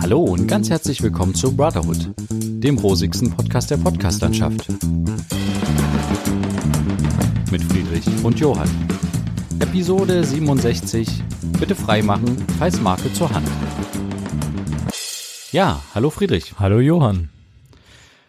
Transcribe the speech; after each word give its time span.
Hallo 0.00 0.20
und 0.20 0.46
ganz 0.46 0.70
herzlich 0.70 1.02
willkommen 1.02 1.34
zu 1.34 1.56
Brotherhood, 1.56 2.10
dem 2.30 2.78
rosigsten 2.78 3.30
Podcast 3.30 3.70
der 3.70 3.76
Podcastlandschaft. 3.76 4.68
Mit 7.50 7.62
Friedrich 7.64 8.06
und 8.24 8.38
Johann. 8.40 8.68
Episode 9.60 10.24
67. 10.24 11.08
Bitte 11.58 11.74
freimachen, 11.74 12.36
falls 12.58 12.80
Marke 12.80 13.12
zur 13.12 13.30
Hand. 13.30 13.48
Ja, 15.52 15.82
hallo 15.94 16.10
Friedrich. 16.10 16.54
Hallo 16.58 16.80
Johann. 16.80 17.28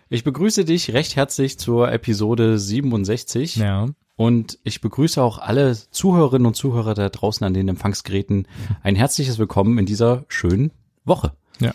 Ich 0.10 0.24
begrüße 0.24 0.64
dich 0.66 0.94
recht 0.94 1.16
herzlich 1.16 1.58
zur 1.58 1.92
Episode 1.92 2.60
67. 2.60 3.56
Ja. 3.56 3.88
Und 4.16 4.60
ich 4.64 4.80
begrüße 4.80 5.22
auch 5.22 5.40
alle 5.40 5.76
Zuhörerinnen 5.76 6.46
und 6.46 6.56
Zuhörer 6.56 6.94
da 6.94 7.10
draußen 7.10 7.46
an 7.46 7.54
den 7.54 7.68
Empfangsgeräten 7.68 8.48
ein 8.84 8.96
herzliches 8.96 9.40
Willkommen 9.40 9.80
in 9.80 9.88
dieser 9.88 10.26
schönen 10.28 10.72
Woche. 11.06 11.34
Ja. 11.60 11.74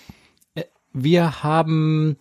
Äh, 0.55 0.65
Wir 0.93 1.43
haben 1.43 2.17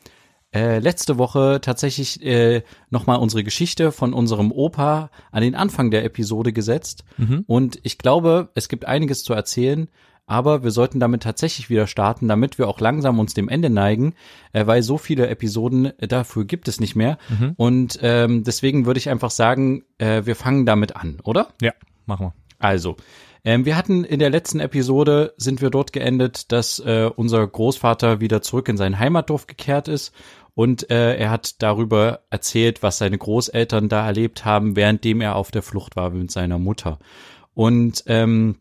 äh, 0.54 0.80
letzte 0.80 1.18
Woche 1.18 1.60
tatsächlich 1.62 2.24
äh, 2.26 2.64
nochmal 2.90 3.18
unsere 3.20 3.44
Geschichte 3.44 3.92
von 3.92 4.14
unserem 4.14 4.52
Opa 4.52 5.10
an 5.32 5.42
den 5.42 5.56
Anfang 5.56 5.92
der 5.92 6.06
Episode 6.06 6.54
gesetzt. 6.54 7.04
Und 7.48 7.80
ich 7.84 7.98
glaube, 7.98 8.50
es 8.56 8.70
gibt 8.70 8.86
einiges 8.86 9.24
zu 9.24 9.34
erzählen. 9.34 9.90
Aber 10.30 10.62
wir 10.62 10.72
sollten 10.72 11.00
damit 11.00 11.24
tatsächlich 11.24 11.70
wieder 11.70 11.88
starten, 11.88 12.28
damit 12.28 12.58
wir 12.58 12.68
auch 12.68 12.82
langsam 12.82 13.18
uns 13.18 13.34
dem 13.34 13.48
Ende 13.48 13.70
neigen, 13.70 14.14
äh, 14.52 14.68
weil 14.68 14.84
so 14.84 14.98
viele 14.98 15.28
Episoden 15.30 15.86
äh, 15.86 16.08
dafür 16.10 16.44
gibt 16.44 16.68
es 16.68 16.82
nicht 16.82 16.98
mehr. 16.98 17.18
Und 17.56 18.00
ähm, 18.02 18.44
deswegen 18.44 18.86
würde 18.86 18.98
ich 18.98 19.10
einfach 19.10 19.32
sagen, 19.32 19.86
äh, 20.00 20.26
wir 20.26 20.36
fangen 20.36 20.66
damit 20.66 20.98
an, 20.98 21.20
oder? 21.24 21.48
Ja, 21.62 21.72
machen 22.08 22.26
wir. 22.28 22.34
Also, 22.60 22.98
ähm, 23.48 23.66
wir 23.66 23.78
hatten 23.78 24.04
in 24.04 24.20
der 24.20 24.30
letzten 24.30 24.60
Episode 24.60 25.34
sind 25.38 25.62
wir 25.62 25.70
dort 25.70 25.94
geendet, 25.94 26.52
dass 26.52 26.80
äh, 26.80 27.09
unser 27.16 27.48
Großvater 27.48 28.20
wieder 28.20 28.42
zurück 28.42 28.67
in 28.67 28.76
sein 28.76 29.00
Heimatdorf 29.00 29.48
gekehrt 29.48 29.88
ist 29.88 30.14
und 30.53 30.92
äh, 30.92 31.16
er 31.16 31.30
hat 31.30 31.62
darüber 31.62 32.23
erzählt, 32.30 32.84
was 32.84 32.98
seine 32.98 33.18
Großeltern 33.18 33.88
da 33.88 34.06
erlebt 34.06 34.44
haben, 34.44 34.75
währenddem 34.75 35.22
er 35.22 35.38
auf 35.38 35.50
der 35.50 35.62
Flucht 35.62 35.95
war 35.95 36.09
mit 36.09 36.30
seiner 36.30 36.59
Mutter. 36.59 37.00
Und 37.53 38.03
ähm, 38.08 38.58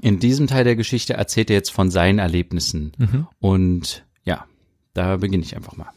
in 0.00 0.18
diesem 0.18 0.46
Teil 0.46 0.64
der 0.64 0.76
Geschichte 0.76 1.12
erzählt 1.12 1.50
er 1.50 1.56
jetzt 1.56 1.70
von 1.70 1.90
seinen 1.90 2.18
Erlebnissen. 2.18 2.92
Und 3.38 4.06
ja, 4.24 4.46
da 4.94 5.18
beginne 5.18 5.44
ich 5.44 5.54
einfach 5.56 5.76
mal. 5.76 5.90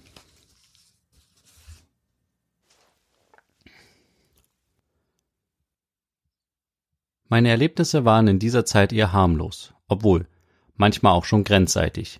Meine 7.27 7.49
Erlebnisse 7.49 8.05
waren 8.05 8.27
in 8.27 8.37
dieser 8.37 8.65
Zeit 8.65 8.93
eher 8.93 9.11
harmlos, 9.11 9.73
obwohl 9.87 10.27
manchmal 10.75 11.13
auch 11.13 11.25
schon 11.25 11.43
grenzseitig. 11.43 12.19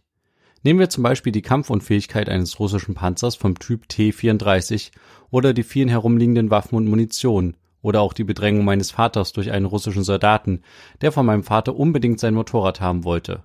Nehmen 0.64 0.80
wir 0.80 0.90
zum 0.90 1.04
Beispiel 1.04 1.32
die 1.32 1.44
Kampfunfähigkeit 1.44 2.28
eines 2.28 2.60
russischen 2.60 2.96
Panzers 2.96 3.36
vom 3.36 3.60
Typ 3.60 3.88
T-34 3.88 4.92
oder 5.30 5.54
die 5.54 5.62
vielen 5.62 5.90
herumliegenden 5.90 6.50
Waffen 6.50 6.76
und 6.76 6.88
Munition 6.88 7.56
oder 7.84 8.02
auch 8.02 8.14
die 8.14 8.24
Bedrängung 8.24 8.66
meines 8.66 8.90
Vaters 8.90 9.32
durch 9.32 9.52
einen 9.52 9.68
russischen 9.68 10.04
Soldaten, 10.04 10.64
der 11.02 11.12
von 11.12 11.24
meinem 11.24 11.44
Vater 11.44 11.76
unbedingt 11.76 12.20
sein 12.20 12.34
Motorrad 12.34 12.82
haben 12.82 13.04
wollte. 13.04 13.44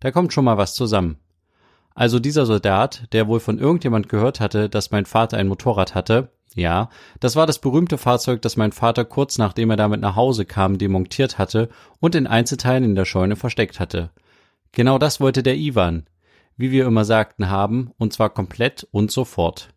Da 0.00 0.12
kommt 0.12 0.32
schon 0.32 0.46
mal 0.46 0.56
was 0.56 0.74
zusammen. 0.74 1.18
Also 1.94 2.20
dieser 2.20 2.46
Soldat, 2.46 3.06
der 3.12 3.28
wohl 3.28 3.40
von 3.40 3.58
irgendjemand 3.58 4.08
gehört 4.08 4.40
hatte, 4.40 4.70
dass 4.70 4.92
mein 4.92 5.04
Vater 5.04 5.36
ein 5.36 5.48
Motorrad 5.48 5.94
hatte, 5.94 6.32
ja, 6.54 6.90
das 7.20 7.36
war 7.36 7.46
das 7.46 7.58
berühmte 7.58 7.98
Fahrzeug, 7.98 8.42
das 8.42 8.56
mein 8.56 8.72
Vater 8.72 9.04
kurz 9.04 9.38
nachdem 9.38 9.70
er 9.70 9.76
damit 9.76 10.00
nach 10.00 10.16
Hause 10.16 10.44
kam, 10.44 10.78
demontiert 10.78 11.38
hatte 11.38 11.68
und 12.00 12.14
in 12.14 12.26
Einzelteilen 12.26 12.84
in 12.84 12.94
der 12.94 13.04
Scheune 13.04 13.36
versteckt 13.36 13.80
hatte. 13.80 14.10
Genau 14.72 14.98
das 14.98 15.20
wollte 15.20 15.42
der 15.42 15.56
Ivan, 15.56 16.06
wie 16.56 16.70
wir 16.70 16.86
immer 16.86 17.04
sagten, 17.04 17.48
haben, 17.48 17.92
und 17.98 18.12
zwar 18.12 18.30
komplett 18.30 18.86
und 18.90 19.10
sofort. 19.10 19.70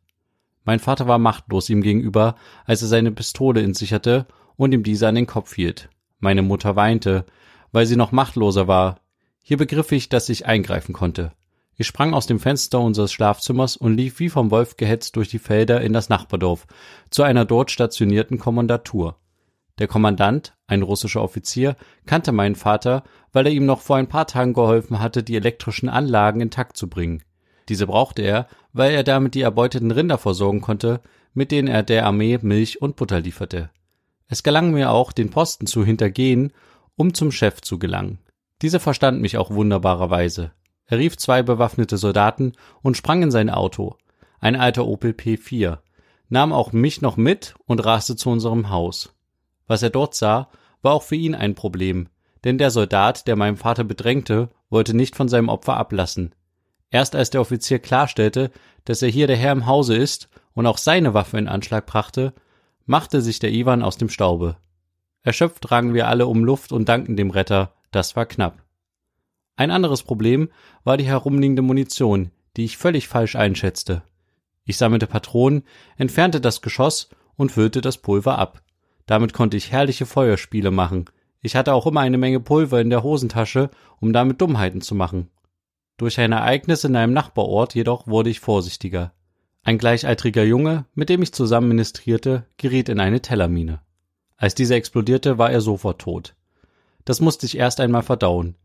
Mein 0.63 0.79
Vater 0.79 1.07
war 1.07 1.19
machtlos 1.19 1.69
ihm 1.69 1.81
gegenüber, 1.81 2.35
als 2.65 2.81
er 2.81 2.87
seine 2.87 3.11
Pistole 3.11 3.61
in 3.61 3.73
sich 3.73 3.93
hatte 3.93 4.25
und 4.57 4.73
ihm 4.73 4.83
diese 4.83 5.07
an 5.07 5.15
den 5.15 5.27
Kopf 5.27 5.53
hielt. 5.53 5.89
Meine 6.19 6.41
Mutter 6.41 6.75
weinte, 6.75 7.25
weil 7.71 7.85
sie 7.85 7.95
noch 7.95 8.11
machtloser 8.11 8.67
war. 8.67 8.99
Hier 9.41 9.57
begriff 9.57 9.91
ich, 9.91 10.09
dass 10.09 10.29
ich 10.29 10.45
eingreifen 10.45 10.93
konnte. 10.93 11.33
Ich 11.77 11.87
sprang 11.87 12.13
aus 12.13 12.25
dem 12.25 12.39
Fenster 12.39 12.79
unseres 12.79 13.11
Schlafzimmers 13.11 13.75
und 13.75 13.97
lief 13.97 14.19
wie 14.19 14.29
vom 14.29 14.49
Wolf 14.49 14.77
gehetzt 14.77 15.15
durch 15.15 15.27
die 15.27 15.39
Felder 15.39 15.81
in 15.81 15.91
das 15.91 16.07
Nachbardorf, 16.07 16.67
zu 17.09 17.23
einer 17.23 17.43
dort 17.43 17.69
stationierten 17.69 18.39
Kommandatur. 18.39 19.17
Der 19.77 19.87
Kommandant, 19.87 20.55
ein 20.67 20.83
russischer 20.83 21.21
Offizier, 21.21 21.75
kannte 22.05 22.31
meinen 22.31 22.55
Vater, 22.55 23.03
weil 23.33 23.47
er 23.47 23.51
ihm 23.51 23.65
noch 23.65 23.81
vor 23.81 23.97
ein 23.97 24.07
paar 24.07 24.25
Tagen 24.25 24.53
geholfen 24.53 25.01
hatte, 25.01 25.21
die 25.21 25.35
elektrischen 25.35 25.89
Anlagen 25.89 26.39
intakt 26.39 26.77
zu 26.77 26.89
bringen. 26.89 27.23
Diese 27.67 27.87
brauchte 27.87 28.21
er, 28.21 28.47
weil 28.71 28.93
er 28.93 29.03
damit 29.03 29.35
die 29.35 29.41
erbeuteten 29.41 29.91
Rinder 29.91 30.17
versorgen 30.17 30.61
konnte, 30.61 31.01
mit 31.33 31.51
denen 31.51 31.67
er 31.67 31.83
der 31.83 32.05
Armee 32.05 32.39
Milch 32.41 32.81
und 32.81 32.95
Butter 32.95 33.19
lieferte. 33.19 33.69
Es 34.27 34.43
gelang 34.43 34.71
mir 34.71 34.91
auch, 34.91 35.11
den 35.11 35.29
Posten 35.29 35.67
zu 35.67 35.83
hintergehen, 35.83 36.53
um 36.95 37.13
zum 37.13 37.33
Chef 37.33 37.59
zu 37.59 37.77
gelangen. 37.77 38.19
Dieser 38.61 38.79
verstand 38.79 39.21
mich 39.21 39.37
auch 39.37 39.51
wunderbarerweise. 39.51 40.51
Er 40.87 40.99
rief 40.99 41.17
zwei 41.17 41.41
bewaffnete 41.43 41.97
Soldaten 41.97 42.53
und 42.81 42.97
sprang 42.97 43.23
in 43.23 43.31
sein 43.31 43.49
Auto, 43.49 43.97
ein 44.39 44.55
alter 44.55 44.85
Opel 44.85 45.11
P4, 45.11 45.79
nahm 46.29 46.53
auch 46.53 46.71
mich 46.71 47.01
noch 47.01 47.17
mit 47.17 47.55
und 47.65 47.83
raste 47.83 48.15
zu 48.15 48.29
unserem 48.29 48.69
Haus. 48.69 49.15
Was 49.67 49.81
er 49.81 49.89
dort 49.89 50.15
sah, 50.15 50.49
war 50.81 50.93
auch 50.93 51.03
für 51.03 51.15
ihn 51.15 51.33
ein 51.33 51.55
Problem, 51.55 52.07
denn 52.43 52.57
der 52.59 52.69
Soldat, 52.69 53.27
der 53.27 53.35
meinem 53.35 53.57
Vater 53.57 53.83
bedrängte, 53.83 54.49
wollte 54.69 54.95
nicht 54.95 55.15
von 55.15 55.27
seinem 55.27 55.49
Opfer 55.49 55.77
ablassen. 55.77 56.35
Erst 56.91 57.15
als 57.15 57.31
der 57.31 57.41
Offizier 57.41 57.79
klarstellte, 57.79 58.51
dass 58.85 59.01
er 59.01 59.09
hier 59.09 59.27
der 59.27 59.35
Herr 59.35 59.51
im 59.51 59.65
Hause 59.65 59.95
ist 59.95 60.29
und 60.53 60.67
auch 60.67 60.77
seine 60.77 61.13
Waffe 61.13 61.37
in 61.37 61.47
Anschlag 61.47 61.87
brachte, 61.87 62.33
machte 62.85 63.21
sich 63.21 63.39
der 63.39 63.51
Ivan 63.51 63.81
aus 63.81 63.97
dem 63.97 64.09
Staube. 64.09 64.57
Erschöpft 65.23 65.71
rangen 65.71 65.95
wir 65.95 66.07
alle 66.07 66.27
um 66.27 66.43
Luft 66.43 66.71
und 66.71 66.87
dankten 66.87 67.17
dem 67.17 67.31
Retter, 67.31 67.73
das 67.89 68.15
war 68.15 68.27
knapp. 68.27 68.64
Ein 69.55 69.71
anderes 69.71 70.03
Problem 70.03 70.49
war 70.83 70.97
die 70.97 71.05
herumliegende 71.05 71.61
Munition, 71.61 72.31
die 72.57 72.65
ich 72.65 72.77
völlig 72.77 73.07
falsch 73.07 73.35
einschätzte. 73.35 74.03
Ich 74.65 74.77
sammelte 74.77 75.07
Patronen, 75.07 75.63
entfernte 75.97 76.41
das 76.41 76.61
Geschoss 76.61 77.09
und 77.37 77.51
füllte 77.51 77.81
das 77.81 77.97
Pulver 77.97 78.37
ab. 78.37 78.61
Damit 79.05 79.33
konnte 79.33 79.57
ich 79.57 79.71
herrliche 79.71 80.05
Feuerspiele 80.05 80.71
machen. 80.71 81.05
Ich 81.41 81.55
hatte 81.55 81.73
auch 81.73 81.85
immer 81.85 82.01
eine 82.01 82.17
Menge 82.17 82.39
Pulver 82.39 82.81
in 82.81 82.89
der 82.89 83.03
Hosentasche, 83.03 83.69
um 83.99 84.11
damit 84.11 84.41
Dummheiten 84.41 84.81
zu 84.81 84.95
machen. 84.95 85.29
Durch 85.97 86.19
ein 86.19 86.31
Ereignis 86.31 86.83
in 86.83 86.95
einem 86.95 87.13
Nachbarort 87.13 87.75
jedoch 87.75 88.07
wurde 88.07 88.29
ich 88.29 88.39
vorsichtiger. 88.39 89.13
Ein 89.63 89.77
gleichaltriger 89.77 90.43
Junge, 90.43 90.85
mit 90.93 91.09
dem 91.09 91.21
ich 91.21 91.33
zusammen 91.33 91.69
ministrierte, 91.69 92.45
geriet 92.57 92.89
in 92.89 92.99
eine 92.99 93.21
Tellermine. 93.21 93.79
Als 94.37 94.55
diese 94.55 94.75
explodierte, 94.75 95.37
war 95.37 95.51
er 95.51 95.61
sofort 95.61 96.01
tot. 96.01 96.35
Das 97.05 97.21
musste 97.21 97.45
ich 97.45 97.57
erst 97.57 97.79
einmal 97.79 98.03
verdauen. 98.03 98.55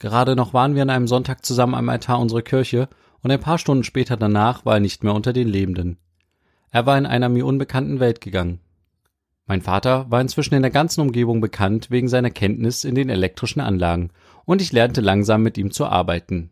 Gerade 0.00 0.36
noch 0.36 0.54
waren 0.54 0.74
wir 0.74 0.82
an 0.82 0.90
einem 0.90 1.08
Sonntag 1.08 1.44
zusammen 1.44 1.74
am 1.74 1.88
Altar 1.88 2.20
unserer 2.20 2.42
Kirche 2.42 2.88
und 3.22 3.30
ein 3.30 3.40
paar 3.40 3.58
Stunden 3.58 3.84
später 3.84 4.16
danach 4.16 4.64
war 4.64 4.74
er 4.74 4.80
nicht 4.80 5.02
mehr 5.02 5.14
unter 5.14 5.32
den 5.32 5.48
Lebenden. 5.48 5.98
Er 6.70 6.86
war 6.86 6.96
in 6.98 7.06
einer 7.06 7.28
mir 7.28 7.46
unbekannten 7.46 7.98
Welt 7.98 8.20
gegangen. 8.20 8.60
Mein 9.46 9.62
Vater 9.62 10.10
war 10.10 10.20
inzwischen 10.20 10.54
in 10.54 10.62
der 10.62 10.70
ganzen 10.70 11.00
Umgebung 11.00 11.40
bekannt 11.40 11.90
wegen 11.90 12.08
seiner 12.08 12.30
Kenntnis 12.30 12.84
in 12.84 12.94
den 12.94 13.08
elektrischen 13.08 13.60
Anlagen 13.60 14.10
und 14.44 14.60
ich 14.60 14.72
lernte 14.72 15.00
langsam 15.00 15.42
mit 15.42 15.56
ihm 15.56 15.70
zu 15.70 15.86
arbeiten. 15.86 16.50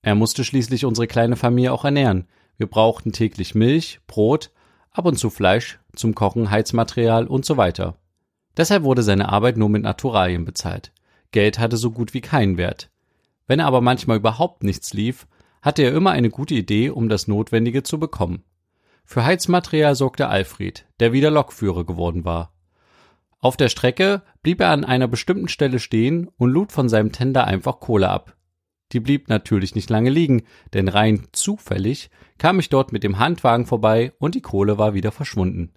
Er 0.00 0.14
musste 0.14 0.42
schließlich 0.42 0.84
unsere 0.84 1.06
kleine 1.06 1.36
Familie 1.36 1.72
auch 1.72 1.84
ernähren. 1.84 2.26
Wir 2.56 2.66
brauchten 2.66 3.12
täglich 3.12 3.54
Milch, 3.54 4.00
Brot, 4.06 4.50
ab 4.90 5.04
und 5.04 5.18
zu 5.18 5.30
Fleisch, 5.30 5.78
zum 5.94 6.14
Kochen 6.14 6.50
Heizmaterial 6.50 7.26
und 7.26 7.44
so 7.44 7.56
weiter. 7.56 7.94
Deshalb 8.56 8.82
wurde 8.82 9.02
seine 9.02 9.28
Arbeit 9.28 9.56
nur 9.56 9.68
mit 9.68 9.82
Naturalien 9.82 10.44
bezahlt. 10.44 10.92
Geld 11.32 11.58
hatte 11.58 11.76
so 11.76 11.90
gut 11.90 12.14
wie 12.14 12.20
keinen 12.20 12.56
Wert. 12.56 12.90
Wenn 13.46 13.58
er 13.58 13.66
aber 13.66 13.80
manchmal 13.80 14.18
überhaupt 14.18 14.62
nichts 14.62 14.94
lief, 14.94 15.26
hatte 15.60 15.82
er 15.82 15.92
immer 15.92 16.10
eine 16.10 16.30
gute 16.30 16.54
Idee, 16.54 16.90
um 16.90 17.08
das 17.08 17.28
Notwendige 17.28 17.82
zu 17.82 17.98
bekommen. 17.98 18.44
Für 19.04 19.24
Heizmaterial 19.24 19.94
sorgte 19.94 20.28
Alfred, 20.28 20.86
der 21.00 21.12
wieder 21.12 21.30
Lokführer 21.30 21.84
geworden 21.84 22.24
war. 22.24 22.52
Auf 23.40 23.56
der 23.56 23.68
Strecke 23.68 24.22
blieb 24.42 24.60
er 24.60 24.70
an 24.70 24.84
einer 24.84 25.08
bestimmten 25.08 25.48
Stelle 25.48 25.80
stehen 25.80 26.28
und 26.36 26.50
lud 26.50 26.70
von 26.70 26.88
seinem 26.88 27.10
Tender 27.10 27.44
einfach 27.44 27.80
Kohle 27.80 28.08
ab. 28.08 28.36
Die 28.92 29.00
blieb 29.00 29.28
natürlich 29.28 29.74
nicht 29.74 29.90
lange 29.90 30.10
liegen, 30.10 30.42
denn 30.74 30.86
rein 30.86 31.26
zufällig 31.32 32.10
kam 32.38 32.60
ich 32.60 32.68
dort 32.68 32.92
mit 32.92 33.02
dem 33.02 33.18
Handwagen 33.18 33.66
vorbei 33.66 34.12
und 34.18 34.34
die 34.34 34.42
Kohle 34.42 34.78
war 34.78 34.94
wieder 34.94 35.10
verschwunden. 35.10 35.72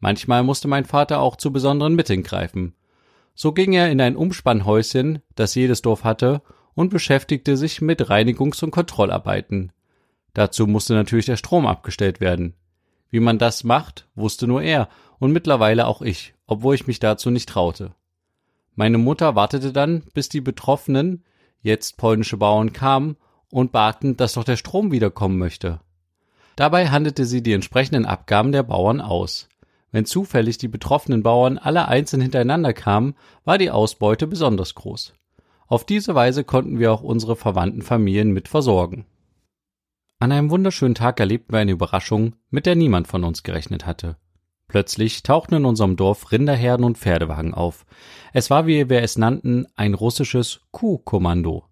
Manchmal 0.00 0.42
musste 0.42 0.68
mein 0.68 0.84
Vater 0.84 1.20
auch 1.20 1.36
zu 1.36 1.52
besonderen 1.52 1.94
Mitteln 1.94 2.22
greifen. 2.22 2.74
So 3.36 3.52
ging 3.52 3.74
er 3.74 3.90
in 3.90 4.00
ein 4.00 4.16
Umspannhäuschen, 4.16 5.20
das 5.34 5.54
jedes 5.54 5.82
Dorf 5.82 6.04
hatte, 6.04 6.40
und 6.74 6.88
beschäftigte 6.88 7.56
sich 7.56 7.82
mit 7.82 8.10
Reinigungs- 8.10 8.64
und 8.64 8.70
Kontrollarbeiten. 8.70 9.72
Dazu 10.32 10.66
musste 10.66 10.94
natürlich 10.94 11.26
der 11.26 11.36
Strom 11.36 11.66
abgestellt 11.66 12.20
werden. 12.20 12.54
Wie 13.10 13.20
man 13.20 13.38
das 13.38 13.62
macht, 13.62 14.08
wusste 14.14 14.46
nur 14.46 14.62
er 14.62 14.88
und 15.18 15.32
mittlerweile 15.32 15.86
auch 15.86 16.02
ich, 16.02 16.34
obwohl 16.46 16.74
ich 16.74 16.86
mich 16.86 16.98
dazu 16.98 17.30
nicht 17.30 17.48
traute. 17.48 17.94
Meine 18.74 18.98
Mutter 18.98 19.34
wartete 19.34 19.72
dann, 19.72 20.02
bis 20.12 20.28
die 20.28 20.40
Betroffenen, 20.40 21.22
jetzt 21.62 21.98
polnische 21.98 22.36
Bauern 22.38 22.72
kamen 22.72 23.16
und 23.50 23.72
baten, 23.72 24.16
dass 24.16 24.34
doch 24.34 24.44
der 24.44 24.56
Strom 24.56 24.92
wiederkommen 24.92 25.38
möchte. 25.38 25.80
Dabei 26.56 26.88
handelte 26.88 27.26
sie 27.26 27.42
die 27.42 27.52
entsprechenden 27.52 28.06
Abgaben 28.06 28.52
der 28.52 28.62
Bauern 28.62 29.02
aus. 29.02 29.48
Wenn 29.92 30.04
zufällig 30.04 30.58
die 30.58 30.68
betroffenen 30.68 31.22
Bauern 31.22 31.58
alle 31.58 31.88
einzeln 31.88 32.20
hintereinander 32.20 32.72
kamen, 32.72 33.14
war 33.44 33.58
die 33.58 33.70
Ausbeute 33.70 34.26
besonders 34.26 34.74
groß. 34.74 35.14
Auf 35.68 35.84
diese 35.84 36.14
Weise 36.14 36.44
konnten 36.44 36.78
wir 36.78 36.92
auch 36.92 37.02
unsere 37.02 37.36
verwandten 37.36 37.82
Familien 37.82 38.32
mit 38.32 38.48
versorgen. 38.48 39.06
An 40.18 40.32
einem 40.32 40.50
wunderschönen 40.50 40.94
Tag 40.94 41.20
erlebten 41.20 41.52
wir 41.52 41.58
eine 41.58 41.72
Überraschung, 41.72 42.36
mit 42.50 42.66
der 42.66 42.74
niemand 42.74 43.06
von 43.08 43.24
uns 43.24 43.42
gerechnet 43.42 43.84
hatte. 43.84 44.16
Plötzlich 44.68 45.22
tauchten 45.22 45.54
in 45.54 45.64
unserem 45.64 45.96
Dorf 45.96 46.32
Rinderherden 46.32 46.84
und 46.84 46.98
Pferdewagen 46.98 47.54
auf. 47.54 47.86
Es 48.32 48.50
war, 48.50 48.66
wie 48.66 48.88
wir 48.88 49.02
es 49.02 49.18
nannten, 49.18 49.66
ein 49.76 49.94
russisches 49.94 50.60
Kuhkommando. 50.72 51.64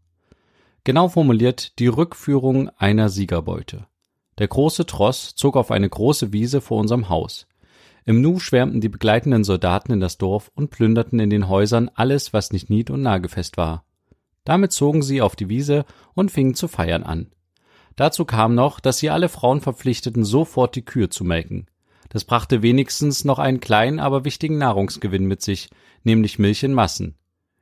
Genau 0.84 1.08
formuliert 1.08 1.78
die 1.78 1.86
Rückführung 1.86 2.68
einer 2.76 3.08
Siegerbeute. 3.08 3.86
Der 4.38 4.48
große 4.48 4.86
Tross 4.86 5.34
zog 5.34 5.56
auf 5.56 5.70
eine 5.70 5.88
große 5.88 6.32
Wiese 6.32 6.60
vor 6.60 6.78
unserem 6.78 7.08
Haus. 7.08 7.46
Im 8.06 8.20
Nu 8.20 8.38
schwärmten 8.38 8.80
die 8.80 8.90
begleitenden 8.90 9.44
Soldaten 9.44 9.92
in 9.92 10.00
das 10.00 10.18
Dorf 10.18 10.50
und 10.54 10.70
plünderten 10.70 11.20
in 11.20 11.30
den 11.30 11.48
Häusern 11.48 11.90
alles, 11.94 12.32
was 12.32 12.52
nicht 12.52 12.68
nied- 12.68 12.90
und 12.90 13.00
nagefest 13.00 13.56
war. 13.56 13.84
Damit 14.44 14.72
zogen 14.72 15.02
sie 15.02 15.22
auf 15.22 15.36
die 15.36 15.48
Wiese 15.48 15.86
und 16.12 16.30
fingen 16.30 16.54
zu 16.54 16.68
feiern 16.68 17.02
an. 17.02 17.32
Dazu 17.96 18.24
kam 18.24 18.54
noch, 18.54 18.80
dass 18.80 18.98
sie 18.98 19.08
alle 19.08 19.28
Frauen 19.28 19.60
verpflichteten, 19.60 20.24
sofort 20.24 20.76
die 20.76 20.84
Kühe 20.84 21.08
zu 21.08 21.24
melken. 21.24 21.66
Das 22.10 22.24
brachte 22.24 22.60
wenigstens 22.60 23.24
noch 23.24 23.38
einen 23.38 23.60
kleinen, 23.60 24.00
aber 24.00 24.24
wichtigen 24.24 24.58
Nahrungsgewinn 24.58 25.24
mit 25.24 25.40
sich, 25.40 25.70
nämlich 26.02 26.38
Milch 26.38 26.62
in 26.62 26.74
Massen. 26.74 27.16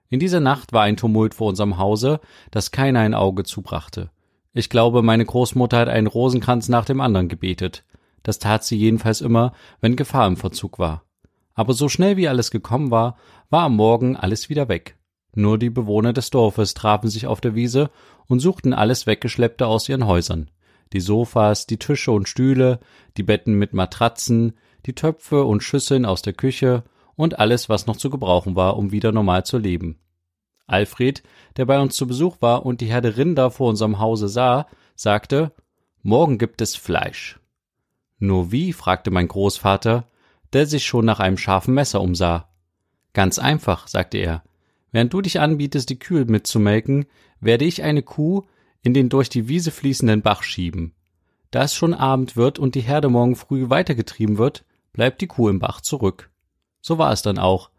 In 0.09 0.21
dieser 0.21 0.41
Nacht 0.41 0.73
war 0.73 0.83
ein 0.83 0.97
Tumult 0.97 1.35
vor 1.35 1.49
unserem 1.49 1.79
Hause, 1.79 2.21
das 2.51 2.71
keiner 2.71 3.01
ein 3.01 3.15
Auge 3.15 3.45
zubrachte. 3.45 4.11
Ich 4.53 4.69
glaube, 4.69 5.03
meine 5.03 5.25
Großmutter 5.25 5.79
hat 5.79 5.89
einen 5.89 6.07
Rosenkranz 6.07 6.69
nach 6.69 6.85
dem 6.85 7.01
anderen 7.01 7.29
gebetet. 7.29 7.85
Das 8.23 8.39
tat 8.39 8.65
sie 8.65 8.77
jedenfalls 8.77 9.21
immer, 9.21 9.53
wenn 9.81 9.97
Gefahr 9.97 10.27
im 10.27 10.37
Verzug 10.37 10.79
war. 10.79 11.05
Aber 11.55 11.75
so 11.75 11.89
schnell 11.89 12.17
wie 12.17 12.29
alles 12.29 12.51
gekommen 12.51 12.91
war, 12.91 13.17
war 13.51 13.65
am 13.65 13.77
Morgen 13.77 14.17
alles 14.17 14.49
wieder 14.49 14.69
weg. 14.69 14.97
Nur 15.35 15.59
die 15.59 15.71
Bewohner 15.71 16.13
des 16.13 16.31
Dorfes 16.31 16.75
trafen 16.75 17.09
sich 17.09 17.27
auf 17.27 17.41
der 17.41 17.55
Wiese 17.55 17.91
und 18.27 18.41
suchten 18.41 18.73
alles 18.73 19.07
Weggeschleppte 19.07 19.67
aus 19.67 19.89
ihren 19.89 20.07
Häusern 20.07 20.51
die 20.93 21.01
Sofas, 21.01 21.67
die 21.67 21.79
Tische 21.79 22.13
und 22.13 22.29
Stühle, 22.29 22.81
die 23.17 23.23
Betten 23.23 23.55
mit 23.55 23.73
Matratzen, 23.73 24.55
die 24.87 24.95
Töpfe 24.95 25.45
und 25.45 25.63
Schüsseln 25.63 26.05
aus 26.05 26.23
der 26.23 26.33
Küche 26.33 26.85
und 27.15 27.39
alles, 27.39 27.69
was 27.69 27.87
noch 27.87 27.97
zu 27.97 28.11
gebrauchen 28.11 28.57
war, 28.57 28.77
um 28.77 28.93
wieder 28.93 29.13
normal 29.13 29.45
zu 29.45 29.59
leben. 29.59 29.99
Alfred, 30.67 31.23
der 31.57 31.67
bei 31.67 31.81
uns 31.81 31.97
zu 31.97 32.07
Besuch 32.07 32.37
war 32.41 32.65
und 32.65 32.81
die 32.81 32.87
Herde 32.87 33.17
Rinder 33.17 33.51
vor 33.51 33.69
unserem 33.69 33.99
Hause 33.99 34.29
sah, 34.29 34.67
sagte, 34.95 35.53
Morgen 36.03 36.39
gibt 36.39 36.61
es 36.61 36.75
Fleisch. 36.75 37.39
Nur 38.23 38.53
wie? 38.53 38.73
fragte 38.73 39.11
mein 39.11 39.27
Großvater, 39.27 40.07
der 40.53 40.67
sich 40.67 40.87
schon 40.87 41.05
nach 41.05 41.19
einem 41.19 41.37
scharfen 41.37 41.75
Messer 41.75 42.01
umsah. 42.01 42.49
Ganz 43.15 43.41
einfach, 43.41 43.89
sagte 43.89 44.19
er. 44.19 44.45
Während 44.93 45.13
du 45.13 45.23
dich 45.23 45.41
anbietest, 45.41 45.91
die 45.91 45.99
Kühe 45.99 46.25
mitzumelken, 46.25 47.07
werde 47.41 47.65
ich 47.65 47.83
eine 47.83 48.05
Kuh 48.05 48.45
in 48.81 48.95
den 48.95 49.09
durch 49.09 49.29
die 49.29 49.49
Wiese 49.49 49.73
fließenden 49.73 50.23
Bach 50.23 50.45
schieben. 50.45 50.95
Da 51.51 51.65
es 51.65 51.75
schon 51.75 51.95
Abend 51.95 52.37
wird 52.37 52.61
und 52.61 52.77
die 52.77 52.83
Herde 52.83 53.09
morgen 53.09 53.35
früh 53.35 53.71
weitergetrieben 53.71 54.39
wird, 54.39 54.65
bleibt 54.93 55.21
die 55.21 55.27
Kuh 55.27 55.49
im 55.49 55.59
Bach 55.59 55.81
zurück. 55.81 56.31
So 56.81 56.99
war 56.99 57.11
es 57.11 57.23
dann 57.23 57.39
auch. 57.39 57.71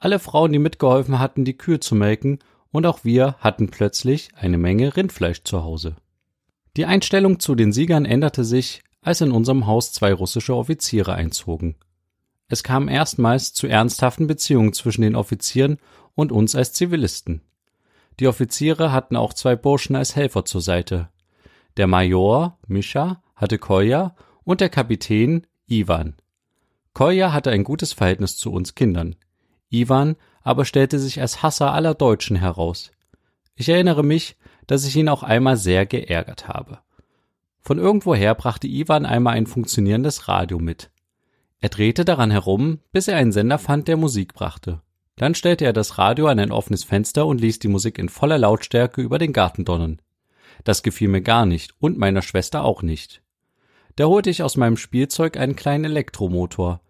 Alle 0.00 0.18
Frauen, 0.18 0.52
die 0.52 0.58
mitgeholfen 0.58 1.20
hatten, 1.20 1.44
die 1.44 1.56
Kühe 1.56 1.78
zu 1.78 1.94
melken, 1.94 2.40
und 2.72 2.84
auch 2.84 3.04
wir 3.04 3.36
hatten 3.38 3.70
plötzlich 3.70 4.30
eine 4.34 4.58
Menge 4.58 4.96
Rindfleisch 4.96 5.44
zu 5.44 5.62
Hause. 5.62 5.94
Die 6.76 6.84
Einstellung 6.84 7.38
zu 7.38 7.54
den 7.54 7.72
Siegern 7.72 8.04
änderte 8.04 8.42
sich, 8.42 8.82
als 9.04 9.20
in 9.20 9.30
unserem 9.30 9.66
Haus 9.66 9.92
zwei 9.92 10.12
russische 10.12 10.56
Offiziere 10.56 11.14
einzogen. 11.14 11.76
Es 12.48 12.62
kam 12.62 12.88
erstmals 12.88 13.52
zu 13.52 13.66
ernsthaften 13.66 14.26
Beziehungen 14.26 14.72
zwischen 14.72 15.02
den 15.02 15.14
Offizieren 15.14 15.78
und 16.14 16.32
uns 16.32 16.54
als 16.54 16.72
Zivilisten. 16.72 17.42
Die 18.18 18.26
Offiziere 18.26 18.92
hatten 18.92 19.16
auch 19.16 19.32
zwei 19.32 19.56
Burschen 19.56 19.96
als 19.96 20.16
Helfer 20.16 20.44
zur 20.44 20.60
Seite. 20.60 21.08
Der 21.76 21.86
Major, 21.86 22.58
Mischa, 22.66 23.22
hatte 23.36 23.58
Kolja 23.58 24.14
und 24.44 24.60
der 24.60 24.68
Kapitän, 24.68 25.46
Iwan. 25.66 26.14
Kolja 26.92 27.32
hatte 27.32 27.50
ein 27.50 27.64
gutes 27.64 27.92
Verhältnis 27.92 28.36
zu 28.36 28.52
uns 28.52 28.74
Kindern. 28.74 29.16
Iwan 29.70 30.16
aber 30.42 30.64
stellte 30.64 30.98
sich 30.98 31.20
als 31.20 31.42
Hasser 31.42 31.72
aller 31.72 31.94
Deutschen 31.94 32.36
heraus. 32.36 32.92
Ich 33.56 33.68
erinnere 33.68 34.04
mich, 34.04 34.36
dass 34.66 34.84
ich 34.84 34.94
ihn 34.96 35.08
auch 35.08 35.22
einmal 35.22 35.56
sehr 35.56 35.86
geärgert 35.86 36.48
habe. 36.48 36.78
Von 37.64 37.78
irgendwoher 37.78 38.34
brachte 38.34 38.66
Iwan 38.68 39.06
einmal 39.06 39.36
ein 39.36 39.46
funktionierendes 39.46 40.28
Radio 40.28 40.58
mit. 40.58 40.90
Er 41.60 41.70
drehte 41.70 42.04
daran 42.04 42.30
herum, 42.30 42.80
bis 42.92 43.08
er 43.08 43.16
einen 43.16 43.32
Sender 43.32 43.58
fand, 43.58 43.88
der 43.88 43.96
Musik 43.96 44.34
brachte. 44.34 44.82
Dann 45.16 45.34
stellte 45.34 45.64
er 45.64 45.72
das 45.72 45.96
Radio 45.96 46.26
an 46.26 46.38
ein 46.38 46.52
offenes 46.52 46.84
Fenster 46.84 47.24
und 47.24 47.40
ließ 47.40 47.60
die 47.60 47.68
Musik 47.68 47.98
in 47.98 48.10
voller 48.10 48.36
Lautstärke 48.36 49.00
über 49.00 49.18
den 49.18 49.32
Garten 49.32 49.64
donnern. 49.64 50.02
Das 50.64 50.82
gefiel 50.82 51.08
mir 51.08 51.22
gar 51.22 51.46
nicht 51.46 51.72
und 51.78 51.96
meiner 51.96 52.20
Schwester 52.20 52.64
auch 52.64 52.82
nicht. 52.82 53.22
Da 53.96 54.04
holte 54.04 54.28
ich 54.28 54.42
aus 54.42 54.58
meinem 54.58 54.76
Spielzeug 54.76 55.38
einen 55.38 55.56
kleinen 55.56 55.84
Elektromotor. 55.86 56.82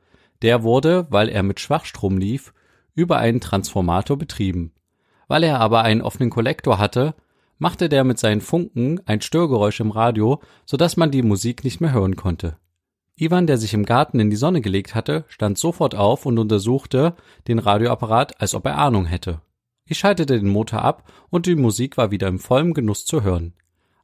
Der 0.43 0.65
wurde, 0.65 1.07
weil 1.09 1.29
er 1.29 1.45
mit 1.45 1.61
Schwachstrom 1.61 2.19
lief, 2.19 2.53
über 2.97 3.19
einen 3.19 3.41
Transformator 3.41 4.19
betrieben. 4.19 4.73
Weil 5.29 5.45
er 5.45 5.61
aber 5.61 5.83
einen 5.83 6.03
offenen 6.03 6.31
Kollektor 6.31 6.79
hatte, 6.79 7.15
machte 7.59 7.89
der 7.89 8.05
mit 8.05 8.19
seinen 8.19 8.41
Funken 8.41 9.01
ein 9.07 9.21
Störgeräusch 9.21 9.81
im 9.81 9.91
Radio, 9.91 10.41
so 10.65 10.77
dass 10.77 10.97
man 10.97 11.11
die 11.11 11.23
Musik 11.23 11.65
nicht 11.65 11.81
mehr 11.81 11.93
hören 11.93 12.17
konnte. 12.17 12.57
Iwan, 13.17 13.47
der 13.47 13.59
sich 13.59 13.75
im 13.75 13.85
Garten 13.85 14.19
in 14.19 14.31
die 14.31 14.37
Sonne 14.37 14.61
gelegt 14.61 14.95
hatte, 14.95 15.25
stand 15.29 15.57
sofort 15.57 15.95
auf 15.95 16.27
und 16.27 16.39
untersuchte 16.39 17.15
den 17.47 17.61
Radioapparat, 17.61 18.41
als 18.41 18.55
ob 18.55 18.67
er 18.67 18.79
Ahnung 18.79 19.07
hätte. 19.07 19.41
Ich 19.87 19.99
schaltete 19.99 20.39
den 20.39 20.49
Motor 20.49 20.83
ab 20.83 21.13
und 21.31 21.47
die 21.47 21.55
Musik 21.55 21.97
war 21.97 22.11
wieder 22.11 22.27
im 22.27 22.39
vollen 22.39 22.75
Genuss 22.75 23.05
zu 23.05 23.23
hören. 23.23 23.53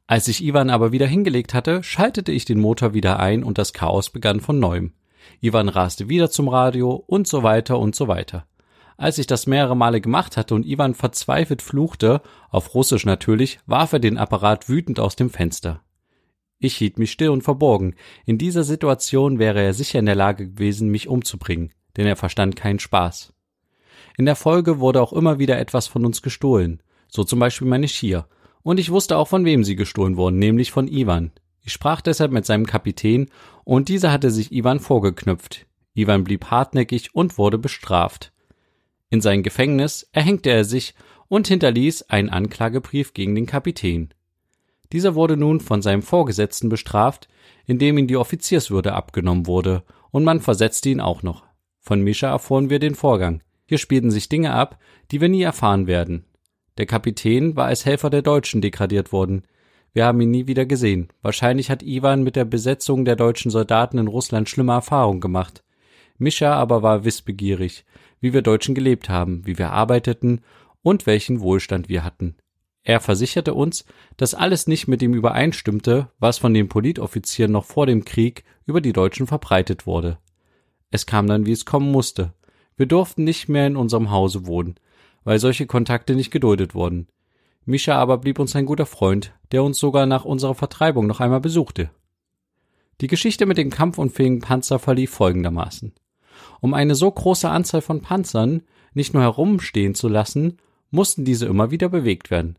Als 0.07 0.25
sich 0.25 0.43
Iwan 0.43 0.69
aber 0.69 0.91
wieder 0.91 1.07
hingelegt 1.07 1.53
hatte, 1.53 1.83
schaltete 1.83 2.31
ich 2.31 2.45
den 2.45 2.59
Motor 2.59 2.93
wieder 2.93 3.19
ein 3.19 3.43
und 3.43 3.57
das 3.57 3.73
Chaos 3.73 4.09
begann 4.09 4.39
von 4.39 4.59
neuem. 4.59 4.93
Iwan 5.39 5.69
raste 5.69 6.07
wieder 6.07 6.29
zum 6.29 6.47
Radio 6.47 6.91
und 7.07 7.27
so 7.27 7.43
weiter 7.43 7.79
und 7.79 7.95
so 7.95 8.07
weiter. 8.07 8.45
Als 9.01 9.17
ich 9.17 9.25
das 9.25 9.47
mehrere 9.47 9.75
Male 9.75 9.99
gemacht 9.99 10.37
hatte 10.37 10.53
und 10.53 10.63
Iwan 10.63 10.93
verzweifelt 10.93 11.63
fluchte, 11.63 12.21
auf 12.51 12.75
Russisch 12.75 13.03
natürlich, 13.03 13.57
warf 13.65 13.93
er 13.93 13.99
den 13.99 14.19
Apparat 14.19 14.69
wütend 14.69 14.99
aus 14.99 15.15
dem 15.15 15.31
Fenster. 15.31 15.81
Ich 16.59 16.77
hielt 16.77 16.99
mich 16.99 17.11
still 17.11 17.29
und 17.29 17.41
verborgen. 17.41 17.95
In 18.27 18.37
dieser 18.37 18.63
Situation 18.63 19.39
wäre 19.39 19.59
er 19.59 19.73
sicher 19.73 19.97
in 19.97 20.05
der 20.05 20.13
Lage 20.13 20.49
gewesen, 20.49 20.89
mich 20.89 21.07
umzubringen, 21.07 21.73
denn 21.97 22.05
er 22.05 22.15
verstand 22.15 22.55
keinen 22.55 22.77
Spaß. 22.77 23.33
In 24.19 24.27
der 24.27 24.35
Folge 24.35 24.79
wurde 24.79 25.01
auch 25.01 25.13
immer 25.13 25.39
wieder 25.39 25.57
etwas 25.57 25.87
von 25.87 26.05
uns 26.05 26.21
gestohlen, 26.21 26.83
so 27.07 27.23
zum 27.23 27.39
Beispiel 27.39 27.67
meine 27.67 27.87
Skier, 27.87 28.27
und 28.61 28.79
ich 28.79 28.91
wusste 28.91 29.17
auch 29.17 29.27
von 29.27 29.45
wem 29.45 29.63
sie 29.63 29.75
gestohlen 29.75 30.15
wurden, 30.15 30.37
nämlich 30.37 30.71
von 30.71 30.87
Ivan. 30.87 31.31
Ich 31.63 31.73
sprach 31.73 32.01
deshalb 32.01 32.31
mit 32.31 32.45
seinem 32.45 32.67
Kapitän, 32.67 33.31
und 33.63 33.89
dieser 33.89 34.11
hatte 34.11 34.29
sich 34.29 34.51
Ivan 34.51 34.79
vorgeknüpft. 34.79 35.65
Ivan 35.95 36.23
blieb 36.23 36.51
hartnäckig 36.51 37.15
und 37.15 37.39
wurde 37.39 37.57
bestraft. 37.57 38.31
In 39.11 39.21
sein 39.21 39.43
Gefängnis 39.43 40.09
erhängte 40.13 40.49
er 40.49 40.63
sich 40.63 40.95
und 41.27 41.47
hinterließ 41.47 42.03
einen 42.03 42.29
Anklagebrief 42.29 43.13
gegen 43.13 43.35
den 43.35 43.45
Kapitän. 43.45 44.13
Dieser 44.93 45.15
wurde 45.15 45.37
nun 45.37 45.59
von 45.59 45.81
seinem 45.81 46.01
Vorgesetzten 46.01 46.69
bestraft, 46.69 47.27
indem 47.65 47.97
ihm 47.97 48.07
die 48.07 48.17
Offizierswürde 48.17 48.93
abgenommen 48.93 49.47
wurde, 49.47 49.83
und 50.11 50.23
man 50.23 50.39
versetzte 50.39 50.89
ihn 50.89 51.01
auch 51.01 51.23
noch. 51.23 51.43
Von 51.79 52.01
Mischa 52.01 52.29
erfuhren 52.29 52.69
wir 52.69 52.79
den 52.79 52.95
Vorgang. 52.95 53.43
Hier 53.65 53.77
spielten 53.77 54.11
sich 54.11 54.29
Dinge 54.29 54.53
ab, 54.53 54.79
die 55.11 55.19
wir 55.21 55.29
nie 55.29 55.41
erfahren 55.41 55.87
werden. 55.87 56.25
Der 56.77 56.85
Kapitän 56.85 57.55
war 57.55 57.65
als 57.65 57.85
Helfer 57.85 58.09
der 58.09 58.21
Deutschen 58.21 58.61
degradiert 58.61 59.11
worden. 59.11 59.43
Wir 59.93 60.05
haben 60.05 60.21
ihn 60.21 60.31
nie 60.31 60.47
wieder 60.47 60.65
gesehen. 60.65 61.09
Wahrscheinlich 61.21 61.69
hat 61.69 61.83
Iwan 61.83 62.23
mit 62.23 62.37
der 62.37 62.45
Besetzung 62.45 63.03
der 63.03 63.17
deutschen 63.17 63.51
Soldaten 63.51 63.97
in 63.97 64.07
Russland 64.07 64.49
schlimme 64.49 64.71
Erfahrungen 64.71 65.19
gemacht. 65.19 65.63
Mischa 66.21 66.53
aber 66.53 66.83
war 66.83 67.03
wissbegierig, 67.03 67.83
wie 68.19 68.31
wir 68.31 68.43
Deutschen 68.43 68.75
gelebt 68.75 69.09
haben, 69.09 69.45
wie 69.47 69.57
wir 69.57 69.71
arbeiteten 69.71 70.41
und 70.83 71.07
welchen 71.07 71.41
Wohlstand 71.41 71.89
wir 71.89 72.03
hatten. 72.03 72.35
Er 72.83 72.99
versicherte 72.99 73.55
uns, 73.55 73.85
dass 74.17 74.35
alles 74.35 74.67
nicht 74.67 74.87
mit 74.87 75.01
dem 75.01 75.15
übereinstimmte, 75.15 76.11
was 76.19 76.37
von 76.37 76.53
den 76.53 76.69
Politoffizieren 76.69 77.51
noch 77.51 77.65
vor 77.65 77.87
dem 77.87 78.05
Krieg 78.05 78.43
über 78.67 78.81
die 78.81 78.93
Deutschen 78.93 79.25
verbreitet 79.25 79.87
wurde. 79.87 80.19
Es 80.91 81.07
kam 81.07 81.25
dann, 81.25 81.47
wie 81.47 81.53
es 81.53 81.65
kommen 81.65 81.91
musste. 81.91 82.33
Wir 82.77 82.85
durften 82.85 83.23
nicht 83.23 83.49
mehr 83.49 83.65
in 83.65 83.75
unserem 83.75 84.11
Hause 84.11 84.45
wohnen, 84.45 84.75
weil 85.23 85.39
solche 85.39 85.65
Kontakte 85.65 86.13
nicht 86.13 86.29
geduldet 86.29 86.75
wurden. 86.75 87.07
Mischa 87.65 87.95
aber 87.95 88.19
blieb 88.19 88.37
uns 88.37 88.55
ein 88.55 88.67
guter 88.67 88.85
Freund, 88.85 89.33
der 89.51 89.63
uns 89.63 89.79
sogar 89.79 90.05
nach 90.05 90.25
unserer 90.25 90.53
Vertreibung 90.53 91.07
noch 91.07 91.19
einmal 91.19 91.41
besuchte. 91.41 91.89
Die 93.01 93.07
Geschichte 93.07 93.47
mit 93.47 93.57
dem 93.57 93.71
kampfunfähigen 93.71 94.41
Panzer 94.41 94.77
verlief 94.77 95.09
folgendermaßen. 95.09 95.93
Um 96.61 96.73
eine 96.73 96.95
so 96.95 97.11
große 97.11 97.49
Anzahl 97.49 97.81
von 97.81 98.01
Panzern 98.01 98.63
nicht 98.93 99.13
nur 99.13 99.23
herumstehen 99.23 99.95
zu 99.95 100.07
lassen, 100.07 100.57
mussten 100.91 101.25
diese 101.25 101.47
immer 101.47 101.71
wieder 101.71 101.89
bewegt 101.89 102.31
werden. 102.31 102.57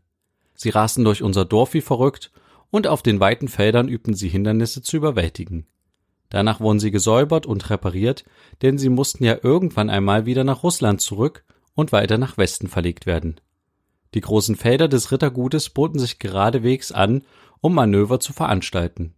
Sie 0.53 0.69
rasten 0.69 1.03
durch 1.03 1.23
unser 1.23 1.45
Dorf 1.45 1.73
wie 1.73 1.81
verrückt, 1.81 2.31
und 2.69 2.87
auf 2.87 3.03
den 3.03 3.19
weiten 3.19 3.47
Feldern 3.47 3.87
übten 3.87 4.15
sie 4.15 4.29
Hindernisse 4.29 4.81
zu 4.81 4.97
überwältigen. 4.97 5.67
Danach 6.29 6.59
wurden 6.59 6.79
sie 6.79 6.89
gesäubert 6.89 7.45
und 7.45 7.69
repariert, 7.69 8.25
denn 8.63 8.79
sie 8.79 8.89
mussten 8.89 9.23
ja 9.23 9.37
irgendwann 9.43 9.91
einmal 9.91 10.25
wieder 10.25 10.43
nach 10.43 10.63
Russland 10.63 10.99
zurück 10.99 11.43
und 11.75 11.91
weiter 11.91 12.17
nach 12.17 12.37
Westen 12.37 12.67
verlegt 12.67 13.05
werden. 13.05 13.39
Die 14.15 14.21
großen 14.21 14.55
Felder 14.55 14.87
des 14.87 15.11
Rittergutes 15.11 15.69
boten 15.69 15.99
sich 15.99 16.17
geradewegs 16.17 16.91
an, 16.91 17.21
um 17.61 17.75
Manöver 17.75 18.19
zu 18.19 18.33
veranstalten. 18.33 19.13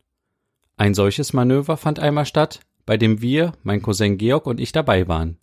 Ein 0.78 0.94
solches 0.94 1.32
Manöver 1.32 1.78
fand 1.78 2.00
einmal 2.00 2.26
statt, 2.26 2.60
bei 2.86 2.98
dem 2.98 3.22
wir, 3.22 3.54
mein 3.64 3.82
Cousin 3.82 4.18
Georg 4.18 4.46
und 4.46 4.60
ich 4.60 4.72
dabei 4.72 5.08
waren. 5.08 5.38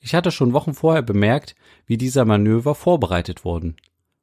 Ich 0.00 0.14
hatte 0.14 0.30
schon 0.30 0.52
Wochen 0.52 0.74
vorher 0.74 1.02
bemerkt, 1.02 1.54
wie 1.86 1.96
dieser 1.96 2.24
Manöver 2.24 2.74
vorbereitet 2.74 3.44
wurden. 3.44 3.76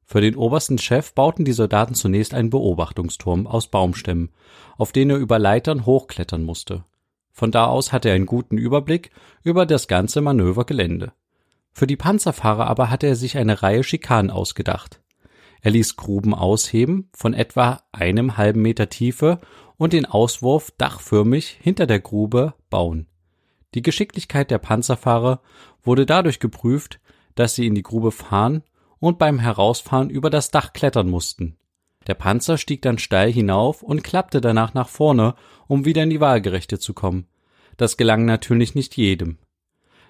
Für 0.04 0.22
den 0.22 0.36
obersten 0.36 0.78
Chef 0.78 1.14
bauten 1.14 1.46
die 1.46 1.54
Soldaten 1.54 1.94
zunächst 1.94 2.34
einen 2.34 2.50
Beobachtungsturm 2.50 3.48
aus 3.48 3.68
Baumstämmen, 3.68 4.32
auf 4.78 4.92
den 4.92 5.10
er 5.12 5.18
über 5.18 5.40
Leitern 5.40 5.86
hochklettern 5.86 6.44
musste. 6.44 6.84
Von 7.32 7.52
da 7.52 7.68
aus 7.68 7.94
hatte 7.94 8.10
er 8.10 8.16
einen 8.16 8.26
guten 8.26 8.58
Überblick 8.58 9.12
über 9.44 9.66
das 9.66 9.88
ganze 9.88 10.20
Manövergelände. 10.20 11.14
Für 11.72 11.88
die 11.88 11.96
Panzerfahrer 11.96 12.68
aber 12.68 12.90
hatte 12.90 13.08
er 13.08 13.16
sich 13.16 13.38
eine 13.38 13.62
Reihe 13.62 13.84
Schikanen 13.84 14.32
ausgedacht. 14.32 15.00
Er 15.62 15.72
ließ 15.72 15.96
Gruben 15.96 16.34
ausheben 16.34 17.10
von 17.14 17.34
etwa 17.34 17.84
einem 17.92 18.36
halben 18.36 18.62
Meter 18.62 18.90
Tiefe 18.90 19.40
und 19.80 19.94
den 19.94 20.06
Auswurf 20.06 20.72
dachförmig 20.78 21.58
hinter 21.62 21.88
der 21.88 22.02
Grube 22.02 22.54
bauen. 22.70 23.08
Die 23.74 23.82
Geschicklichkeit 23.82 24.52
der 24.52 24.60
Panzerfahrer 24.60 25.42
wurde 25.82 26.06
dadurch 26.06 26.40
geprüft, 26.40 27.00
dass 27.34 27.56
sie 27.56 27.66
in 27.66 27.76
die 27.76 27.82
Grube 27.82 28.12
fahren 28.12 28.62
und 29.00 29.18
beim 29.18 29.40
Herausfahren 29.40 30.10
über 30.10 30.30
das 30.30 30.52
Dach 30.52 30.74
klettern 30.74 31.10
mussten. 31.10 31.56
Der 32.08 32.14
Panzer 32.14 32.58
stieg 32.58 32.82
dann 32.82 32.98
steil 32.98 33.32
hinauf 33.32 33.82
und 33.82 34.04
klappte 34.04 34.42
danach 34.42 34.74
nach 34.74 34.90
vorne, 34.90 35.36
um 35.68 35.86
wieder 35.86 36.04
in 36.04 36.10
die 36.10 36.20
Waagerechte 36.20 36.78
zu 36.78 36.94
kommen. 36.94 37.28
Das 37.78 37.96
gelang 37.96 38.26
natürlich 38.26 38.76
nicht 38.76 38.98
jedem. 38.98 39.38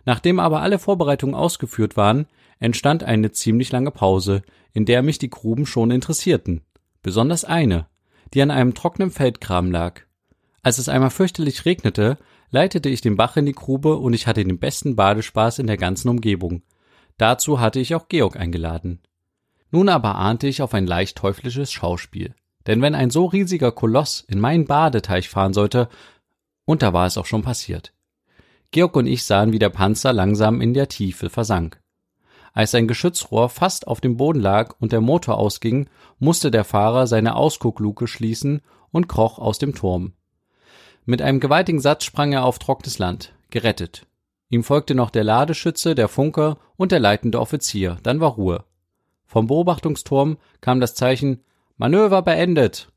Nachdem 0.03 0.39
aber 0.39 0.61
alle 0.61 0.79
Vorbereitungen 0.79 1.35
ausgeführt 1.35 1.95
waren, 1.95 2.25
entstand 2.57 3.03
eine 3.03 3.31
ziemlich 3.31 3.71
lange 3.71 3.91
Pause, 3.91 4.41
in 4.73 4.85
der 4.85 5.03
mich 5.03 5.19
die 5.19 5.29
Gruben 5.29 5.67
schon 5.67 5.91
interessierten. 5.91 6.61
Besonders 7.03 7.45
eine, 7.45 7.87
die 8.33 8.41
an 8.41 8.51
einem 8.51 8.73
trockenen 8.73 9.11
Feldgraben 9.11 9.71
lag. 9.71 10.01
Als 10.61 10.77
es 10.77 10.89
einmal 10.89 11.09
fürchterlich 11.09 11.65
regnete, 11.65 12.17
leitete 12.51 12.89
ich 12.89 13.01
den 13.01 13.15
Bach 13.15 13.37
in 13.37 13.45
die 13.45 13.53
Grube 13.53 13.95
und 13.97 14.13
ich 14.13 14.27
hatte 14.27 14.43
den 14.43 14.59
besten 14.59 14.95
Badespaß 14.95 15.59
in 15.59 15.67
der 15.67 15.77
ganzen 15.77 16.09
Umgebung. 16.09 16.63
Dazu 17.17 17.59
hatte 17.59 17.79
ich 17.79 17.95
auch 17.95 18.07
Georg 18.07 18.37
eingeladen. 18.37 18.99
Nun 19.71 19.89
aber 19.89 20.15
ahnte 20.15 20.47
ich 20.47 20.61
auf 20.61 20.73
ein 20.73 20.87
leicht 20.87 21.17
teuflisches 21.17 21.71
Schauspiel. 21.71 22.33
Denn 22.65 22.81
wenn 22.81 22.95
ein 22.95 23.09
so 23.09 23.25
riesiger 23.25 23.71
Koloss 23.71 24.23
in 24.27 24.39
meinen 24.39 24.65
Badeteich 24.65 25.29
fahren 25.29 25.53
sollte, 25.53 25.89
und 26.65 26.81
da 26.81 26.93
war 26.93 27.07
es 27.07 27.17
auch 27.17 27.25
schon 27.25 27.41
passiert. 27.41 27.93
Georg 28.71 28.95
und 28.95 29.07
ich 29.07 29.23
sahen, 29.23 29.51
wie 29.51 29.59
der 29.59 29.69
Panzer 29.69 30.13
langsam 30.13 30.61
in 30.61 30.73
der 30.73 30.87
Tiefe 30.87 31.29
versank. 31.29 31.79
Als 32.53 32.71
sein 32.71 32.87
Geschützrohr 32.87 33.49
fast 33.49 33.87
auf 33.87 34.01
dem 34.01 34.17
Boden 34.17 34.39
lag 34.39 34.75
und 34.79 34.91
der 34.91 35.01
Motor 35.01 35.37
ausging, 35.37 35.89
musste 36.19 36.51
der 36.51 36.63
Fahrer 36.63 37.07
seine 37.07 37.35
Ausguckluke 37.35 38.07
schließen 38.07 38.61
und 38.91 39.07
kroch 39.07 39.39
aus 39.39 39.59
dem 39.59 39.75
Turm. 39.75 40.13
Mit 41.05 41.21
einem 41.21 41.39
gewaltigen 41.39 41.79
Satz 41.79 42.03
sprang 42.03 42.33
er 42.33 42.43
auf 42.43 42.59
trockenes 42.59 42.99
Land, 42.99 43.33
gerettet. 43.49 44.05
Ihm 44.49 44.63
folgte 44.63 44.95
noch 44.95 45.09
der 45.09 45.23
Ladeschütze, 45.23 45.95
der 45.95 46.07
Funker 46.07 46.57
und 46.75 46.91
der 46.91 46.99
leitende 46.99 47.39
Offizier, 47.39 47.97
dann 48.03 48.19
war 48.19 48.31
Ruhe. 48.31 48.65
Vom 49.25 49.47
Beobachtungsturm 49.47 50.37
kam 50.59 50.79
das 50.79 50.95
Zeichen 50.95 51.43
Manöver 51.77 52.23
beendet. 52.23 52.91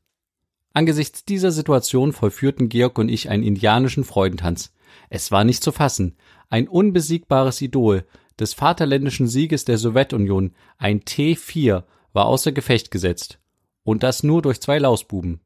Angesichts 0.73 1.23
dieser 1.25 1.51
Situation 1.51 2.11
vollführten 2.11 2.69
Georg 2.69 2.97
und 2.97 3.09
ich 3.09 3.29
einen 3.29 3.43
indianischen 3.43 4.03
Freudentanz. 4.03 4.73
Es 5.09 5.31
war 5.31 5.43
nicht 5.43 5.63
zu 5.63 5.71
fassen. 5.71 6.17
Ein 6.49 6.67
unbesiegbares 6.67 7.61
Idol 7.61 8.05
des 8.43 8.53
vaterländischen 8.53 9.27
Sieges 9.27 9.63
der 9.63 9.77
Sowjetunion, 9.77 10.51
ein 10.77 10.99
T4, 10.99 11.83
war 12.11 12.25
außer 12.25 12.51
Gefecht 12.51 12.91
gesetzt. 12.91 13.39
Und 13.83 14.03
das 14.03 14.21
nur 14.21 14.41
durch 14.41 14.59
zwei 14.59 14.77
Lausbuben. 14.77 15.39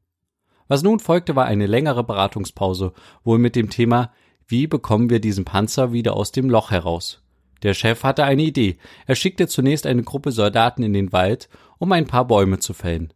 Was 0.66 0.82
nun 0.82 0.98
folgte, 0.98 1.36
war 1.36 1.46
eine 1.46 1.66
längere 1.66 2.02
Beratungspause, 2.02 2.92
wohl 3.22 3.38
mit 3.38 3.56
dem 3.56 3.70
Thema 3.70 4.12
wie 4.50 4.66
bekommen 4.66 5.10
wir 5.10 5.20
diesen 5.20 5.44
Panzer 5.44 5.92
wieder 5.92 6.16
aus 6.16 6.32
dem 6.32 6.48
Loch 6.48 6.70
heraus? 6.70 7.22
Der 7.62 7.74
Chef 7.74 8.02
hatte 8.02 8.24
eine 8.24 8.42
Idee. 8.42 8.78
Er 9.06 9.14
schickte 9.14 9.46
zunächst 9.46 9.86
eine 9.86 10.02
Gruppe 10.02 10.32
Soldaten 10.32 10.82
in 10.82 10.94
den 10.94 11.12
Wald, 11.12 11.50
um 11.78 11.92
ein 11.92 12.06
paar 12.06 12.26
Bäume 12.26 12.58
zu 12.58 12.72
fällen. 12.72 13.12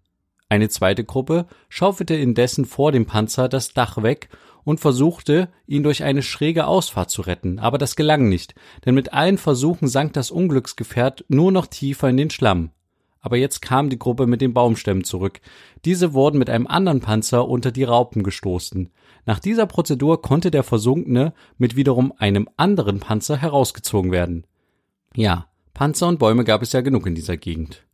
Eine 0.51 0.69
zweite 0.69 1.05
Gruppe 1.05 1.47
schaufelte 1.71 2.15
indessen 2.15 2.67
vor 2.67 2.93
dem 2.93 3.07
Panzer 3.07 3.49
das 3.49 3.73
Dach 3.73 4.03
weg 4.03 4.29
und 4.65 4.81
versuchte, 4.81 5.49
ihn 5.67 5.83
durch 5.83 6.03
eine 6.03 6.23
schräge 6.23 6.67
Ausfahrt 6.67 7.11
zu 7.11 7.23
retten, 7.23 7.59
aber 7.59 7.79
das 7.79 7.97
gelang 7.97 8.29
nicht, 8.29 8.55
denn 8.85 8.95
mit 8.95 9.13
allen 9.13 9.39
Versuchen 9.39 9.89
sank 9.89 10.13
das 10.13 10.31
Unglücksgefährt 10.31 11.25
nur 11.29 11.53
noch 11.53 11.67
tiefer 11.67 12.09
in 12.09 12.17
den 12.17 12.31
Schlamm. 12.31 12.71
Aber 13.21 13.37
jetzt 13.37 13.63
kam 13.63 13.89
die 13.89 13.99
Gruppe 13.99 14.27
mit 14.27 14.41
den 14.41 14.53
Baumstämmen 14.53 15.05
zurück. 15.05 15.41
Diese 15.85 16.13
wurden 16.13 16.39
mit 16.39 16.51
einem 16.51 16.67
anderen 16.67 17.01
Panzer 17.01 17.49
unter 17.49 17.71
die 17.71 17.85
Raupen 17.85 18.25
gestoßen. 18.25 18.91
Nach 19.27 19.39
dieser 19.39 19.67
Prozedur 19.67 20.21
konnte 20.21 20.51
der 20.51 20.65
Versunkene 20.65 21.33
mit 21.57 21.77
wiederum 21.77 22.13
einem 22.19 22.49
anderen 22.57 22.99
Panzer 22.99 23.37
herausgezogen 23.37 24.11
werden. 24.11 24.45
Ja, 25.15 25.47
Panzer 25.73 26.09
und 26.09 26.19
Bäume 26.19 26.43
gab 26.43 26.63
es 26.63 26.73
ja 26.73 26.81
genug 26.81 27.07
in 27.07 27.15
dieser 27.15 27.37
Gegend. 27.37 27.87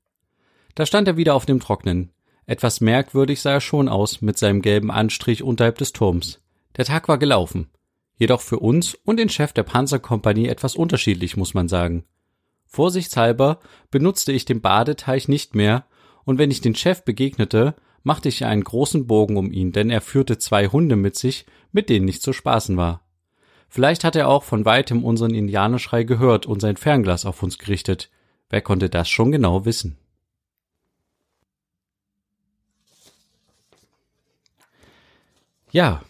Da 0.74 0.86
stand 0.86 1.06
er 1.08 1.18
wieder 1.18 1.34
auf 1.34 1.44
dem 1.44 1.60
Trocknen. 1.60 2.10
Etwas 2.46 2.80
merkwürdig 2.80 3.42
sah 3.42 3.52
er 3.52 3.60
schon 3.60 3.88
aus 3.88 4.22
mit 4.22 4.38
seinem 4.38 4.62
gelben 4.62 4.90
Anstrich 4.90 5.42
unterhalb 5.42 5.76
des 5.76 5.92
Turms. 5.92 6.40
Der 6.78 6.84
Tag 6.84 7.08
war 7.08 7.18
gelaufen. 7.18 7.68
Jedoch 8.16 8.40
für 8.40 8.60
uns 8.60 8.94
und 8.94 9.18
den 9.18 9.28
Chef 9.28 9.52
der 9.52 9.64
Panzerkompanie 9.64 10.48
etwas 10.48 10.76
unterschiedlich, 10.76 11.36
muss 11.36 11.52
man 11.52 11.68
sagen. 11.68 12.04
Vorsichtshalber 12.66 13.60
benutzte 13.90 14.32
ich 14.32 14.44
den 14.44 14.60
Badeteich 14.60 15.28
nicht 15.28 15.54
mehr, 15.54 15.84
und 16.24 16.38
wenn 16.38 16.50
ich 16.50 16.60
den 16.60 16.74
Chef 16.74 17.04
begegnete, 17.04 17.74
machte 18.02 18.28
ich 18.28 18.44
einen 18.44 18.62
großen 18.62 19.06
Bogen 19.06 19.36
um 19.36 19.50
ihn, 19.50 19.72
denn 19.72 19.90
er 19.90 20.00
führte 20.00 20.38
zwei 20.38 20.68
Hunde 20.68 20.96
mit 20.96 21.16
sich, 21.16 21.46
mit 21.72 21.88
denen 21.88 22.04
nicht 22.04 22.22
zu 22.22 22.32
spaßen 22.32 22.76
war. 22.76 23.02
Vielleicht 23.68 24.04
hat 24.04 24.16
er 24.16 24.28
auch 24.28 24.44
von 24.44 24.64
weitem 24.64 25.04
unseren 25.04 25.34
Indianerschrei 25.34 26.04
gehört 26.04 26.46
und 26.46 26.60
sein 26.60 26.76
Fernglas 26.76 27.26
auf 27.26 27.42
uns 27.42 27.58
gerichtet. 27.58 28.10
Wer 28.50 28.62
konnte 28.62 28.88
das 28.88 29.08
schon 29.08 29.32
genau 29.32 29.64
wissen? 29.64 29.98
Ja, 35.70 36.02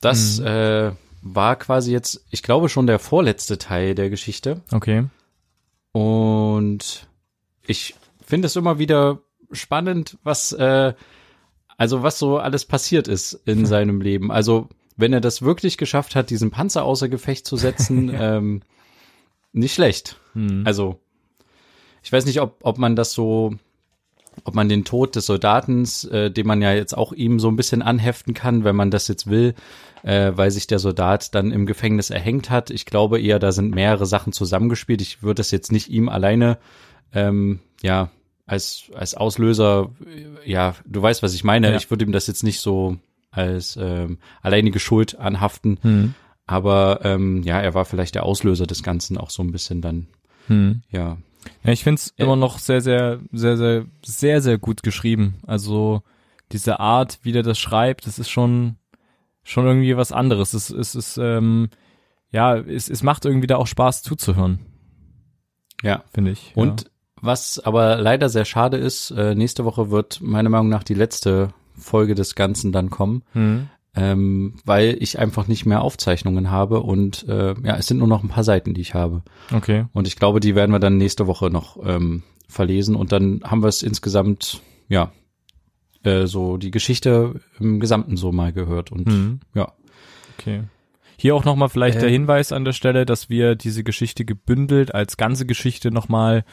das 0.00 0.40
mhm. 0.40 0.46
äh, 0.46 0.92
war 1.22 1.56
quasi 1.56 1.92
jetzt, 1.92 2.24
ich 2.30 2.42
glaube 2.42 2.68
schon 2.68 2.86
der 2.86 2.98
vorletzte 2.98 3.58
Teil 3.58 3.94
der 3.94 4.10
Geschichte. 4.10 4.62
Okay. 4.72 5.06
Und 5.92 7.08
ich 7.66 7.94
finde 8.24 8.46
es 8.46 8.56
immer 8.56 8.78
wieder 8.78 9.20
spannend, 9.52 10.18
was 10.22 10.52
äh, 10.52 10.94
also 11.76 12.02
was 12.02 12.18
so 12.18 12.38
alles 12.38 12.64
passiert 12.64 13.08
ist 13.08 13.40
in 13.44 13.66
seinem 13.66 14.00
Leben. 14.00 14.30
Also 14.30 14.68
wenn 14.96 15.12
er 15.12 15.20
das 15.20 15.42
wirklich 15.42 15.78
geschafft 15.78 16.14
hat, 16.14 16.30
diesen 16.30 16.50
Panzer 16.50 16.84
außer 16.84 17.08
Gefecht 17.08 17.46
zu 17.46 17.56
setzen, 17.56 18.10
ähm, 18.14 18.62
nicht 19.52 19.74
schlecht. 19.74 20.16
Hm. 20.34 20.62
Also 20.66 21.00
ich 22.02 22.12
weiß 22.12 22.24
nicht, 22.26 22.40
ob, 22.40 22.58
ob 22.62 22.78
man 22.78 22.96
das 22.96 23.12
so, 23.12 23.54
ob 24.44 24.54
man 24.54 24.68
den 24.68 24.84
Tod 24.84 25.16
des 25.16 25.26
Soldaten, 25.26 25.88
äh, 26.10 26.30
den 26.30 26.46
man 26.46 26.62
ja 26.62 26.72
jetzt 26.72 26.96
auch 26.96 27.12
ihm 27.12 27.40
so 27.40 27.48
ein 27.48 27.56
bisschen 27.56 27.82
anheften 27.82 28.34
kann, 28.34 28.64
wenn 28.64 28.76
man 28.76 28.90
das 28.90 29.08
jetzt 29.08 29.28
will, 29.28 29.54
äh, 30.02 30.32
weil 30.34 30.50
sich 30.50 30.66
der 30.66 30.78
Soldat 30.78 31.34
dann 31.34 31.50
im 31.50 31.66
Gefängnis 31.66 32.10
erhängt 32.10 32.50
hat. 32.50 32.70
Ich 32.70 32.86
glaube 32.86 33.20
eher, 33.20 33.38
da 33.38 33.52
sind 33.52 33.74
mehrere 33.74 34.06
Sachen 34.06 34.32
zusammengespielt. 34.32 35.02
Ich 35.02 35.22
würde 35.22 35.40
das 35.40 35.50
jetzt 35.50 35.72
nicht 35.72 35.88
ihm 35.88 36.08
alleine 36.08 36.58
ähm, 37.12 37.60
ja 37.82 38.10
als, 38.46 38.90
als 38.94 39.14
Auslöser, 39.14 39.90
ja, 40.44 40.74
du 40.84 41.00
weißt, 41.00 41.22
was 41.22 41.34
ich 41.34 41.44
meine. 41.44 41.70
Ja. 41.70 41.76
Ich 41.76 41.88
würde 41.90 42.04
ihm 42.04 42.10
das 42.10 42.26
jetzt 42.26 42.42
nicht 42.42 42.58
so 42.58 42.96
als 43.30 43.78
ähm, 43.80 44.18
alleinige 44.42 44.80
Schuld 44.80 45.18
anhaften. 45.18 45.78
Hm. 45.82 46.14
Aber 46.46 47.00
ähm, 47.04 47.44
ja, 47.44 47.60
er 47.60 47.74
war 47.74 47.84
vielleicht 47.84 48.16
der 48.16 48.24
Auslöser 48.24 48.66
des 48.66 48.82
Ganzen 48.82 49.16
auch 49.18 49.30
so 49.30 49.42
ein 49.44 49.52
bisschen 49.52 49.80
dann. 49.80 50.08
Hm. 50.48 50.82
Ja. 50.90 51.18
Ja, 51.64 51.72
ich 51.72 51.84
finde 51.84 52.00
es 52.00 52.10
äh, 52.10 52.22
immer 52.22 52.36
noch 52.36 52.58
sehr, 52.58 52.80
sehr, 52.80 53.20
sehr, 53.32 53.56
sehr, 53.56 53.84
sehr, 54.04 54.40
sehr 54.42 54.58
gut 54.58 54.82
geschrieben. 54.82 55.36
Also 55.46 56.02
diese 56.52 56.80
Art, 56.80 57.18
wie 57.22 57.32
der 57.32 57.42
das 57.42 57.58
schreibt, 57.58 58.06
das 58.06 58.18
ist 58.18 58.30
schon, 58.30 58.76
schon 59.42 59.66
irgendwie 59.66 59.96
was 59.96 60.12
anderes. 60.12 60.54
Es, 60.54 60.70
es 60.70 60.94
ist, 60.94 61.18
ähm, 61.18 61.68
ja, 62.30 62.56
es, 62.56 62.88
es 62.88 63.02
macht 63.02 63.24
irgendwie 63.24 63.46
da 63.46 63.56
auch 63.56 63.66
Spaß 63.66 64.02
zuzuhören. 64.02 64.60
Ja. 65.82 66.04
Finde 66.12 66.32
ich. 66.32 66.52
Und 66.54 66.82
ja. 66.82 66.90
Was 67.22 67.58
aber 67.58 67.96
leider 67.98 68.28
sehr 68.28 68.44
schade 68.44 68.78
ist, 68.78 69.10
äh, 69.10 69.34
nächste 69.34 69.64
Woche 69.64 69.90
wird 69.90 70.20
meiner 70.22 70.48
Meinung 70.48 70.68
nach 70.68 70.82
die 70.82 70.94
letzte 70.94 71.52
Folge 71.76 72.14
des 72.14 72.34
Ganzen 72.34 72.72
dann 72.72 72.90
kommen, 72.90 73.22
mhm. 73.34 73.68
Ähm, 73.94 74.54
weil 74.64 74.96
ich 75.00 75.18
einfach 75.18 75.48
nicht 75.48 75.66
mehr 75.66 75.82
Aufzeichnungen 75.82 76.50
habe 76.50 76.80
und 76.80 77.26
äh, 77.28 77.54
ja, 77.62 77.76
es 77.76 77.86
sind 77.86 77.98
nur 77.98 78.06
noch 78.08 78.22
ein 78.22 78.28
paar 78.28 78.44
Seiten, 78.44 78.74
die 78.74 78.80
ich 78.80 78.94
habe. 78.94 79.22
Okay. 79.52 79.86
Und 79.92 80.06
ich 80.06 80.16
glaube, 80.16 80.40
die 80.40 80.54
werden 80.54 80.70
wir 80.72 80.78
dann 80.78 80.96
nächste 80.96 81.26
Woche 81.26 81.50
noch 81.50 81.76
ähm, 81.84 82.22
verlesen 82.48 82.94
und 82.96 83.12
dann 83.12 83.40
haben 83.44 83.62
wir 83.62 83.68
es 83.68 83.82
insgesamt 83.82 84.60
ja, 84.88 85.12
äh, 86.04 86.26
so 86.26 86.56
die 86.56 86.70
Geschichte 86.70 87.40
im 87.58 87.80
Gesamten 87.80 88.16
so 88.16 88.32
mal 88.32 88.52
gehört 88.52 88.92
und 88.92 89.06
Mhm. 89.06 89.40
ja. 89.54 89.72
Okay. 90.38 90.62
Hier 91.16 91.34
auch 91.34 91.44
nochmal 91.44 91.68
vielleicht 91.68 91.98
Äh. 91.98 92.00
der 92.02 92.10
Hinweis 92.10 92.50
an 92.52 92.64
der 92.64 92.72
Stelle, 92.72 93.04
dass 93.04 93.28
wir 93.28 93.54
diese 93.54 93.84
Geschichte 93.84 94.24
gebündelt 94.24 94.94
als 94.94 95.16
ganze 95.18 95.44
Geschichte 95.46 95.90
nochmal 95.90 96.44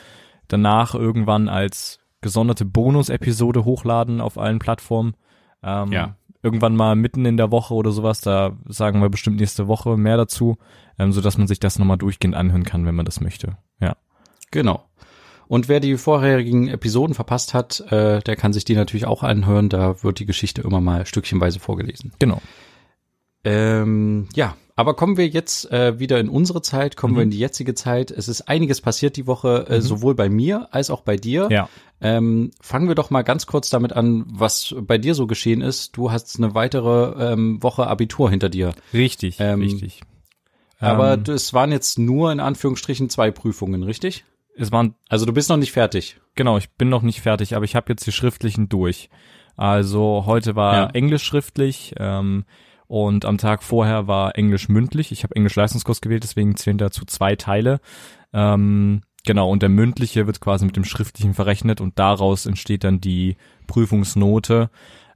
danach 0.50 0.94
irgendwann 0.94 1.48
als 1.50 2.00
gesonderte 2.22 2.66
Bonus-Episode 2.66 3.64
hochladen 3.64 4.20
auf 4.22 4.38
allen 4.38 4.60
Plattformen. 4.60 5.14
Ähm, 5.64 5.92
Ja. 5.94 6.16
Irgendwann 6.48 6.78
mal 6.78 6.96
mitten 6.96 7.26
in 7.26 7.36
der 7.36 7.52
Woche 7.52 7.74
oder 7.74 7.92
sowas, 7.92 8.22
da 8.22 8.56
sagen 8.68 9.02
wir 9.02 9.10
bestimmt 9.10 9.38
nächste 9.38 9.68
Woche 9.68 9.98
mehr 9.98 10.16
dazu, 10.16 10.58
ähm, 10.98 11.12
so 11.12 11.20
dass 11.20 11.38
man 11.38 11.46
sich 11.46 11.60
das 11.60 11.78
nochmal 11.78 11.98
durchgehend 11.98 12.36
anhören 12.36 12.64
kann, 12.64 12.86
wenn 12.86 12.96
man 12.96 13.04
das 13.06 13.20
möchte. 13.20 13.58
Ja. 13.82 13.98
Genau. 14.52 14.86
Und 15.50 15.68
wer 15.68 15.82
die 15.82 15.98
vorherigen 15.98 16.70
Episoden 16.70 17.16
verpasst 17.16 17.54
hat, 17.54 17.82
äh, 17.92 18.22
der 18.22 18.38
kann 18.38 18.54
sich 18.54 18.64
die 18.64 18.76
natürlich 18.76 19.06
auch 19.06 19.24
anhören. 19.24 19.68
Da 19.68 20.02
wird 20.04 20.20
die 20.20 20.26
Geschichte 20.26 20.62
immer 20.62 20.80
mal 20.80 21.06
stückchenweise 21.06 21.60
vorgelesen. 21.60 22.14
Genau. 22.20 22.42
Ähm, 23.44 24.30
ja, 24.34 24.56
aber 24.78 24.94
kommen 24.94 25.18
wir 25.18 25.28
jetzt 25.28 25.70
äh, 25.72 26.00
wieder 26.00 26.20
in 26.22 26.30
unsere 26.30 26.62
Zeit, 26.62 26.96
kommen 26.96 27.16
wir 27.16 27.18
Mhm. 27.22 27.24
in 27.24 27.32
die 27.32 27.40
jetzige 27.40 27.76
Zeit. 27.76 28.10
Es 28.12 28.30
ist 28.30 28.44
einiges 28.48 28.80
passiert 28.80 29.18
die 29.18 29.28
Woche, 29.28 29.66
äh, 29.68 29.78
Mhm. 29.78 29.82
sowohl 29.82 30.16
bei 30.16 30.30
mir 30.30 30.70
als 30.72 30.90
auch 30.90 31.02
bei 31.02 31.18
dir. 31.18 31.50
Ja. 31.52 31.68
Ähm, 32.00 32.52
fangen 32.62 32.88
wir 32.88 32.96
doch 32.96 33.10
mal 33.10 33.24
ganz 33.24 33.46
kurz 33.48 33.70
damit 33.70 33.92
an, 33.92 34.24
was 34.28 34.74
bei 34.80 34.98
dir 34.98 35.16
so 35.16 35.28
geschehen 35.28 35.62
ist. 35.62 35.98
Du 35.98 36.12
hast 36.12 36.38
eine 36.38 36.54
weitere 36.56 37.32
ähm, 37.34 37.62
Woche 37.62 37.88
Abitur 37.88 38.30
hinter 38.30 38.48
dir. 38.50 38.74
Richtig, 38.94 39.38
Ähm, 39.40 39.62
richtig. 39.62 40.02
Aber 40.80 41.14
Ähm, 41.16 41.24
es 41.28 41.54
waren 41.56 41.72
jetzt 41.72 41.98
nur 41.98 42.32
in 42.32 42.40
Anführungsstrichen 42.40 43.10
zwei 43.10 43.32
Prüfungen, 43.32 43.82
richtig? 43.84 44.24
es 44.60 44.72
waren 44.72 44.94
Also 45.10 45.26
du 45.26 45.34
bist 45.34 45.50
noch 45.50 45.58
nicht 45.58 45.72
fertig. 45.72 46.18
Genau, 46.36 46.58
ich 46.58 46.70
bin 46.72 46.90
noch 46.90 47.02
nicht 47.04 47.22
fertig, 47.22 47.56
aber 47.56 47.66
ich 47.66 47.76
habe 47.76 47.88
jetzt 47.90 48.06
die 48.08 48.12
schriftlichen 48.12 48.70
durch. 48.70 49.10
Also 49.56 50.24
heute 50.28 50.56
war 50.56 50.74
Ja. 50.76 50.90
Englisch 50.92 51.24
schriftlich 51.24 51.96
ähm, 51.98 52.46
und 52.88 53.26
am 53.26 53.38
Tag 53.38 53.64
vorher 53.64 54.08
war 54.08 54.38
Englisch 54.38 54.70
mündlich. 54.70 55.12
Ich 55.12 55.24
habe 55.24 55.36
Englisch 55.36 55.56
Leistungskurs 55.56 56.02
gewählt, 56.02 56.24
deswegen 56.24 56.56
zählen 56.56 56.78
dazu 56.78 57.06
zwei 57.06 57.36
Teile. 57.36 57.80
Ähm, 58.34 59.02
genau, 59.26 59.50
und 59.50 59.62
der 59.62 59.70
mündliche 59.70 60.26
wird 60.26 60.40
quasi 60.40 60.66
mit 60.66 60.76
dem 60.76 60.86
schriftlichen 60.86 61.34
verrechnet 61.34 61.82
und 61.82 62.00
daraus 62.00 62.46
entsteht 62.46 62.84
dann 62.84 63.02
die 63.02 63.38
Prüfungsnote. 63.68 64.70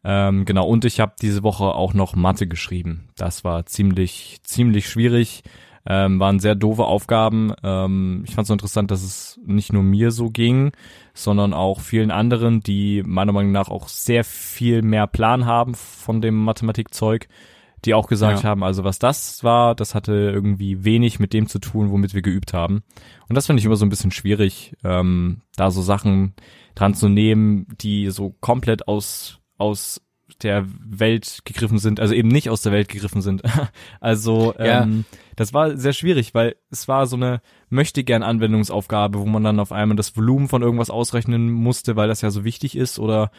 Ähm, 0.04 0.46
genau, 0.46 0.68
und 0.68 0.84
ich 0.86 1.00
habe 1.00 1.13
diese 1.22 1.44
Woche 1.44 1.66
auch 1.66 1.94
noch 1.94 2.16
Mathe 2.16 2.48
geschrieben. 2.48 3.10
Das 3.16 3.44
war 3.44 3.66
ziemlich, 3.66 4.40
ziemlich 4.44 4.90
schwierig. 4.90 5.44
Ähm, 5.84 6.20
waren 6.20 6.40
sehr 6.40 6.54
doofe 6.54 6.84
Aufgaben. 6.84 7.54
Ähm, 7.63 8.24
ich 8.28 8.36
fand 8.36 8.44
es 8.44 8.50
so 8.50 8.54
interessant, 8.54 8.92
dass 8.92 9.01
es 9.01 9.40
nicht 9.44 9.74
nur 9.74 9.82
mir 9.82 10.12
so 10.12 10.30
ging, 10.30 10.74
sondern 11.16 11.56
auch 11.56 11.80
vielen 11.80 12.12
anderen, 12.12 12.62
die 12.62 13.01
meiner 13.04 13.32
Meinung 13.32 13.51
nach 13.51 13.70
auch 13.70 13.88
sehr 13.88 14.24
viel 14.24 14.84
mehr 14.84 15.08
Plan 15.08 15.48
haben 15.48 15.74
von 15.74 16.22
dem 16.22 16.36
Mathematikzeug, 16.36 17.28
die 17.86 17.94
auch 17.94 18.08
gesagt 18.08 18.44
Ja. 18.44 18.50
haben, 18.50 18.64
also 18.64 18.84
was 18.84 19.00
das 19.00 19.44
war, 19.44 19.76
das 19.76 19.96
hatte 19.96 20.14
irgendwie 20.14 20.84
wenig 20.84 21.20
mit 21.20 21.34
dem 21.34 21.48
zu 21.48 21.60
tun, 21.60 21.92
womit 21.92 22.14
wir 22.14 22.22
geübt 22.22 22.54
haben. 22.54 22.84
Und 23.28 23.36
das 23.36 23.48
finde 23.48 23.60
ich 23.60 23.66
immer 23.66 23.76
so 23.76 23.86
ein 23.86 23.90
bisschen 23.90 24.12
schwierig, 24.12 24.74
ähm, 24.84 25.42
da 25.56 25.72
so 25.72 25.82
Sachen 25.82 26.34
dran 26.76 26.94
zu 26.94 27.10
nehmen, 27.10 27.66
die 27.82 28.10
so 28.12 28.36
komplett 28.40 28.88
aus, 28.88 29.40
aus 29.58 30.02
der 30.44 30.66
Welt 30.88 31.40
gegriffen 31.44 31.78
sind, 31.78 32.00
also 32.00 32.14
eben 32.14 32.30
nicht 32.30 32.50
aus 32.50 32.62
der 32.62 32.72
Welt 32.72 32.88
gegriffen 32.88 33.22
sind. 33.22 33.42
also 34.00 34.54
Ja. 34.58 34.84
ähm, 34.84 35.06
das 35.36 35.54
war 35.54 35.76
sehr 35.76 35.94
schwierig, 35.94 36.34
weil 36.34 36.56
es 36.70 36.88
war 36.88 37.06
so 37.08 37.16
eine 37.16 37.42
möchte 37.70 38.04
gern 38.04 38.24
Anwendungsaufgabe, 38.24 39.20
wo 39.20 39.26
man 39.26 39.44
dann 39.44 39.60
auf 39.60 39.72
einmal 39.72 39.98
das 39.98 40.16
Volumen 40.16 40.48
von 40.50 40.62
irgendwas 40.62 40.90
ausrechnen 40.90 41.52
musste, 41.52 41.96
weil 41.96 42.08
das 42.08 42.22
ja 42.22 42.30
so 42.32 42.44
wichtig 42.44 42.76
ist 42.78 43.00
oder 43.00 43.32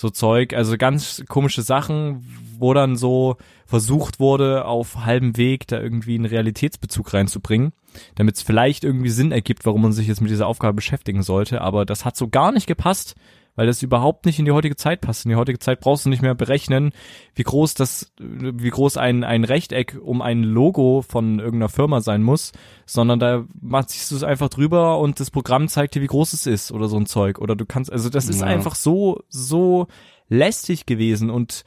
so 0.00 0.08
Zeug, 0.08 0.54
also 0.54 0.78
ganz 0.78 1.22
komische 1.28 1.60
Sachen, 1.60 2.24
wo 2.58 2.72
dann 2.72 2.96
so 2.96 3.36
versucht 3.66 4.18
wurde, 4.18 4.64
auf 4.64 5.04
halbem 5.04 5.36
Weg 5.36 5.66
da 5.68 5.78
irgendwie 5.78 6.14
einen 6.14 6.24
Realitätsbezug 6.24 7.12
reinzubringen, 7.12 7.72
damit 8.14 8.36
es 8.36 8.42
vielleicht 8.42 8.82
irgendwie 8.82 9.10
Sinn 9.10 9.30
ergibt, 9.30 9.66
warum 9.66 9.82
man 9.82 9.92
sich 9.92 10.08
jetzt 10.08 10.22
mit 10.22 10.30
dieser 10.30 10.46
Aufgabe 10.46 10.74
beschäftigen 10.74 11.22
sollte, 11.22 11.60
aber 11.60 11.84
das 11.84 12.04
hat 12.04 12.16
so 12.16 12.28
gar 12.28 12.50
nicht 12.50 12.66
gepasst, 12.66 13.14
weil 13.60 13.66
das 13.66 13.82
überhaupt 13.82 14.24
nicht 14.24 14.38
in 14.38 14.46
die 14.46 14.52
heutige 14.52 14.74
Zeit 14.74 15.02
passt. 15.02 15.26
In 15.26 15.28
die 15.28 15.36
heutige 15.36 15.58
Zeit 15.58 15.80
brauchst 15.80 16.06
du 16.06 16.08
nicht 16.08 16.22
mehr 16.22 16.34
berechnen, 16.34 16.92
wie 17.34 17.42
groß 17.42 17.74
das, 17.74 18.10
wie 18.18 18.70
groß 18.70 18.96
ein, 18.96 19.22
ein 19.22 19.44
Rechteck 19.44 19.98
um 20.02 20.22
ein 20.22 20.44
Logo 20.44 21.04
von 21.06 21.40
irgendeiner 21.40 21.68
Firma 21.68 22.00
sein 22.00 22.22
muss, 22.22 22.52
sondern 22.86 23.18
da 23.20 23.44
machst 23.60 24.10
du 24.10 24.16
es 24.16 24.22
einfach 24.24 24.48
drüber 24.48 24.98
und 24.98 25.20
das 25.20 25.30
Programm 25.30 25.68
zeigt 25.68 25.94
dir, 25.94 26.00
wie 26.00 26.06
groß 26.06 26.32
es 26.32 26.46
ist 26.46 26.72
oder 26.72 26.88
so 26.88 26.96
ein 26.96 27.04
Zeug. 27.04 27.38
Oder 27.38 27.54
du 27.54 27.66
kannst, 27.66 27.92
also 27.92 28.08
das 28.08 28.30
ist 28.30 28.40
Ja. 28.40 28.46
einfach 28.46 28.74
so, 28.76 29.24
so 29.28 29.88
lästig 30.30 30.86
gewesen 30.86 31.28
und 31.28 31.64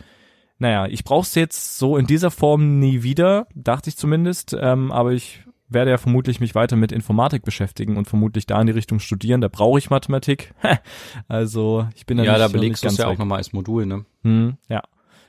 naja, 0.57 0.87
ich 0.87 1.03
brauch's 1.03 1.35
jetzt 1.35 1.77
so 1.77 1.95
in 1.97 2.07
dieser 2.07 2.31
Form 2.31 2.79
nie 2.79 3.03
wieder, 3.03 3.45
dachte 3.53 3.91
ich 3.91 3.97
zumindest, 3.97 4.57
ähm, 4.59 4.91
aber 4.91 5.11
ich 5.11 5.43
werde 5.73 5.91
ja 5.91 5.97
vermutlich 5.97 6.39
mich 6.39 6.55
weiter 6.55 6.75
mit 6.75 6.91
Informatik 6.91 7.43
beschäftigen 7.43 7.97
und 7.97 8.07
vermutlich 8.07 8.45
da 8.45 8.59
in 8.61 8.67
die 8.67 8.73
Richtung 8.73 8.99
studieren. 8.99 9.41
Da 9.41 9.47
brauche 9.47 9.79
ich 9.79 9.89
Mathematik. 9.89 10.53
also 11.27 11.87
ich 11.95 12.05
bin 12.05 12.17
da 12.17 12.23
Ja, 12.23 12.33
nicht, 12.33 12.41
da 12.43 12.47
belegst 12.47 12.83
du 12.83 12.87
es 12.87 12.97
ja 12.97 13.07
auch 13.07 13.17
nochmal 13.17 13.39
als 13.39 13.53
Modul, 13.53 13.85
ne? 13.85 14.05
Hm, 14.23 14.57
ja. 14.69 14.81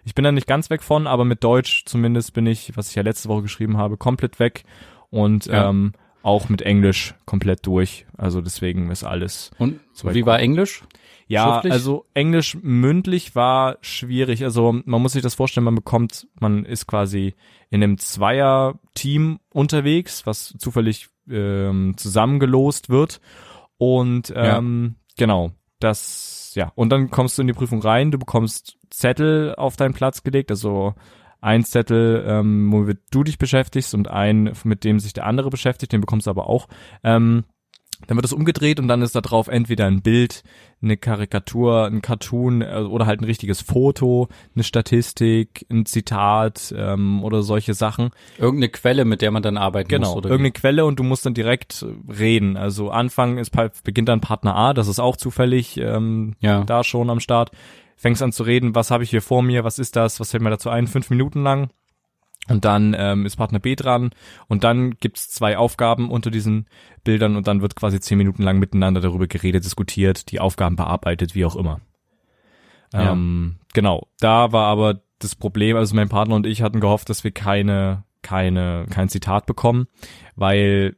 Ich 0.05 0.15
bin 0.15 0.25
da 0.25 0.33
nicht 0.33 0.47
ganz 0.47 0.69
weg 0.71 0.83
von, 0.83 1.07
aber 1.07 1.25
mit 1.25 1.43
Deutsch 1.43 1.85
zumindest 1.87 2.35
bin 2.35 2.47
ich, 2.47 2.77
was 2.77 2.91
ich 2.91 2.95
ja 2.95 3.03
letzte 3.03 3.29
Woche 3.29 3.43
geschrieben 3.43 3.79
habe, 3.79 3.97
komplett 3.97 4.39
weg 4.39 4.65
und 5.11 5.47
Ja. 5.47 5.71
ähm, 5.71 5.93
auch 6.23 6.49
mit 6.49 6.63
Englisch 6.63 7.15
komplett 7.27 7.67
durch. 7.67 8.07
Also 8.17 8.41
deswegen 8.41 8.91
ist 8.91 9.05
alles 9.05 9.51
Und 9.59 9.81
wie 10.05 10.25
war 10.25 10.41
Englisch? 10.41 10.83
Ja, 11.27 11.53
Schriftlich? 11.55 11.73
also 11.73 12.07
Englisch 12.15 12.57
mündlich 12.63 13.35
war 13.35 13.79
schwierig. 13.81 14.45
Also 14.45 14.73
man 14.85 15.03
muss 15.03 15.13
sich 15.13 15.23
das 15.23 15.35
vorstellen, 15.35 15.65
man 15.65 15.75
bekommt, 15.75 16.27
man 16.41 16.65
ist 16.65 16.87
quasi 16.87 17.35
in 17.71 17.83
einem 17.83 17.99
Zweier-Team 17.99 19.41
unterwegs, 19.51 20.27
was 20.27 20.55
zufällig 20.59 21.09
ähm, 21.31 21.95
zusammengelost 21.97 22.89
wird. 22.91 23.21
Und 23.79 24.29
Ja. 24.29 24.59
ähm, 24.59 24.97
genau, 25.17 25.53
das, 25.81 26.53
ja, 26.55 26.73
und 26.75 26.91
dann 26.91 27.11
kommst 27.11 27.37
du 27.37 27.43
in 27.43 27.49
die 27.49 27.55
Prüfung 27.55 27.83
rein, 27.83 28.11
du 28.11 28.19
bekommst 28.19 28.79
Zettel 28.91 29.55
auf 29.57 29.77
deinen 29.77 29.95
Platz 29.95 30.23
gelegt, 30.23 30.51
also 30.51 30.95
ein 31.41 31.65
Zettel, 31.65 32.25
ähm, 32.27 32.73
womit 32.73 33.01
du 33.11 33.23
dich 33.23 33.37
beschäftigst 33.37 33.95
und 33.95 34.09
ein, 34.09 34.53
mit 34.65 34.83
dem 34.85 34.99
sich 34.99 35.13
der 35.13 35.27
andere 35.27 35.51
beschäftigt, 35.51 35.93
den 35.93 36.01
bekommst 36.01 36.27
du 36.27 36.31
aber 36.31 36.49
auch. 36.49 36.69
Ähm, 37.03 37.45
dann 38.07 38.17
wird 38.17 38.25
es 38.25 38.33
umgedreht 38.33 38.81
und 38.81 38.89
dann 38.89 39.03
ist 39.03 39.15
da 39.15 39.21
drauf 39.21 39.49
entweder 39.49 39.87
ein 39.87 40.03
Bild, 40.03 40.43
eine 40.83 40.97
Karikatur, 40.97 41.87
ein 41.87 42.03
Cartoon 42.03 42.63
äh, 42.63 42.87
oder 42.89 43.07
halt 43.07 43.21
ein 43.21 43.25
richtiges 43.25 43.61
Foto, 43.61 44.29
eine 44.55 44.65
Statistik, 44.65 45.67
ein 45.71 45.87
Zitat 45.87 46.75
ähm, 46.77 47.25
oder 47.25 47.43
solche 47.43 47.75
Sachen. 47.75 48.11
Irgendeine 48.39 48.71
Quelle, 48.71 49.05
mit 49.05 49.23
der 49.23 49.31
man 49.31 49.43
dann 49.43 49.57
arbeiten 49.57 49.89
Genau, 49.89 50.09
muss, 50.09 50.17
oder 50.17 50.31
irgendeine 50.31 50.53
Quelle 50.53 50.85
und 50.85 50.99
du 50.99 51.03
musst 51.03 51.27
dann 51.27 51.35
direkt 51.35 51.85
reden. 52.09 52.57
Also 52.57 52.91
Anfang 52.91 53.39
ist 53.39 53.53
beginnt 53.85 54.09
dann 54.09 54.21
Partner 54.21 54.55
A, 54.55 54.75
das 54.75 54.89
ist 54.89 54.99
auch 54.99 55.17
zufällig 55.17 55.77
ähm? 55.79 56.35
Ja. 56.41 56.65
da 56.65 56.85
schon 56.85 57.11
am 57.11 57.21
Start. 57.21 57.51
Fängst 57.97 58.23
an 58.23 58.33
zu 58.33 58.43
reden, 58.43 58.75
was 58.75 58.91
habe 58.91 59.05
ich 59.05 59.11
hier 59.11 59.23
vor 59.23 59.43
mir, 59.43 59.65
was 59.65 59.79
ist 59.79 59.97
das, 59.97 60.19
was 60.21 60.33
fällt 60.33 60.43
mir 60.43 60.51
dazu 60.51 60.69
ein, 60.69 60.89
fünf 60.89 61.11
Minuten 61.11 61.43
lang. 61.43 61.71
Und 62.49 62.65
dann 62.65 62.95
ähm, 62.99 63.25
ist 63.25 63.37
Partner 63.37 63.59
B 63.59 63.75
dran 63.75 64.11
und 64.49 64.65
dann 64.65 64.99
gibt's 64.99 65.31
zwei 65.31 65.57
Aufgaben 65.57 66.11
unter 66.11 66.31
diesen 66.31 66.67
Bildern 67.03 67.37
und 67.37 67.47
dann 67.47 67.63
wird 67.63 67.75
quasi 67.75 68.01
zehn 68.01 68.19
Minuten 68.19 68.43
lang 68.43 68.59
miteinander 68.59 69.01
darüber 69.01 69.27
geredet, 69.27 69.65
diskutiert, 69.65 70.31
die 70.31 70.41
Aufgaben 70.41 70.77
bearbeitet, 70.77 71.35
wie 71.35 71.45
auch 71.45 71.57
immer. 71.57 71.81
Ja. 72.93 73.13
Ähm, 73.13 73.57
genau, 73.73 74.09
da 74.21 74.53
war 74.53 74.67
aber 74.67 75.01
das 75.19 75.35
Problem, 75.35 75.77
also 75.77 75.95
mein 75.95 76.09
Partner 76.09 76.35
und 76.35 76.47
ich 76.47 76.63
hatten 76.63 76.81
gehofft, 76.81 77.09
dass 77.09 77.25
wir 77.25 77.31
keine, 77.31 78.05
keine, 78.23 78.87
kein 78.91 79.09
Zitat 79.09 79.47
bekommen, 79.47 79.87
weil 80.37 80.97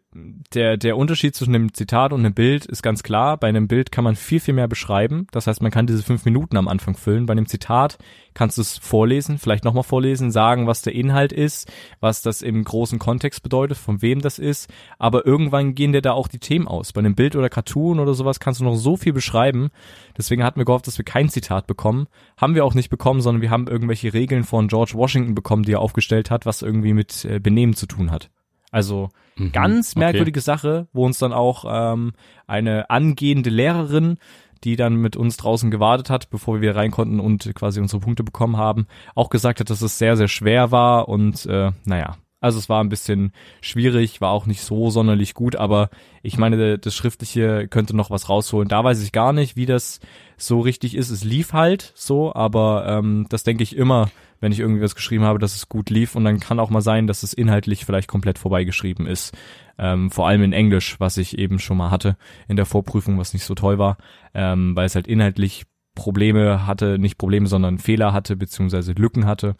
der, 0.55 0.77
der 0.77 0.97
Unterschied 0.97 1.35
zwischen 1.35 1.55
einem 1.55 1.75
Zitat 1.75 2.13
und 2.13 2.21
einem 2.21 2.35
Bild 2.35 2.67
ist 2.67 2.83
ganz 2.83 3.03
klar. 3.03 3.37
Bei 3.37 3.49
einem 3.49 3.69
Bild 3.69 3.93
kann 3.93 4.05
man 4.05 4.17
viel, 4.17 4.41
viel 4.41 4.55
mehr 4.55 4.69
beschreiben. 4.69 5.27
Das 5.33 5.47
heißt, 5.47 5.63
man 5.63 5.71
kann 5.71 5.87
diese 5.87 6.03
fünf 6.03 6.25
Minuten 6.25 6.57
am 6.57 6.69
Anfang 6.69 6.97
füllen. 6.97 7.27
Bei 7.27 7.33
einem 7.33 7.47
Zitat 7.47 7.99
kannst 8.35 8.59
du 8.59 8.63
es 8.63 8.79
vorlesen, 8.79 9.39
vielleicht 9.39 9.65
nochmal 9.65 9.83
vorlesen, 9.83 10.31
sagen, 10.31 10.67
was 10.67 10.83
der 10.83 10.95
Inhalt 10.95 11.33
ist, 11.33 11.71
was 12.01 12.23
das 12.23 12.43
im 12.43 12.63
großen 12.65 12.99
Kontext 12.99 13.43
bedeutet, 13.43 13.79
von 13.79 14.03
wem 14.03 14.21
das 14.21 14.39
ist. 14.39 14.71
Aber 14.99 15.27
irgendwann 15.27 15.75
gehen 15.75 15.93
dir 15.93 16.03
da 16.03 16.13
auch 16.13 16.29
die 16.29 16.39
Themen 16.39 16.69
aus. 16.69 16.93
Bei 16.93 17.01
einem 17.01 17.15
Bild 17.15 17.35
oder 17.35 17.49
Cartoon 17.49 17.99
oder 17.99 18.15
sowas 18.15 18.41
kannst 18.41 18.61
du 18.61 18.65
noch 18.65 18.77
so 18.77 18.97
viel 18.97 19.13
beschreiben. 19.13 19.71
Deswegen 20.17 20.45
hatten 20.45 20.61
wir 20.61 20.67
gehofft, 20.67 20.87
dass 20.87 20.99
wir 20.99 21.05
kein 21.05 21.29
Zitat 21.29 21.67
bekommen. 21.67 22.07
Haben 22.37 22.55
wir 22.55 22.65
auch 22.65 22.75
nicht 22.75 22.91
bekommen, 22.91 23.21
sondern 23.21 23.43
wir 23.43 23.51
haben 23.51 23.69
irgendwelche 23.69 24.13
Regeln 24.13 24.45
von 24.45 24.69
George 24.69 24.93
Washington 24.95 25.35
bekommen, 25.35 25.63
die 25.63 25.73
er 25.73 25.81
aufgestellt 25.81 26.31
hat, 26.31 26.47
was 26.47 26.63
irgendwie 26.63 26.93
mit 26.93 27.25
äh, 27.25 27.41
Benehmen 27.41 27.75
zu 27.75 27.87
tun 27.87 28.11
hat. 28.11 28.31
Also 28.77 29.09
Mhm. 29.37 29.53
ganz 29.53 29.91
Okay. 29.93 29.99
merkwürdige 30.01 30.41
Sache, 30.41 30.87
wo 30.93 31.05
uns 31.05 31.19
dann 31.19 31.33
auch 31.33 31.65
ähm, 31.69 32.13
eine 32.47 32.91
angehende 32.91 33.51
Lehrerin, 33.51 34.19
die 34.65 34.77
dann 34.77 34.97
mit 34.97 35.17
uns 35.17 35.37
draußen 35.37 35.71
gewartet 35.71 36.11
hat, 36.11 36.31
bevor 36.31 36.55
wir 36.55 36.61
wieder 36.63 36.77
rein 36.77 36.91
konnten 36.91 37.21
und 37.21 37.55
quasi 37.55 37.81
unsere 37.81 38.01
Punkte 38.01 38.25
bekommen 38.25 38.57
haben, 38.57 38.87
auch 39.15 39.29
gesagt 39.31 39.61
hat, 39.61 39.71
dass 39.71 39.83
es 39.83 39.99
sehr, 39.99 40.17
sehr 40.17 40.29
schwer 40.29 40.71
war 40.71 41.09
und 41.09 41.47
äh, 41.47 41.71
naja. 41.85 42.17
Also 42.47 42.61
es 42.61 42.69
war 42.69 42.81
ein 42.81 42.89
bisschen 42.89 43.33
schwierig, 43.61 44.21
war 44.21 44.31
auch 44.31 44.47
nicht 44.47 44.61
so 44.61 44.89
sonderlich 44.89 45.35
gut, 45.35 45.57
aber 45.57 45.91
ich 46.23 46.39
meine, 46.39 46.79
das 46.79 46.95
Schriftliche 46.95 47.67
könnte 47.67 47.97
noch 47.97 48.09
was 48.09 48.29
rausholen. 48.29 48.69
Da 48.69 48.85
weiß 48.85 49.03
ich 49.03 49.11
gar 49.11 49.33
nicht, 49.33 49.57
wie 49.57 49.67
das 49.67 49.99
so 50.37 50.61
richtig 50.61 50.95
ist. 50.95 51.11
Es 51.11 51.25
lief 51.25 51.55
halt 51.55 51.93
so, 51.97 52.33
aber 52.33 52.87
ähm, 52.87 53.27
das 53.31 53.43
denke 53.43 53.65
ich 53.65 53.75
immer, 53.77 54.13
wenn 54.39 54.53
ich 54.53 54.61
irgendwie 54.61 54.81
was 54.81 54.95
geschrieben 54.95 55.25
habe, 55.25 55.41
dass 55.41 55.57
es 55.57 55.69
gut 55.69 55.91
lief. 55.91 56.15
Und 56.15 56.25
dann 56.25 56.39
kann 56.39 56.61
auch 56.61 56.71
mal 56.71 56.83
sein, 56.83 57.09
dass 57.09 57.25
es 57.25 57.33
inhaltlich 57.33 57.85
vielleicht 57.85 58.07
komplett 58.07 58.39
vorbeigeschrieben 58.39 59.09
ist. 59.09 59.37
Ähm, 59.77 60.13
vor 60.13 60.29
allem 60.29 60.45
in 60.45 60.53
Englisch, 60.53 61.01
was 61.01 61.17
ich 61.17 61.37
eben 61.39 61.59
schon 61.59 61.79
mal 61.79 61.91
hatte 61.91 62.17
in 62.47 62.55
der 62.55 62.65
Vorprüfung, 62.65 63.19
was 63.19 63.35
nicht 63.35 63.45
so 63.45 63.57
toll 63.57 63.79
war, 63.79 63.97
ähm, 64.35 64.77
weil 64.77 64.87
es 64.87 64.95
halt 64.95 65.09
inhaltlich 65.09 65.65
Probleme 65.97 66.65
hatte, 66.65 66.97
nicht 67.01 67.19
Probleme, 67.19 67.49
sondern 67.49 67.79
Fehler 67.79 68.13
hatte, 68.13 68.37
beziehungsweise 68.37 68.93
Lücken 68.93 69.27
hatte. 69.27 69.57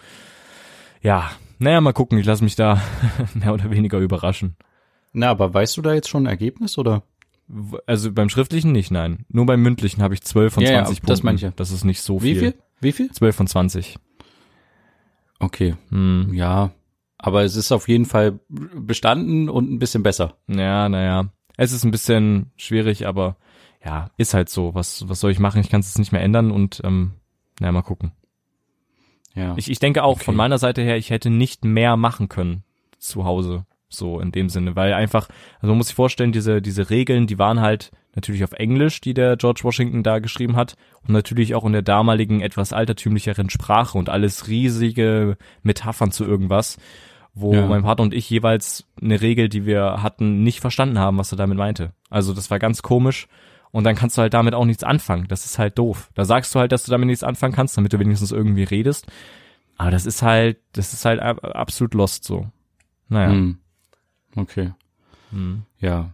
Ja, 1.03 1.33
naja, 1.59 1.81
mal 1.81 1.93
gucken, 1.93 2.19
ich 2.19 2.27
lasse 2.27 2.45
mich 2.45 2.57
da 2.57 2.81
mehr 3.35 3.53
oder 3.55 3.71
weniger 3.71 3.99
überraschen. 3.99 4.57
Na, 5.13 5.31
aber 5.31 5.53
weißt 5.55 5.77
du 5.77 5.83
da 5.83 5.95
jetzt 5.95 6.09
schon 6.09 6.25
ein 6.25 6.31
Ergebnis 6.31 6.77
oder? 6.79 7.03
Also 7.87 8.13
beim 8.13 8.29
schriftlichen 8.29 8.73
nicht, 8.73 8.91
nein. 8.91 9.25
Nur 9.29 9.47
beim 9.47 9.63
mündlichen 9.63 10.03
habe 10.03 10.15
ich 10.15 10.23
12 10.23 10.55
von 10.55 10.63
Ja, 10.65 10.71
ja, 10.71 10.77
20 10.85 10.97
Punkten. 11.01 11.07
das 11.07 11.23
meine 11.23 11.37
ich 11.37 11.43
ja. 11.43 11.53
Das 11.55 11.71
ist 11.71 11.85
nicht 11.85 12.01
so 12.03 12.23
Wie 12.23 12.33
viel. 12.35 12.39
viel? 12.41 12.55
Wie 12.81 12.93
viel? 12.93 13.11
12 13.13 13.37
von 13.37 13.47
20. 13.47 13.99
Okay, 15.39 15.75
Hm. 15.91 16.33
ja. 16.35 16.71
Aber 17.19 17.45
es 17.45 17.57
ist 17.57 17.73
auf 17.73 17.89
jeden 17.89 18.05
Fall 18.05 18.41
bestanden 18.49 19.49
und 19.49 19.71
ein 19.73 19.79
bisschen 19.79 20.03
besser. 20.03 20.35
Ja, 20.49 20.89
naja. 20.89 21.31
Es 21.57 21.73
ist 21.73 21.85
ein 21.85 21.91
bisschen 21.91 22.51
schwierig, 22.57 23.07
aber 23.07 23.37
ja, 23.85 24.11
ist 24.19 24.35
halt 24.35 24.51
so. 24.51 24.75
Was, 24.75 25.09
was 25.09 25.21
soll 25.21 25.31
ich 25.31 25.39
machen? 25.39 25.61
Ich 25.63 25.71
kann 25.71 25.81
es 25.81 25.97
nicht 25.99 26.13
mehr 26.13 26.21
ändern 26.23 26.51
und 26.51 26.83
ähm, 26.85 27.13
naja, 27.59 27.73
mal 27.73 27.83
gucken. 27.83 28.13
Ja. 29.37 29.55
Ich, 29.57 29.71
ich 29.71 29.79
denke 29.79 30.03
auch 30.03 30.17
Okay. 30.17 30.25
von 30.25 30.35
meiner 30.37 30.59
Seite 30.59 30.83
her, 30.83 30.97
ich 30.97 31.11
hätte 31.11 31.31
nicht 31.31 31.65
mehr 31.65 31.97
machen 31.97 32.29
können 32.29 32.65
zu 32.99 33.25
Hause. 33.25 33.65
So 33.89 34.19
in 34.19 34.33
dem 34.33 34.49
Sinne, 34.49 34.75
weil 34.75 34.93
einfach, 34.95 35.29
also 35.61 35.69
man 35.69 35.77
muss 35.77 35.87
sich 35.87 35.95
vorstellen, 35.95 36.33
diese, 36.33 36.61
diese 36.61 36.91
Regeln, 36.91 37.29
die 37.29 37.39
waren 37.39 37.61
halt 37.61 37.93
natürlich 38.17 38.43
auf 38.43 38.53
Englisch, 38.55 39.01
die 39.01 39.15
der 39.15 39.37
George 39.37 39.61
Washington 39.63 40.03
da 40.03 40.19
geschrieben 40.19 40.57
hat 40.57 40.75
und 41.07 41.13
natürlich 41.13 41.55
auch 41.55 41.65
in 41.65 41.73
der 41.73 41.83
damaligen 41.83 42.41
etwas 42.41 42.73
altertümlicheren 42.73 43.49
Sprache 43.49 43.97
und 43.97 44.09
alles 44.09 44.49
riesige 44.49 45.37
Metaphern 45.63 46.11
zu 46.11 46.25
irgendwas, 46.25 46.79
wo 47.33 47.55
Ja. 47.55 47.67
mein 47.67 47.83
Vater 47.85 48.03
und 48.03 48.13
ich 48.13 48.29
jeweils 48.29 48.87
eine 49.01 49.21
Regel, 49.21 49.49
die 49.49 49.67
wir 49.67 50.03
hatten, 50.03 50.43
nicht 50.43 50.61
verstanden 50.61 50.99
haben, 50.99 51.19
was 51.19 51.31
er 51.33 51.39
damit 51.39 51.57
meinte. 51.59 51.93
Also 52.11 52.35
das 52.35 52.51
war 52.51 52.59
ganz 52.59 52.83
komisch 52.83 53.29
und 53.77 53.85
dann 53.85 53.95
kannst 53.95 54.17
du 54.17 54.23
halt 54.23 54.35
damit 54.35 54.55
auch 54.55 54.65
nichts 54.65 54.83
anfangen. 54.83 55.27
Das 55.29 55.45
ist 55.45 55.59
halt 55.59 55.79
doof. 55.79 56.11
Da 56.15 56.25
sagst 56.25 56.55
du 56.55 56.59
halt, 56.59 56.73
dass 56.73 56.85
du 56.85 56.91
damit 56.91 57.07
nichts 57.07 57.23
anfangen 57.23 57.55
kannst, 57.55 57.77
damit 57.77 57.93
du 57.93 57.99
wenigstens 57.99 58.33
irgendwie 58.33 58.65
redest. 58.65 59.07
Aber 59.77 59.91
das 59.91 60.07
ist 60.07 60.23
halt, 60.23 60.59
das 60.73 60.93
ist 60.95 61.05
halt 61.05 61.21
ab- 61.21 61.45
absolut 61.45 61.93
lost 61.95 62.25
so. 62.25 62.47
Naja. 63.09 63.31
Hm. 63.31 63.59
Okay. 64.35 64.73
Hm. 65.31 65.63
Ja. 65.79 66.11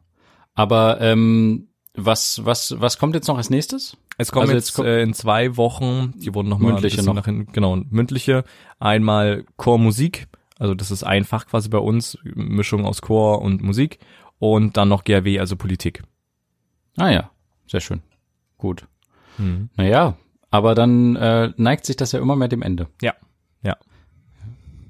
Aber 0.54 1.00
ähm, 1.00 1.68
was, 1.94 2.44
was, 2.44 2.74
was 2.80 2.98
kommt 2.98 3.14
jetzt 3.14 3.28
noch 3.28 3.36
als 3.38 3.50
nächstes? 3.50 3.96
Es 4.18 4.32
kommen 4.32 4.42
Also 4.42 4.54
jetzt, 4.54 4.68
jetzt 4.68 4.74
kommt- 4.76 4.88
äh, 4.88 5.02
in 5.02 5.14
zwei 5.14 5.56
Wochen, 5.56 6.12
die 6.18 6.34
wurden 6.34 6.48
nochmal 6.48 6.72
Mündliche 6.72 7.02
noch. 7.02 7.14
nach 7.14 7.24
hinten, 7.26 7.52
genau, 7.52 7.76
mündliche. 7.90 8.44
Einmal 8.80 9.44
Chormusik, 9.56 10.26
also 10.58 10.74
das 10.74 10.90
ist 10.90 11.04
ein 11.04 11.24
Fach 11.24 11.46
quasi 11.46 11.68
bei 11.68 11.78
uns, 11.78 12.18
Mischung 12.24 12.84
aus 12.84 13.00
Chor 13.02 13.40
und 13.42 13.62
Musik. 13.62 13.98
Und 14.38 14.76
dann 14.76 14.88
noch 14.88 15.04
GRW, 15.04 15.38
also 15.38 15.56
Politik. 15.56 16.02
Ah 16.96 17.08
ja, 17.10 17.30
sehr 17.72 17.80
schön. 17.80 18.02
Gut. 18.58 18.86
Mhm. 19.38 19.70
Naja, 19.76 20.16
aber 20.50 20.74
dann 20.74 21.16
äh, 21.16 21.52
neigt 21.56 21.86
sich 21.86 21.96
das 21.96 22.12
ja 22.12 22.20
immer 22.20 22.36
mehr 22.36 22.48
dem 22.48 22.60
Ende. 22.60 22.86
Ja, 23.00 23.14
ja. 23.62 23.76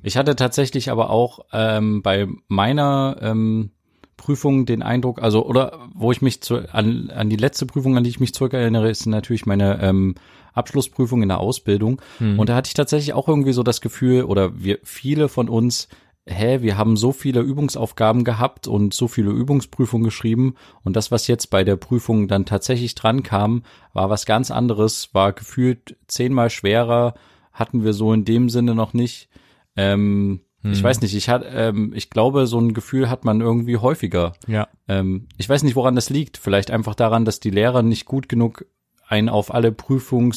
Ich 0.02 0.16
hatte 0.16 0.34
tatsächlich 0.34 0.90
aber 0.90 1.10
auch 1.10 1.46
ähm, 1.52 2.02
bei 2.02 2.26
meiner 2.48 3.16
ähm, 3.20 3.70
Prüfung 4.16 4.66
den 4.66 4.82
Eindruck, 4.82 5.22
also 5.22 5.46
oder 5.46 5.78
wo 5.94 6.10
ich 6.10 6.22
mich 6.22 6.42
zu, 6.42 6.68
an, 6.74 7.10
an 7.10 7.30
die 7.30 7.36
letzte 7.36 7.66
Prüfung, 7.66 7.96
an 7.96 8.02
die 8.02 8.10
ich 8.10 8.18
mich 8.18 8.34
zurückerinnere, 8.34 8.90
ist 8.90 9.06
natürlich 9.06 9.46
meine 9.46 9.80
ähm, 9.80 10.16
Abschlussprüfung 10.52 11.22
in 11.22 11.28
der 11.28 11.38
Ausbildung. 11.38 12.02
Mhm. 12.18 12.40
Und 12.40 12.48
da 12.48 12.56
hatte 12.56 12.66
ich 12.66 12.74
tatsächlich 12.74 13.14
auch 13.14 13.28
irgendwie 13.28 13.52
so 13.52 13.62
das 13.62 13.80
Gefühl, 13.80 14.24
oder 14.24 14.60
wir 14.60 14.80
viele 14.82 15.28
von 15.28 15.48
uns, 15.48 15.88
hä, 16.26 16.62
wir 16.62 16.76
haben 16.78 16.96
so 16.96 17.12
viele 17.12 17.40
Übungsaufgaben 17.40 18.24
gehabt 18.24 18.68
und 18.68 18.94
so 18.94 19.08
viele 19.08 19.30
Übungsprüfungen 19.30 20.04
geschrieben 20.04 20.54
und 20.84 20.94
das, 20.96 21.10
was 21.10 21.26
jetzt 21.26 21.50
bei 21.50 21.64
der 21.64 21.76
Prüfung 21.76 22.28
dann 22.28 22.44
tatsächlich 22.46 22.94
dran 22.94 23.22
kam, 23.22 23.62
war 23.92 24.08
was 24.10 24.24
ganz 24.26 24.50
anderes, 24.50 25.10
war 25.12 25.32
gefühlt 25.32 25.96
zehnmal 26.06 26.50
schwerer, 26.50 27.14
hatten 27.52 27.84
wir 27.84 27.92
so 27.92 28.12
in 28.12 28.24
dem 28.24 28.48
Sinne 28.48 28.74
noch 28.74 28.94
nicht. 28.94 29.28
Ähm, 29.76 30.42
Ich 30.64 30.78
Hm. 30.78 30.84
weiß 30.84 31.00
nicht, 31.00 31.14
ich 31.16 31.28
hat, 31.28 31.44
ähm, 31.52 31.92
ich 31.92 32.08
glaube, 32.08 32.46
so 32.46 32.56
ein 32.60 32.72
Gefühl 32.72 33.10
hat 33.10 33.24
man 33.24 33.40
irgendwie 33.40 33.78
häufiger. 33.78 34.34
Ja. 34.46 34.68
Ähm, 34.86 35.26
ich 35.36 35.48
weiß 35.48 35.64
nicht, 35.64 35.74
woran 35.74 35.96
das 35.96 36.08
liegt. 36.08 36.36
Vielleicht 36.38 36.70
einfach 36.70 36.94
daran, 36.94 37.24
dass 37.24 37.40
die 37.40 37.50
Lehrer 37.50 37.82
nicht 37.82 38.04
gut 38.04 38.28
genug 38.28 38.64
einen 39.12 39.28
auf 39.28 39.52
alle 39.54 39.72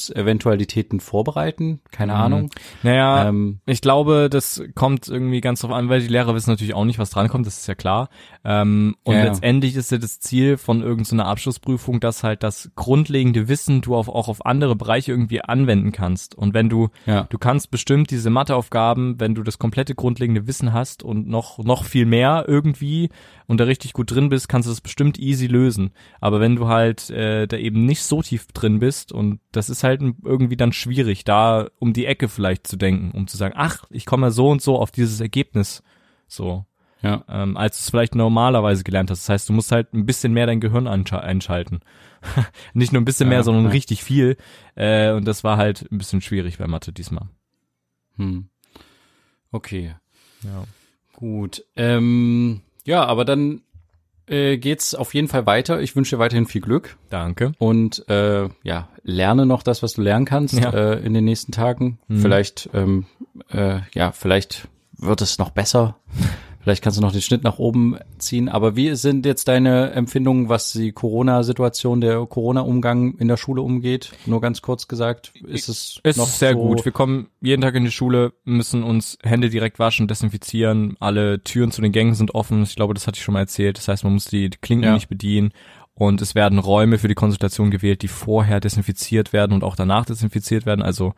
Prüfungseventualitäten 0.10 1.00
vorbereiten. 1.00 1.80
Keine 1.92 2.14
Mhm. 2.14 2.20
Ahnung. 2.20 2.50
Naja, 2.84 3.30
Ähm, 3.30 3.60
ich 3.66 3.82
glaube, 3.82 4.30
das 4.30 4.62
kommt 4.76 5.08
irgendwie 5.08 5.42
ganz 5.42 5.62
drauf 5.62 5.72
an, 5.72 5.90
weil 5.90 6.02
die 6.02 6.08
Lehrer 6.08 6.36
wissen 6.36 6.50
natürlich 6.50 6.74
auch 6.76 6.86
nicht, 6.86 7.00
was 7.00 7.10
drankommt, 7.10 7.48
das 7.48 7.58
ist 7.60 7.68
ja 7.68 7.76
klar. 7.76 8.10
Ähm, 8.44 8.96
und 9.04 9.16
Ja, 9.16 9.24
letztendlich 9.24 9.76
ist 9.76 9.92
ja 9.92 9.98
das 9.98 10.20
Ziel 10.20 10.58
von 10.58 10.82
irgendeiner 10.82 11.26
Abschlussprüfung, 11.28 12.00
dass 12.00 12.24
halt 12.24 12.44
das 12.44 12.72
grundlegende 12.76 13.48
Wissen 13.48 13.82
du 13.82 13.96
auf, 13.96 14.10
auch 14.10 14.28
auf 14.28 14.46
andere 14.46 14.76
Bereiche 14.76 15.12
irgendwie 15.12 15.42
anwenden 15.42 15.92
kannst. 15.92 16.36
Und 16.36 16.54
wenn 16.54 16.70
du, 16.70 16.90
ja. 17.06 17.24
du 17.30 17.38
kannst 17.38 17.72
bestimmt 17.72 18.12
diese 18.12 18.30
Matheaufgaben, 18.30 19.20
wenn 19.20 19.36
du 19.36 19.44
das 19.44 19.58
komplette 19.58 19.96
grundlegende 19.96 20.48
Wissen 20.48 20.74
hast 20.74 21.02
und 21.04 21.28
noch, 21.28 21.60
noch 21.60 21.86
viel 21.86 22.06
mehr 22.06 22.46
irgendwie 22.48 23.10
und 23.48 23.60
da 23.60 23.66
richtig 23.66 23.94
gut 23.94 24.12
drin 24.12 24.30
bist, 24.30 24.50
kannst 24.50 24.68
du 24.68 24.72
das 24.72 24.82
bestimmt 24.82 25.20
easy 25.20 25.48
lösen. 25.48 25.92
Aber 26.20 26.40
wenn 26.40 26.56
du 26.56 26.68
halt 26.68 27.10
äh, 27.10 27.48
da 27.48 27.58
eben 27.58 27.86
nicht 27.86 28.04
so 28.04 28.22
tief 28.22 28.48
drin 28.48 28.80
bist 28.80 29.12
und 29.12 29.40
das 29.52 29.70
ist 29.70 29.84
halt 29.84 30.02
irgendwie 30.24 30.58
dann 30.58 30.74
schwierig, 30.74 31.24
da 31.24 31.70
um 31.80 31.94
die 31.94 32.06
Ecke 32.06 32.28
vielleicht 32.28 32.68
zu 32.68 32.76
denken, 32.78 33.12
um 33.12 33.28
zu 33.28 33.38
sagen, 33.38 33.54
ach, 33.58 33.84
ich 33.90 34.06
komme 34.06 34.32
so 34.32 34.50
und 34.50 34.62
so 34.62 34.78
auf 34.80 34.92
dieses 34.92 35.20
Ergebnis. 35.22 35.84
So. 36.28 36.66
Ja. 37.02 37.24
Ähm, 37.30 37.56
als 37.56 37.78
du 37.78 37.82
es 37.82 37.90
vielleicht 37.92 38.16
normalerweise 38.16 38.84
gelernt 38.84 39.12
hast. 39.12 39.24
Das 39.24 39.30
heißt, 39.30 39.50
du 39.50 39.54
musst 39.54 39.72
halt 39.72 39.94
ein 39.94 40.08
bisschen 40.08 40.34
mehr 40.34 40.48
dein 40.48 40.60
Gehirn 40.60 40.88
einschalten. 40.88 41.82
Nicht 42.74 42.94
nur 42.94 43.02
ein 43.02 43.06
bisschen 43.06 43.28
Ja, 43.28 43.36
mehr, 43.36 43.44
sondern 43.44 43.66
ja. 43.66 43.70
richtig 43.70 44.04
viel. 44.04 44.38
Äh, 44.74 45.12
und 45.12 45.26
das 45.26 45.44
war 45.44 45.58
halt 45.58 45.88
ein 45.92 46.00
bisschen 46.00 46.22
schwierig 46.22 46.58
bei 46.58 46.66
Mathe 46.66 46.92
diesmal. 46.92 47.28
Hm. 48.16 48.50
Okay. 49.52 49.94
Ja. 50.42 50.64
Gut. 51.14 51.64
Ähm, 51.76 52.62
ja, 52.86 53.04
aber 53.06 53.26
dann 53.26 53.62
äh, 54.28 54.58
geht's 54.58 54.96
auf 54.96 55.14
jeden 55.14 55.28
Fall 55.28 55.46
weiter. 55.46 55.82
Ich 55.82 55.96
wünsche 55.96 56.16
dir 56.16 56.20
weiterhin 56.20 56.46
viel 56.48 56.62
Glück 56.62 56.98
Danke. 57.10 57.52
und 57.60 58.08
äh, 58.10 58.50
ja, 58.64 58.88
lerne 59.04 59.46
noch 59.46 59.62
das, 59.64 59.84
was 59.84 59.94
du 59.94 60.02
lernen 60.02 60.26
kannst 60.26 60.56
Ja. 60.60 60.72
äh, 60.72 61.00
in 61.06 61.14
den 61.14 61.26
nächsten 61.26 61.52
Tagen. 61.52 62.00
Mhm. 62.08 62.20
Vielleicht, 62.22 62.70
ähm, 62.74 63.06
äh, 63.52 63.80
ja, 63.94 64.12
vielleicht 64.12 64.68
wird 64.98 65.22
es 65.22 65.38
noch 65.38 65.50
besser. 65.52 65.98
Vielleicht 66.66 66.84
kannst 66.84 66.98
du 66.98 67.04
noch 67.04 67.12
den 67.12 67.22
Schnitt 67.22 67.44
nach 67.44 67.60
oben 67.60 67.96
ziehen. 68.18 68.50
Aber 68.50 68.76
wie 68.76 68.96
sind 68.96 69.24
jetzt 69.28 69.48
deine 69.48 69.92
Empfindungen, 69.92 70.50
was 70.50 70.72
die 70.74 70.94
Corona-Situation, 70.94 72.02
der 72.02 72.26
Corona-Umgang 72.26 73.20
in 73.20 73.28
der 73.28 73.38
Schule 73.38 73.62
umgeht? 73.62 74.14
Nur 74.26 74.42
ganz 74.42 74.64
kurz 74.64 74.88
gesagt, 74.88 75.32
ist 75.46 75.70
es, 75.70 76.00
Es 76.02 76.18
noch 76.18 76.26
ist 76.28 76.40
sehr 76.40 76.54
so, 76.54 76.58
gut. 76.58 76.84
Wir 76.84 76.92
kommen 76.92 77.28
jeden 77.40 77.62
Tag 77.62 77.76
in 77.76 77.86
die 77.86 77.92
Schule, 77.92 78.34
müssen 78.46 78.82
uns 78.82 79.20
Hände 79.22 79.52
direkt 79.52 79.78
waschen, 79.78 80.08
desinfizieren. 80.08 80.98
Alle 81.00 81.44
Türen 81.44 81.70
zu 81.70 81.84
den 81.84 81.92
Gängen 81.92 82.16
sind 82.16 82.34
offen. 82.34 82.64
Ich 82.64 82.76
glaube, 82.76 82.96
das 82.96 83.06
hatte 83.06 83.18
ich 83.20 83.24
schon 83.24 83.34
mal 83.34 83.42
erzählt. 83.42 83.78
Das 83.78 83.88
heißt, 83.88 84.04
man 84.04 84.14
muss 84.14 84.26
die 84.26 84.50
Klinken 84.50 84.86
Ja. 84.88 84.94
nicht 84.96 85.08
bedienen. 85.08 85.52
Und 85.94 86.20
es 86.24 86.34
werden 86.34 86.58
Räume 86.58 86.98
für 86.98 87.08
die 87.08 87.14
Konsultation 87.14 87.70
gewählt, 87.70 88.02
die 88.02 88.08
vorher 88.08 88.60
desinfiziert 88.60 89.34
werden 89.34 89.54
und 89.54 89.64
auch 89.64 89.76
danach 89.76 90.06
desinfiziert 90.06 90.66
werden. 90.66 90.82
Also 90.82 91.14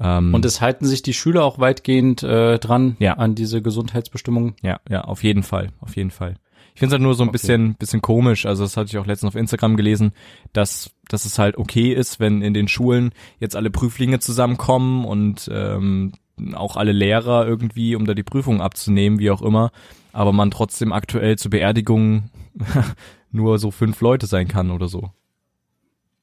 ähm, 0.00 0.34
Und 0.34 0.44
es 0.44 0.60
halten 0.60 0.84
sich 0.86 1.02
die 1.02 1.14
Schüler 1.14 1.44
auch 1.44 1.58
weitgehend 1.58 2.22
äh, 2.22 2.58
dran 2.58 2.96
Ja. 2.98 3.14
an 3.14 3.34
diese 3.34 3.62
Gesundheitsbestimmungen. 3.62 4.54
Ja, 4.62 4.80
ja, 4.88 5.02
auf 5.02 5.22
jeden 5.24 5.42
Fall, 5.42 5.70
auf 5.80 5.96
jeden 5.96 6.10
Fall. 6.10 6.34
Ich 6.74 6.80
finde 6.80 6.88
es 6.88 6.92
halt 6.98 7.02
nur 7.02 7.14
so 7.14 7.22
ein 7.22 7.28
Okay. 7.28 7.32
bisschen, 7.38 7.74
bisschen 7.76 8.02
komisch. 8.02 8.44
Also 8.44 8.62
das 8.64 8.76
hatte 8.76 8.88
ich 8.90 8.98
auch 8.98 9.06
letztens 9.06 9.28
auf 9.34 9.36
Instagram 9.40 9.76
gelesen, 9.78 10.12
dass, 10.52 10.90
dass 11.08 11.24
es 11.24 11.38
halt 11.38 11.56
okay 11.56 11.92
ist, 11.94 12.20
wenn 12.20 12.42
in 12.42 12.52
den 12.52 12.68
Schulen 12.68 13.12
jetzt 13.40 13.56
alle 13.56 13.70
Prüflinge 13.70 14.18
zusammenkommen 14.18 15.06
und 15.06 15.48
ähm, 15.50 16.12
auch 16.52 16.76
alle 16.76 16.92
Lehrer 16.92 17.46
irgendwie, 17.46 17.96
um 17.96 18.04
da 18.04 18.12
die 18.12 18.22
Prüfung 18.22 18.60
abzunehmen, 18.60 19.18
wie 19.18 19.30
auch 19.30 19.40
immer, 19.40 19.70
aber 20.12 20.32
man 20.34 20.50
trotzdem 20.50 20.92
aktuell 20.92 21.38
zur 21.38 21.50
Beerdigung 21.50 22.28
nur 23.30 23.58
so 23.58 23.70
fünf 23.70 24.02
Leute 24.02 24.26
sein 24.26 24.46
kann 24.46 24.70
oder 24.70 24.88
so. 24.88 25.10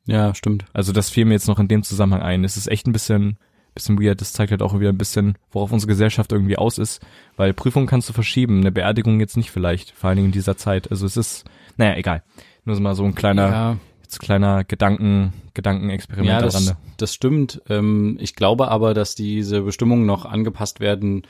Ja, 0.06 0.36
stimmt. 0.36 0.66
Also 0.74 0.92
das 0.92 1.10
fiel 1.10 1.26
mir 1.26 1.34
jetzt 1.34 1.48
noch 1.48 1.60
in 1.60 1.68
dem 1.68 1.82
Zusammenhang 1.84 2.22
ein. 2.22 2.44
Es 2.44 2.58
ist 2.58 2.68
echt 2.68 2.86
ein 2.88 2.94
bisschen, 2.94 3.38
bisschen 3.74 4.02
weird. 4.02 4.22
Das 4.22 4.34
zeigt 4.34 4.52
halt 4.52 4.62
auch 4.62 4.80
wieder 4.80 4.90
ein 4.90 4.98
bisschen, 4.98 5.38
worauf 5.52 5.72
unsere 5.72 5.90
Gesellschaft 5.90 6.32
irgendwie 6.32 6.58
aus 6.58 6.78
ist. 6.78 7.02
Weil 7.38 7.54
Prüfung 7.54 7.86
kannst 7.86 8.10
du 8.10 8.14
verschieben, 8.14 8.60
eine 8.62 8.72
Beerdigung 8.72 9.20
jetzt 9.20 9.38
nicht 9.38 9.52
vielleicht, 9.52 9.92
vor 9.92 10.10
allen 10.10 10.18
Dingen 10.18 10.28
in 10.28 10.32
dieser 10.34 10.58
Zeit. 10.58 10.92
Also 10.92 11.06
es 11.06 11.18
ist, 11.18 11.46
naja, 11.78 11.96
egal. 11.96 12.24
Nur 12.66 12.80
mal 12.80 12.96
so 12.96 13.04
ein 13.04 13.16
kleiner, 13.16 13.50
ja, 13.50 13.78
jetzt 14.04 14.20
kleiner 14.20 14.64
Gedanken, 14.64 15.34
Gedankenexperiment 15.54 16.30
ja 16.30 16.42
das, 16.42 16.56
Rande. 16.56 16.78
das 16.98 17.14
stimmt. 17.14 17.62
Ähm, 17.70 18.18
ich 18.20 18.36
glaube 18.36 18.70
aber, 18.70 18.94
dass 18.94 19.16
diese 19.16 19.62
Bestimmungen 19.62 20.06
noch 20.06 20.26
angepasst 20.26 20.80
werden 20.80 21.24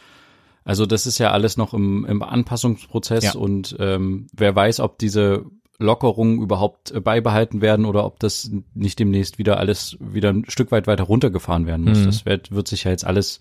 Also 0.66 0.86
das 0.86 1.08
ist 1.08 1.18
ja 1.18 1.32
alles 1.32 1.58
noch 1.58 1.74
im, 1.74 2.06
im 2.06 2.22
Anpassungsprozess 2.24 3.24
Ja. 3.24 3.34
und 3.34 3.76
ähm, 3.80 4.28
wer 4.34 4.56
weiß, 4.56 4.80
ob 4.80 4.98
diese 5.00 5.46
Lockerungen 5.80 6.42
überhaupt 6.42 6.92
äh, 6.92 7.00
beibehalten 7.02 7.62
werden 7.62 7.86
oder 7.86 8.06
ob 8.06 8.20
das 8.20 8.52
nicht 8.74 9.00
demnächst 9.00 9.38
wieder 9.40 9.58
alles 9.58 9.98
wieder 10.00 10.30
ein 10.30 10.46
Stück 10.48 10.72
weit 10.72 10.88
weiter 10.88 11.04
runtergefahren 11.04 11.66
werden 11.66 11.86
muss. 11.86 12.00
Mhm. 12.00 12.06
Das 12.06 12.26
wird, 12.26 12.52
wird 12.52 12.68
sich 12.68 12.84
ja 12.84 12.92
jetzt 12.92 13.06
alles 13.06 13.40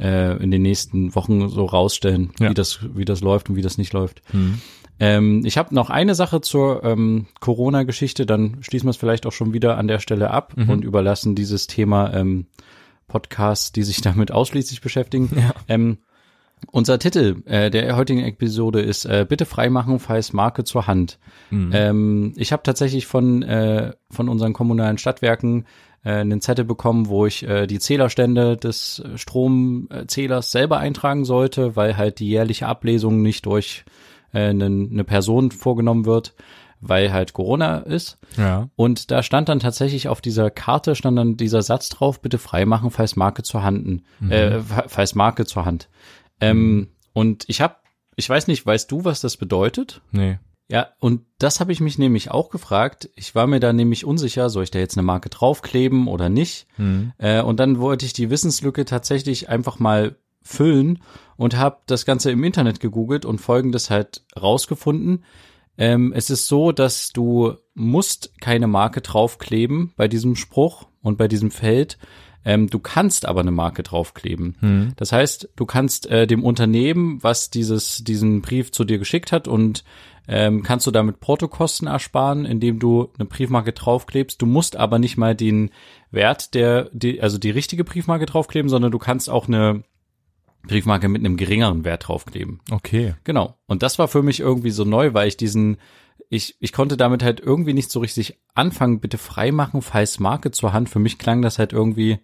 äh, 0.00 0.36
in 0.42 0.50
den 0.50 0.62
nächsten 0.62 1.14
Wochen 1.14 1.48
so 1.48 1.64
rausstellen, 1.66 2.32
Ja. 2.40 2.50
wie 2.50 2.54
das 2.54 2.80
wie 2.94 3.04
das 3.04 3.20
läuft 3.20 3.50
und 3.50 3.56
wie 3.56 3.62
das 3.62 3.78
nicht 3.78 3.92
läuft. 3.92 4.22
Ähm, 5.00 5.42
ich 5.44 5.58
habe 5.58 5.74
noch 5.74 5.90
eine 5.90 6.14
Sache 6.14 6.40
zur 6.40 6.82
ähm, 6.84 7.26
Corona-Geschichte, 7.40 8.26
dann 8.26 8.56
schließen 8.62 8.86
wir 8.86 8.90
es 8.90 8.96
vielleicht 8.96 9.26
auch 9.26 9.32
schon 9.32 9.52
wieder 9.52 9.76
an 9.78 9.86
der 9.88 10.00
Stelle 10.00 10.30
ab 10.30 10.54
Mhm. 10.56 10.70
und 10.70 10.84
überlassen 10.84 11.34
dieses 11.34 11.66
Thema 11.68 12.12
ähm, 12.14 12.46
Podcasts, 13.06 13.72
die 13.72 13.82
sich 13.82 14.00
damit 14.02 14.32
ausschließlich 14.32 14.80
beschäftigen. 14.80 15.30
Ja. 15.36 15.54
Ähm, 15.68 15.98
unser 16.70 16.98
Titel 16.98 17.42
äh, 17.46 17.70
der 17.70 17.96
heutigen 17.96 18.24
Episode 18.24 18.80
ist 18.80 19.04
äh, 19.04 19.26
Bitte 19.28 19.46
freimachen, 19.46 19.98
falls 19.98 20.32
Marke 20.32 20.64
zur 20.64 20.86
Hand. 20.86 21.18
Mhm. 21.50 21.70
Ähm, 21.72 22.32
ich 22.36 22.52
habe 22.52 22.62
tatsächlich 22.62 23.06
von, 23.06 23.42
äh, 23.42 23.92
von 24.10 24.28
unseren 24.28 24.52
kommunalen 24.52 24.98
Stadtwerken 24.98 25.66
äh, 26.04 26.10
einen 26.12 26.40
Zettel 26.40 26.64
bekommen, 26.64 27.08
wo 27.08 27.26
ich 27.26 27.42
äh, 27.46 27.66
die 27.66 27.78
Zählerstände 27.78 28.56
des 28.56 29.00
äh, 29.00 29.18
Stromzählers 29.18 30.52
selber 30.52 30.78
eintragen 30.78 31.24
sollte, 31.24 31.76
weil 31.76 31.96
halt 31.96 32.18
die 32.18 32.28
jährliche 32.28 32.66
Ablesung 32.66 33.22
nicht 33.22 33.46
durch 33.46 33.84
äh, 34.32 34.48
eine, 34.48 34.66
eine 34.66 35.04
Person 35.04 35.50
vorgenommen 35.50 36.06
wird, 36.06 36.34
weil 36.80 37.12
halt 37.12 37.32
Corona 37.32 37.78
ist. 37.78 38.18
Ja. 38.36 38.68
Und 38.76 39.10
da 39.10 39.24
stand 39.24 39.48
dann 39.48 39.58
tatsächlich 39.58 40.06
auf 40.06 40.20
dieser 40.20 40.48
Karte 40.50 40.94
stand 40.94 41.18
dann 41.18 41.36
dieser 41.36 41.62
Satz 41.62 41.88
drauf, 41.88 42.20
bitte 42.22 42.38
freimachen, 42.38 42.92
falls 42.92 43.16
Marke 43.16 43.42
zur 43.42 43.64
Hand, 43.64 44.02
äh, 44.28 44.60
fa- 44.60 44.84
falls 44.86 45.16
Marke 45.16 45.44
zur 45.44 45.64
Hand. 45.64 45.88
Ähm, 46.40 46.88
Und 47.12 47.44
ich 47.48 47.60
habe, 47.60 47.76
ich 48.16 48.28
weiß 48.28 48.46
nicht, 48.46 48.64
weißt 48.64 48.90
du, 48.90 49.04
was 49.04 49.20
das 49.20 49.36
bedeutet? 49.36 50.02
Nee. 50.12 50.38
Ja, 50.70 50.88
und 51.00 51.22
das 51.38 51.60
habe 51.60 51.72
ich 51.72 51.80
mich 51.80 51.98
nämlich 51.98 52.30
auch 52.30 52.50
gefragt. 52.50 53.08
Ich 53.16 53.34
war 53.34 53.46
mir 53.46 53.58
da 53.58 53.72
nämlich 53.72 54.04
unsicher, 54.04 54.50
soll 54.50 54.64
ich 54.64 54.70
da 54.70 54.78
jetzt 54.78 54.98
eine 54.98 55.04
Marke 55.04 55.30
draufkleben 55.30 56.08
oder 56.08 56.28
nicht? 56.28 56.66
Mhm. 56.76 57.12
Äh, 57.16 57.40
und 57.40 57.58
dann 57.58 57.78
wollte 57.78 58.04
ich 58.04 58.12
die 58.12 58.28
Wissenslücke 58.28 58.84
tatsächlich 58.84 59.48
einfach 59.48 59.78
mal 59.78 60.16
füllen 60.42 61.00
und 61.36 61.56
habe 61.56 61.78
das 61.86 62.04
Ganze 62.04 62.30
im 62.30 62.44
Internet 62.44 62.80
gegoogelt 62.80 63.24
und 63.24 63.40
folgendes 63.40 63.88
halt 63.88 64.24
rausgefunden. 64.40 65.24
Ähm, 65.78 66.12
es 66.14 66.28
ist 66.28 66.48
so, 66.48 66.72
dass 66.72 67.12
du 67.12 67.54
musst 67.74 68.38
keine 68.40 68.66
Marke 68.66 69.00
draufkleben 69.00 69.92
bei 69.96 70.06
diesem 70.08 70.36
Spruch 70.36 70.88
und 71.00 71.16
bei 71.16 71.28
diesem 71.28 71.50
Feld. 71.50 71.98
Ähm, 72.44 72.68
du 72.68 72.78
kannst 72.78 73.26
aber 73.26 73.40
eine 73.40 73.50
Marke 73.50 73.82
draufkleben. 73.82 74.56
Mhm. 74.60 74.92
Das 74.96 75.12
heißt, 75.12 75.50
du 75.56 75.66
kannst 75.66 76.06
äh, 76.06 76.26
dem 76.26 76.44
Unternehmen, 76.44 77.22
was 77.22 77.50
dieses, 77.50 78.04
diesen 78.04 78.42
Brief 78.42 78.72
zu 78.72 78.84
dir 78.84 78.98
geschickt 78.98 79.32
hat 79.32 79.48
und 79.48 79.84
ähm, 80.28 80.62
kannst 80.62 80.86
du 80.86 80.90
damit 80.90 81.20
Portokosten 81.20 81.88
ersparen, 81.88 82.44
indem 82.44 82.78
du 82.78 83.10
eine 83.18 83.24
Briefmarke 83.24 83.72
draufklebst. 83.72 84.40
Du 84.40 84.46
musst 84.46 84.76
aber 84.76 84.98
nicht 84.98 85.16
mal 85.16 85.34
den 85.34 85.70
Wert 86.10 86.54
der, 86.54 86.90
die, 86.92 87.22
also 87.22 87.38
die 87.38 87.50
richtige 87.50 87.82
Briefmarke 87.82 88.26
draufkleben, 88.26 88.68
sondern 88.68 88.92
du 88.92 88.98
kannst 88.98 89.30
auch 89.30 89.48
eine 89.48 89.82
Briefmarke 90.66 91.08
mit 91.08 91.24
einem 91.24 91.38
geringeren 91.38 91.84
Wert 91.84 92.08
draufkleben. 92.08 92.60
Okay. 92.70 93.14
Genau. 93.24 93.56
Und 93.66 93.82
das 93.82 93.98
war 93.98 94.06
für 94.06 94.22
mich 94.22 94.40
irgendwie 94.40 94.70
so 94.70 94.84
neu, 94.84 95.14
weil 95.14 95.28
ich 95.28 95.38
diesen, 95.38 95.78
ich, 96.28 96.56
ich 96.60 96.72
konnte 96.72 96.96
damit 96.96 97.22
halt 97.22 97.40
irgendwie 97.40 97.72
nicht 97.72 97.90
so 97.90 98.00
richtig 98.00 98.38
anfangen, 98.54 99.00
bitte 99.00 99.18
freimachen, 99.18 99.82
falls 99.82 100.20
Marke 100.20 100.50
zur 100.50 100.72
Hand. 100.72 100.88
Für 100.88 100.98
mich 100.98 101.18
klang 101.18 101.40
das 101.42 101.58
halt 101.58 101.72
irgendwie, 101.72 102.18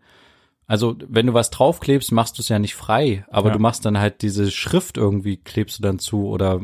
also 0.66 0.96
wenn 1.08 1.26
du 1.26 1.34
was 1.34 1.50
draufklebst, 1.50 2.12
machst 2.12 2.36
du 2.38 2.42
es 2.42 2.48
ja 2.48 2.58
nicht 2.58 2.74
frei, 2.74 3.24
aber 3.30 3.48
Ja. 3.48 3.54
du 3.54 3.60
machst 3.60 3.84
dann 3.84 3.98
halt 3.98 4.22
diese 4.22 4.50
Schrift 4.50 4.96
irgendwie, 4.98 5.38
klebst 5.38 5.78
du 5.78 5.82
dann 5.82 5.98
zu 5.98 6.26
oder 6.26 6.60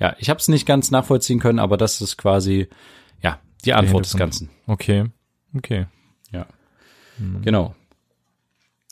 ja, 0.00 0.16
ich 0.18 0.28
habe 0.30 0.40
es 0.40 0.48
nicht 0.48 0.66
ganz 0.66 0.90
nachvollziehen 0.90 1.38
können, 1.38 1.60
aber 1.60 1.76
das 1.76 2.00
ist 2.00 2.16
quasi, 2.16 2.68
ja, 3.20 3.38
die 3.64 3.74
Antwort 3.74 4.04
des. 4.04 4.16
Ganzen. 4.16 4.50
Okay. 4.66 5.06
Okay. 5.56 5.86
Ja. 6.32 6.46
Genau. 7.42 7.74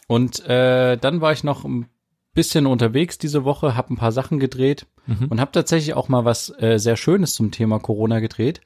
Und 0.06 0.44
äh, 0.46 0.96
dann 0.96 1.20
war 1.20 1.32
ich 1.32 1.42
noch 1.42 1.64
ein 1.64 1.86
bisschen 2.34 2.66
unterwegs 2.66 3.18
diese 3.18 3.44
Woche, 3.44 3.76
habe 3.76 3.92
ein 3.94 3.96
paar 3.96 4.12
Sachen 4.12 4.38
gedreht 4.38 4.86
Mhm. 5.06 5.26
und 5.28 5.40
habe 5.40 5.50
tatsächlich 5.52 5.94
auch 5.94 6.08
mal 6.08 6.24
was 6.24 6.52
äh, 6.60 6.78
sehr 6.78 6.96
Schönes 6.96 7.34
zum 7.34 7.50
Thema 7.50 7.78
Corona 7.80 8.20
gedreht. 8.20 8.60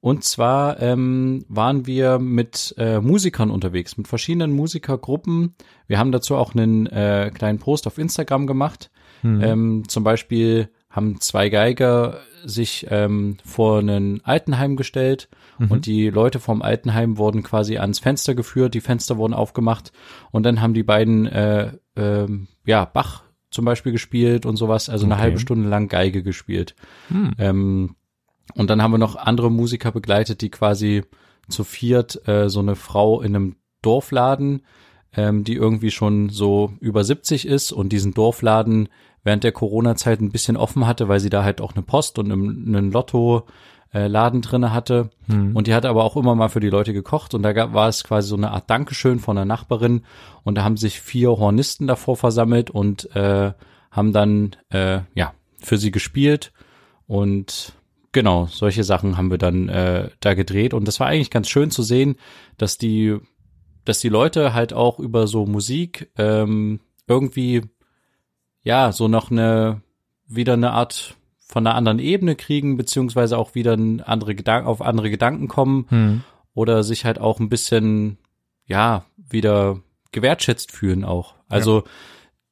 Und 0.00 0.22
zwar 0.22 0.80
ähm, 0.80 1.44
waren 1.48 1.84
wir 1.86 2.18
mit 2.20 2.74
äh, 2.78 3.00
Musikern 3.00 3.50
unterwegs, 3.50 3.96
mit 3.96 4.06
verschiedenen 4.06 4.52
Musikergruppen. 4.52 5.56
Wir 5.88 5.98
haben 5.98 6.12
dazu 6.12 6.36
auch 6.36 6.54
einen 6.54 6.86
äh, 6.86 7.32
kleinen 7.34 7.58
Post 7.58 7.86
auf 7.88 7.98
Instagram 7.98 8.46
gemacht. 8.46 8.90
Mhm. 9.22 9.42
Ähm, 9.42 9.84
zum 9.88 10.04
Beispiel 10.04 10.68
haben 10.88 11.20
zwei 11.20 11.48
Geiger 11.48 12.20
sich 12.44 12.86
ähm, 12.90 13.38
vor 13.44 13.80
einen 13.80 14.24
Altenheim 14.24 14.76
gestellt 14.76 15.28
Mhm. 15.58 15.70
und 15.70 15.86
die 15.86 16.10
Leute 16.10 16.38
vom 16.40 16.62
Altenheim 16.62 17.18
wurden 17.18 17.42
quasi 17.42 17.78
ans 17.78 17.98
Fenster 17.98 18.34
geführt, 18.34 18.74
die 18.74 18.80
Fenster 18.80 19.16
wurden 19.16 19.34
aufgemacht 19.34 19.92
und 20.30 20.44
dann 20.44 20.60
haben 20.60 20.74
die 20.74 20.82
beiden 20.82 21.26
äh, 21.26 21.72
ähm, 21.96 22.48
ja 22.64 22.84
Bach 22.84 23.22
zum 23.50 23.64
Beispiel 23.64 23.92
gespielt 23.92 24.46
und 24.46 24.56
sowas, 24.56 24.88
also 24.88 25.06
eine 25.06 25.14
Okay. 25.14 25.22
halbe 25.22 25.38
Stunde 25.38 25.68
lang 25.68 25.88
Geige 25.88 26.22
gespielt. 26.22 26.74
Hm. 27.08 27.32
Ähm, 27.38 27.96
und 28.54 28.70
dann 28.70 28.82
haben 28.82 28.92
wir 28.92 28.98
noch 28.98 29.16
andere 29.16 29.50
Musiker 29.50 29.92
begleitet, 29.92 30.40
die 30.42 30.50
quasi 30.50 31.02
zu 31.48 31.64
viert 31.64 32.26
äh, 32.28 32.48
so 32.48 32.60
eine 32.60 32.76
Frau 32.76 33.20
in 33.20 33.34
einem 33.34 33.56
Dorfladen, 33.82 34.62
ähm, 35.16 35.44
die 35.44 35.54
irgendwie 35.54 35.90
schon 35.90 36.28
so 36.28 36.72
über 36.80 37.04
70 37.04 37.46
ist 37.46 37.72
und 37.72 37.90
diesen 37.90 38.12
Dorfladen 38.12 38.88
während 39.24 39.44
der 39.44 39.52
Corona-Zeit 39.52 40.20
ein 40.20 40.30
bisschen 40.30 40.56
offen 40.56 40.86
hatte, 40.86 41.08
weil 41.08 41.20
sie 41.20 41.30
da 41.30 41.44
halt 41.44 41.60
auch 41.60 41.74
eine 41.74 41.82
Post 41.82 42.18
und 42.18 42.30
einen 42.30 42.92
einen 43.92 44.12
Lotto-Laden 44.12 44.42
drinne 44.42 44.72
hatte. 44.72 45.10
Hm. 45.26 45.54
Und 45.56 45.66
die 45.66 45.74
hat 45.74 45.86
aber 45.86 46.04
auch 46.04 46.16
immer 46.16 46.34
mal 46.34 46.48
für 46.48 46.60
die 46.60 46.70
Leute 46.70 46.92
gekocht 46.92 47.34
und 47.34 47.42
da 47.42 47.52
gab, 47.52 47.72
war 47.72 47.88
es 47.88 48.04
quasi 48.04 48.28
so 48.28 48.36
eine 48.36 48.50
Art 48.50 48.68
Dankeschön 48.70 49.18
von 49.18 49.36
einer 49.36 49.44
Nachbarin 49.44 50.02
und 50.44 50.56
da 50.56 50.64
haben 50.64 50.76
sich 50.76 51.00
vier 51.00 51.30
Hornisten 51.30 51.86
davor 51.86 52.16
versammelt 52.16 52.70
und 52.70 53.14
äh, 53.16 53.52
haben 53.90 54.12
dann 54.12 54.56
äh, 54.70 55.00
ja 55.14 55.34
für 55.60 55.78
sie 55.78 55.90
gespielt 55.90 56.52
und 57.06 57.72
genau 58.12 58.46
solche 58.46 58.84
Sachen 58.84 59.16
haben 59.16 59.30
wir 59.30 59.38
dann 59.38 59.68
äh, 59.68 60.10
da 60.20 60.34
gedreht 60.34 60.74
und 60.74 60.86
das 60.86 61.00
war 61.00 61.06
eigentlich 61.06 61.30
ganz 61.30 61.48
schön 61.48 61.70
zu 61.70 61.82
sehen, 61.82 62.16
dass 62.56 62.78
die 62.78 63.16
dass 63.84 64.00
die 64.00 64.10
Leute 64.10 64.52
halt 64.52 64.74
auch 64.74 64.98
über 64.98 65.26
so 65.26 65.46
Musik 65.46 66.10
ähm, 66.18 66.80
irgendwie 67.06 67.62
ja 68.62 68.92
so 68.92 69.08
noch 69.08 69.30
eine 69.30 69.80
wieder 70.26 70.52
eine 70.52 70.72
Art 70.72 71.17
von 71.48 71.66
einer 71.66 71.76
anderen 71.76 71.98
Ebene 71.98 72.36
kriegen 72.36 72.76
beziehungsweise 72.76 73.38
auch 73.38 73.54
wieder 73.54 73.72
andere 74.04 74.34
Gedanken 74.34 74.68
auf 74.68 74.82
andere 74.82 75.10
Gedanken 75.10 75.48
kommen 75.48 75.86
Hm. 75.88 76.22
oder 76.54 76.84
sich 76.84 77.04
halt 77.04 77.18
auch 77.18 77.40
ein 77.40 77.48
bisschen, 77.48 78.18
ja, 78.66 79.04
wieder 79.16 79.80
gewertschätzt 80.12 80.72
fühlen 80.72 81.04
auch. 81.04 81.34
Also 81.48 81.84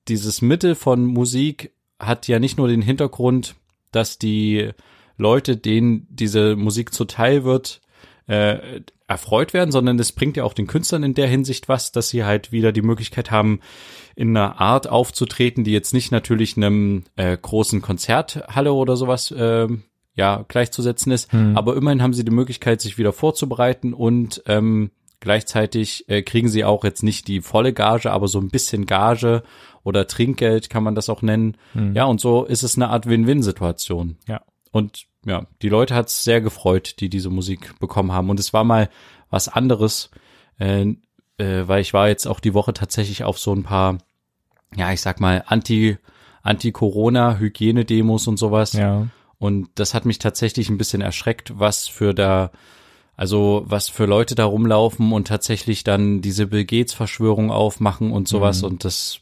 dieses 0.09 0.41
Mittel 0.41 0.75
von 0.75 1.05
Musik 1.05 1.73
hat 1.99 2.29
ja 2.29 2.39
nicht 2.39 2.59
nur 2.59 2.69
den 2.69 2.83
Hintergrund, 2.83 3.55
dass 3.93 4.19
die 4.19 4.71
Leute, 5.19 5.57
denen 5.57 6.07
diese 6.11 6.57
Musik 6.57 6.93
zuteil 6.93 7.45
wird, 7.45 7.81
äh, 8.27 8.81
erfreut 9.07 9.53
werden, 9.55 9.71
sondern 9.71 9.99
es 9.99 10.13
bringt 10.13 10.37
ja 10.37 10.45
auch 10.45 10.55
den 10.55 10.67
Künstlern 10.67 11.05
in 11.05 11.15
der 11.15 11.29
Hinsicht 11.29 11.69
was, 11.69 11.93
dass 11.93 12.09
sie 12.09 12.25
halt 12.25 12.51
wieder 12.51 12.73
die 12.73 12.83
Möglichkeit 12.83 13.31
haben, 13.31 13.61
in 14.17 14.37
einer 14.37 14.61
Art 14.61 14.89
aufzutreten, 14.89 15.63
die 15.63 15.73
jetzt 15.73 15.95
nicht 15.95 16.11
natürlich 16.11 16.57
einem 16.57 17.05
äh, 17.15 17.37
großen 17.37 17.83
Konzerthalle 17.83 18.73
oder 18.73 18.97
sowas 18.97 19.31
äh, 19.31 19.69
ja 20.15 20.45
gleichzusetzen 20.49 21.13
ist, 21.13 21.31
Hm. 21.33 21.57
aber 21.57 21.77
immerhin 21.77 22.03
haben 22.03 22.15
sie 22.15 22.25
die 22.25 22.33
Möglichkeit, 22.33 22.81
sich 22.81 22.99
wieder 22.99 23.13
vorzubereiten 23.13 23.93
und 23.93 24.43
ähm, 24.47 24.91
gleichzeitig 25.21 26.09
äh, 26.09 26.23
kriegen 26.23 26.49
sie 26.49 26.65
auch 26.65 26.85
jetzt 26.85 27.03
nicht 27.03 27.29
die 27.29 27.43
volle 27.43 27.73
Gage, 27.73 28.11
aber 28.11 28.27
so 28.27 28.41
ein 28.41 28.49
bisschen 28.49 28.87
Gage 28.87 29.43
oder 29.85 30.07
Trinkgeld 30.07 30.69
kann 30.69 30.83
man 30.83 30.95
das 30.95 31.09
auch 31.09 31.23
nennen. 31.23 31.57
Hm. 31.75 31.95
Ja, 31.95 32.07
und 32.07 32.21
so 32.21 32.45
ist 32.45 32.65
es 32.65 32.77
eine 32.77 32.89
Art 32.89 33.07
Win-Win-Situation. 33.07 34.17
Ja. 34.27 34.41
Und 34.73 35.07
ja, 35.27 35.45
die 35.61 35.69
Leute 35.69 35.95
hat 35.95 36.07
es 36.09 36.25
sehr 36.25 36.41
gefreut, 36.41 36.97
die 37.01 37.11
diese 37.11 37.29
Musik 37.29 37.79
bekommen 37.81 38.13
haben. 38.13 38.31
Und 38.31 38.41
es 38.41 38.53
war 38.55 38.65
mal 38.65 38.89
was 39.29 39.49
anderes, 39.49 40.11
äh, 40.59 40.95
äh, 41.37 41.69
weil 41.69 41.81
ich 41.83 41.93
war 41.93 42.09
jetzt 42.09 42.27
auch 42.27 42.41
die 42.41 42.55
Woche 42.55 42.73
tatsächlich 42.73 43.25
auf 43.25 43.39
so 43.39 43.53
ein 43.53 43.65
paar, 43.65 43.99
ja, 44.75 44.93
ich 44.93 45.01
sag 45.03 45.21
mal, 45.21 45.45
Anti, 45.47 45.99
Anti-Corona-Hygienedemos 46.43 48.27
und 48.27 48.39
sowas. 48.39 48.73
Ja. 48.73 49.09
Und 49.39 49.69
das 49.75 49.95
hat 49.95 50.07
mich 50.07 50.19
tatsächlich 50.19 50.71
ein 50.71 50.79
bisschen 50.79 51.03
erschreckt, 51.03 51.59
was 51.59 51.89
für 51.89 52.15
da, 52.15 52.51
also 53.17 53.65
was 53.67 53.89
für 53.89 54.07
Leute 54.07 54.35
da 54.35 54.45
rumlaufen 54.45 55.13
und 55.13 55.29
tatsächlich 55.29 55.85
dann 55.85 56.23
diese 56.23 56.47
Bill 56.47 56.65
Gates 56.65 56.95
Verschwörung 56.95 57.51
aufmachen 57.51 58.13
und 58.13 58.29
sowas 58.29 58.63
Mhm. 58.63 58.69
und 58.69 58.85
das, 58.85 59.21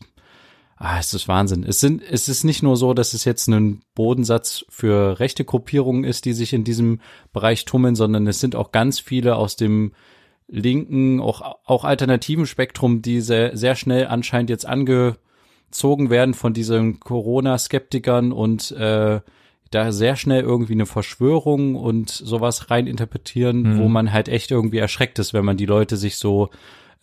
ah, 0.84 0.98
es 0.98 1.14
ist 1.14 1.28
Wahnsinn. 1.28 1.64
Es 1.64 1.80
sind, 1.80 2.02
es 2.02 2.28
ist 2.28 2.44
nicht 2.44 2.62
nur 2.62 2.76
so, 2.76 2.94
dass 2.94 3.14
es 3.14 3.24
jetzt 3.24 3.48
ein 3.48 3.80
Bodensatz 3.94 4.64
für 4.68 5.18
rechte 5.18 5.44
Gruppierungen 5.44 6.04
ist, 6.04 6.24
die 6.24 6.32
sich 6.32 6.52
in 6.52 6.64
diesem 6.64 7.00
Bereich 7.32 7.64
tummeln, 7.64 7.94
sondern 7.94 8.26
es 8.26 8.40
sind 8.40 8.54
auch 8.54 8.70
ganz 8.70 9.00
viele 9.00 9.36
aus 9.36 9.56
dem 9.56 9.92
linken, 10.46 11.20
auch, 11.20 11.56
auch 11.64 11.84
alternativen 11.84 12.46
Spektrum, 12.46 13.00
die 13.00 13.20
sehr, 13.20 13.56
sehr 13.56 13.76
schnell 13.76 14.06
anscheinend 14.06 14.50
jetzt 14.50 14.66
ange, 14.66 15.16
gezogen 15.74 16.08
werden 16.08 16.34
von 16.34 16.54
diesen 16.54 17.00
Corona-Skeptikern 17.00 18.30
und 18.30 18.70
äh, 18.70 19.20
da 19.72 19.90
sehr 19.92 20.14
schnell 20.14 20.42
irgendwie 20.42 20.74
eine 20.74 20.86
Verschwörung 20.86 21.74
und 21.74 22.10
sowas 22.10 22.70
rein 22.70 22.86
interpretieren, 22.86 23.62
mhm. 23.62 23.78
wo 23.78 23.88
man 23.88 24.12
halt 24.12 24.28
echt 24.28 24.52
irgendwie 24.52 24.78
erschreckt 24.78 25.18
ist, 25.18 25.34
wenn 25.34 25.44
man 25.44 25.56
die 25.56 25.66
Leute 25.66 25.96
sich 25.96 26.16
so 26.16 26.50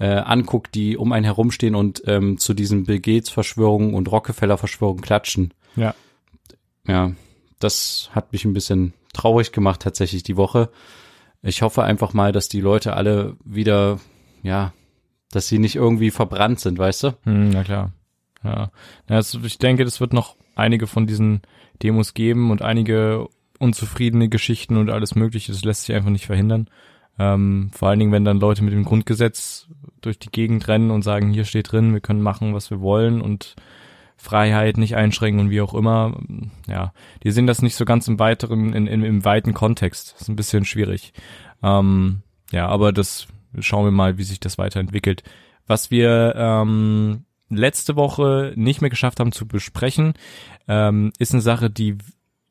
äh, 0.02 0.18
anguckt, 0.18 0.74
die 0.74 0.98
um 0.98 1.12
einen 1.12 1.26
herumstehen 1.26 1.76
und 1.76 2.02
ähm, 2.08 2.40
zu 2.40 2.56
diesen 2.56 2.86
Bill 2.86 3.00
Gates 3.00 3.30
Verschwörungen 3.30 3.94
und 3.94 4.12
Rockefeller 4.12 4.58
Verschwörungen 4.58 5.04
klatschen. 5.04 5.54
Ja. 5.76 5.94
Ja, 6.88 7.12
das 7.60 8.10
hat 8.12 8.32
mich 8.34 8.44
ein 8.44 8.54
bisschen 8.54 8.94
traurig 9.14 9.52
gemacht 9.52 9.84
tatsächlich 9.84 10.24
die 10.24 10.38
Woche. 10.38 10.70
Ich 11.44 11.62
hoffe 11.62 11.84
einfach 11.84 12.14
mal, 12.14 12.32
dass 12.32 12.50
die 12.50 12.62
Leute 12.62 12.96
alle 12.96 13.38
wieder, 13.46 14.00
ja, 14.42 14.74
dass 15.30 15.48
sie 15.48 15.60
nicht 15.60 15.76
irgendwie 15.76 16.10
verbrannt 16.10 16.60
sind, 16.60 16.80
weißt 16.80 17.04
du? 17.04 17.18
Hm, 17.24 17.52
na 17.52 17.64
klar. 17.64 17.92
Ja. 18.44 18.72
Also 19.08 19.40
ich 19.44 19.60
denke, 19.60 19.86
das 19.86 20.00
wird 20.00 20.14
noch 20.14 20.36
einige 20.56 20.88
von 20.88 21.06
diesen 21.06 21.44
Demos 21.84 22.16
geben 22.16 22.50
und 22.50 22.64
einige 22.64 23.28
unzufriedene 23.60 24.30
Geschichten 24.30 24.78
und 24.78 24.90
alles 24.90 25.14
Mögliche. 25.14 25.52
Das 25.52 25.64
lässt 25.64 25.84
sich 25.84 25.96
einfach 25.96 26.10
nicht 26.10 26.26
verhindern. 26.26 26.70
Ähm, 27.20 27.72
vor 27.74 27.90
allen 27.90 28.00
Dingen, 28.00 28.12
wenn 28.12 28.26
dann 28.26 28.40
Leute 28.40 28.64
mit 28.64 28.74
dem 28.74 28.86
Grundgesetz 28.86 29.68
durch 30.02 30.18
die 30.18 30.32
Gegend 30.32 30.68
rennen 30.68 30.92
und 30.92 31.04
sagen, 31.04 31.32
hier 31.32 31.46
steht 31.46 31.72
drin, 31.72 31.94
wir 31.94 32.02
können 32.02 32.22
machen, 32.22 32.54
was 32.54 32.70
wir 32.72 32.82
wollen 32.82 33.22
und 33.22 33.56
Freiheit 34.18 34.78
nicht 34.78 34.96
einschränken 34.96 35.40
und 35.40 35.50
wie 35.50 35.62
auch 35.62 35.74
immer. 35.74 36.18
Ja, 36.68 36.94
die 37.24 37.32
sehen 37.32 37.48
das 37.48 37.62
nicht 37.62 37.76
so 37.76 37.86
ganz 37.86 38.08
im 38.08 38.20
weiteren, 38.20 38.74
in, 38.74 38.86
in, 38.86 39.04
im 39.04 39.26
weiten 39.26 39.54
Kontext. 39.54 40.14
Das 40.14 40.22
ist 40.22 40.28
ein 40.30 40.36
bisschen 40.36 40.64
schwierig. 40.64 41.14
Ähm, 41.64 42.22
ja, 42.52 42.68
aber 42.68 42.92
das 42.92 43.28
schauen 43.60 43.86
wir 43.86 43.92
mal, 43.92 44.18
wie 44.18 44.24
sich 44.24 44.40
das 44.40 44.58
weiterentwickelt. 44.58 45.24
Was 45.66 45.90
wir 45.90 46.34
ähm, 46.36 47.26
letzte 47.50 47.96
Woche 47.96 48.54
nicht 48.56 48.82
mehr 48.82 48.90
geschafft 48.90 49.20
haben 49.20 49.32
zu 49.32 49.48
besprechen, 49.48 50.14
ähm, 50.68 51.12
ist 51.18 51.34
eine 51.34 51.42
Sache, 51.42 51.70
die 51.70 51.98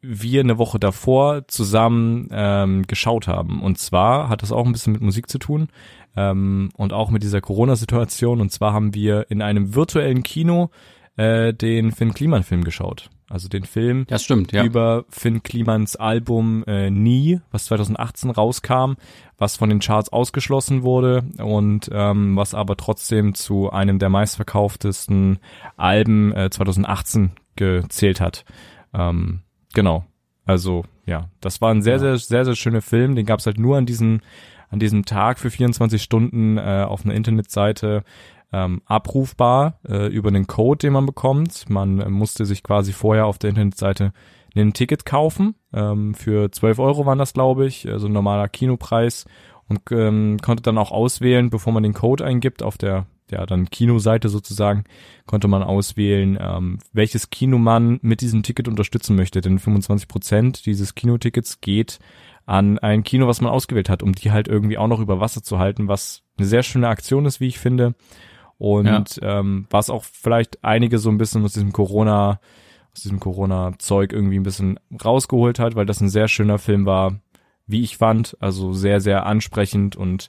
wir 0.03 0.41
eine 0.41 0.59
Woche 0.59 0.79
davor 0.79 1.47
zusammen 1.49 2.29
ähm, 2.33 2.87
geschaut 2.87 3.29
haben. 3.29 3.63
Und 3.63 3.79
zwar 3.79 4.29
hat 4.29 4.43
das 4.43 4.53
auch 4.53 4.67
ein 4.67 4.73
bisschen 4.73 4.93
mit 4.93 5.03
Musik 5.03 5.29
zu 5.29 5.39
tun 5.39 5.69
ähm, 6.17 6.71
und 6.77 6.93
auch 6.93 7.11
mit 7.11 7.23
dieser 7.23 7.41
Corona-Situation. 7.41 8.41
Und 8.41 8.51
zwar 8.51 8.73
haben 8.73 8.95
wir 8.95 9.27
in 9.31 9.43
einem 9.43 9.75
virtuellen 9.75 10.23
Kino 10.23 10.71
äh, 11.17 11.53
den 11.53 11.93
Finn 11.93 12.15
Kliman-Film 12.15 12.65
geschaut. 12.65 13.11
Also 13.29 13.49
den 13.49 13.63
Film 13.63 14.07
das 14.09 14.25
stimmt, 14.25 14.51
ja. 14.51 14.65
über 14.65 15.05
Finn 15.09 15.45
Klimans 15.45 15.95
Album 15.95 16.65
äh, 16.67 16.91
Nie, 16.91 17.41
was 17.53 17.67
2018 17.67 18.31
rauskam, 18.31 18.95
was 19.39 19.57
von 19.57 19.69
den 19.69 19.79
Charts 19.79 20.13
ausgeschlossen 20.13 20.83
wurde 20.83 21.23
und 21.39 21.89
ähm, 21.93 22.35
was 22.35 22.55
aber 22.55 22.77
trotzdem 22.77 23.35
zu 23.35 23.71
einem 23.71 24.01
der 24.01 24.09
meistverkauftesten 24.09 25.39
Alben 25.77 26.35
äh, 26.35 26.51
2018 26.51 27.31
gezählt 27.55 28.21
hat. 28.21 28.45
Ähm, 28.93 29.43
genau. 29.75 30.05
Also 30.45 30.85
ja, 31.07 31.29
das 31.41 31.61
war 31.61 31.71
ein 31.71 31.83
sehr, 31.83 31.95
ja. 31.95 31.99
sehr, 31.99 32.19
sehr, 32.19 32.45
sehr 32.45 32.57
schöner 32.57 32.83
Film. 32.83 33.15
Den 33.15 33.27
gab 33.27 33.41
es 33.41 33.47
halt 33.47 33.59
nur 33.59 33.77
an 33.77 33.87
diesem, 33.87 34.21
an 34.69 34.79
diesem 34.79 35.05
Tag 35.05 35.39
für 35.39 35.51
24 35.51 36.03
Stunden 36.03 36.57
äh, 36.59 36.85
auf 36.87 37.05
einer 37.05 37.15
Internetseite 37.15 38.05
ähm, 38.53 38.83
abrufbar 38.87 39.79
äh, 39.89 40.07
über 40.09 40.29
einen 40.29 40.47
Code, 40.47 40.79
den 40.79 40.93
man 40.93 41.07
bekommt. 41.07 41.69
Man 41.69 42.01
äh, 42.01 42.09
musste 42.09 42.47
sich 42.47 42.63
quasi 42.63 42.93
vorher 42.93 43.27
auf 43.27 43.39
der 43.39 43.51
Internetseite 43.51 44.13
ein 44.57 44.73
Ticket 44.73 45.07
kaufen. 45.07 45.55
Ähm, 45.73 46.15
für 46.15 46.51
12 46.51 46.79
Euro 46.81 47.07
waren 47.07 47.19
das, 47.19 47.33
glaube 47.33 47.67
ich, 47.67 47.89
also 47.89 48.09
ein 48.09 48.13
normaler 48.13 48.49
Kinopreis 48.49 49.27
und 49.69 49.81
ähm, 49.93 50.39
konnte 50.43 50.63
dann 50.63 50.79
auch 50.79 50.91
auswählen, 50.91 51.51
bevor 51.51 51.73
man 51.73 51.85
den 51.85 51.95
Code 51.95 52.25
eingibt 52.25 52.63
auf 52.63 52.77
der 52.77 53.07
ja 53.31 53.47
dann 53.47 53.71
Kinoseite 53.71 54.29
sozusagen, 54.29 54.85
konnte 55.27 55.49
man 55.49 55.63
auswählen, 55.63 56.39
ähm, 56.41 56.79
welches 56.93 57.31
Kino 57.31 57.59
man 57.59 57.99
mit 58.03 58.21
diesem 58.21 58.43
Ticket 58.43 58.69
unterstützen 58.69 59.17
möchte. 59.17 59.41
Denn 59.41 59.59
25 59.59 60.09
Prozent 60.09 60.67
dieses 60.67 60.95
Kinotickets 60.95 61.61
geht 61.61 61.99
an 62.47 62.79
ein 62.79 63.05
Kino, 63.05 63.29
was 63.29 63.41
man 63.41 63.53
ausgewählt 63.53 63.89
hat, 63.89 64.03
um 64.03 64.13
die 64.13 64.33
halt 64.33 64.49
irgendwie 64.49 64.79
auch 64.79 64.89
noch 64.89 65.01
über 65.01 65.21
Wasser 65.21 65.43
zu 65.43 65.59
halten, 65.59 65.89
was 65.89 66.23
eine 66.37 66.47
sehr 66.47 66.63
schöne 66.63 66.89
Aktion 66.89 67.27
ist, 67.27 67.41
wie 67.41 67.47
ich 67.47 67.59
finde. 67.59 67.95
Und 68.59 69.17
ja. 69.17 69.41
ähm, 69.41 69.67
was 69.71 69.89
auch 69.89 70.05
vielleicht 70.05 70.63
einige 70.65 70.99
so 70.99 71.11
ein 71.11 71.19
bisschen 71.19 71.45
aus 71.45 71.55
diesem 71.55 71.73
Corona, 71.73 72.41
aus 72.93 73.03
diesem 73.03 73.21
Corona-Zeug 73.21 74.13
irgendwie 74.13 74.39
ein 74.39 74.43
bisschen 74.43 74.79
rausgeholt 75.03 75.59
hat, 75.59 75.77
weil 75.77 75.87
das 75.87 76.01
ein 76.01 76.11
sehr 76.11 76.29
schöner 76.29 76.59
Film 76.59 76.87
war, 76.87 77.21
wie 77.67 77.83
ich 77.83 77.97
fand. 77.97 78.37
Also 78.41 78.73
sehr, 78.73 79.01
sehr 79.01 79.27
ansprechend 79.27 79.97
und 79.97 80.29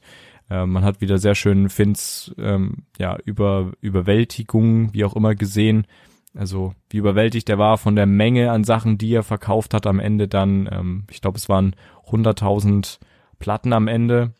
äh, 0.51 0.65
man 0.65 0.83
hat 0.83 1.01
wieder 1.01 1.17
sehr 1.17 1.35
schön 1.35 1.69
Finns 1.69 2.33
ähm, 2.37 2.83
ja, 2.99 3.17
über 3.25 3.71
Überwältigung, 3.81 4.93
wie 4.93 5.05
auch 5.05 5.15
immer, 5.15 5.33
gesehen. 5.33 5.87
Also 6.35 6.73
wie 6.89 6.97
überwältigt 6.97 7.49
er 7.49 7.57
war 7.57 7.77
von 7.77 7.95
der 7.95 8.05
Menge 8.05 8.51
an 8.51 8.63
Sachen, 8.63 8.97
die 8.97 9.13
er 9.13 9.23
verkauft 9.23 9.73
hat 9.73 9.87
am 9.87 9.99
Ende 9.99 10.27
dann. 10.27 10.69
Ähm, 10.71 11.03
ich 11.09 11.21
glaube, 11.21 11.37
es 11.37 11.49
waren 11.49 11.75
100.000 12.07 12.99
Platten 13.39 13.73
am 13.73 13.87
Ende 13.87 14.33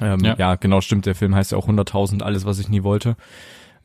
ähm, 0.00 0.20
ja. 0.20 0.34
ja. 0.36 0.54
genau, 0.56 0.80
stimmt. 0.80 1.06
Der 1.06 1.14
Film 1.14 1.34
heißt 1.34 1.52
ja 1.52 1.58
auch 1.58 1.68
100.000, 1.68 2.22
alles, 2.22 2.44
was 2.44 2.58
ich 2.58 2.68
nie 2.68 2.82
wollte. 2.82 3.16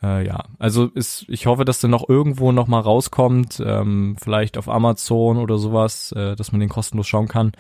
Äh, 0.02 0.26
ja, 0.26 0.46
also 0.60 0.86
ist, 0.88 1.26
ich 1.28 1.46
hoffe, 1.46 1.66
dass 1.66 1.80
der 1.80 1.90
noch 1.90 2.08
irgendwo 2.08 2.52
noch 2.52 2.68
mal 2.68 2.80
rauskommt, 2.80 3.62
ähm, 3.66 4.16
vielleicht 4.22 4.58
auf 4.58 4.70
Amazon 4.70 5.38
oder 5.38 5.58
sowas, 5.58 6.12
äh, 6.14 6.36
dass 6.36 6.52
man 6.52 6.60
den 6.60 6.70
kostenlos 6.70 7.08
schauen 7.08 7.28
kann. 7.28 7.54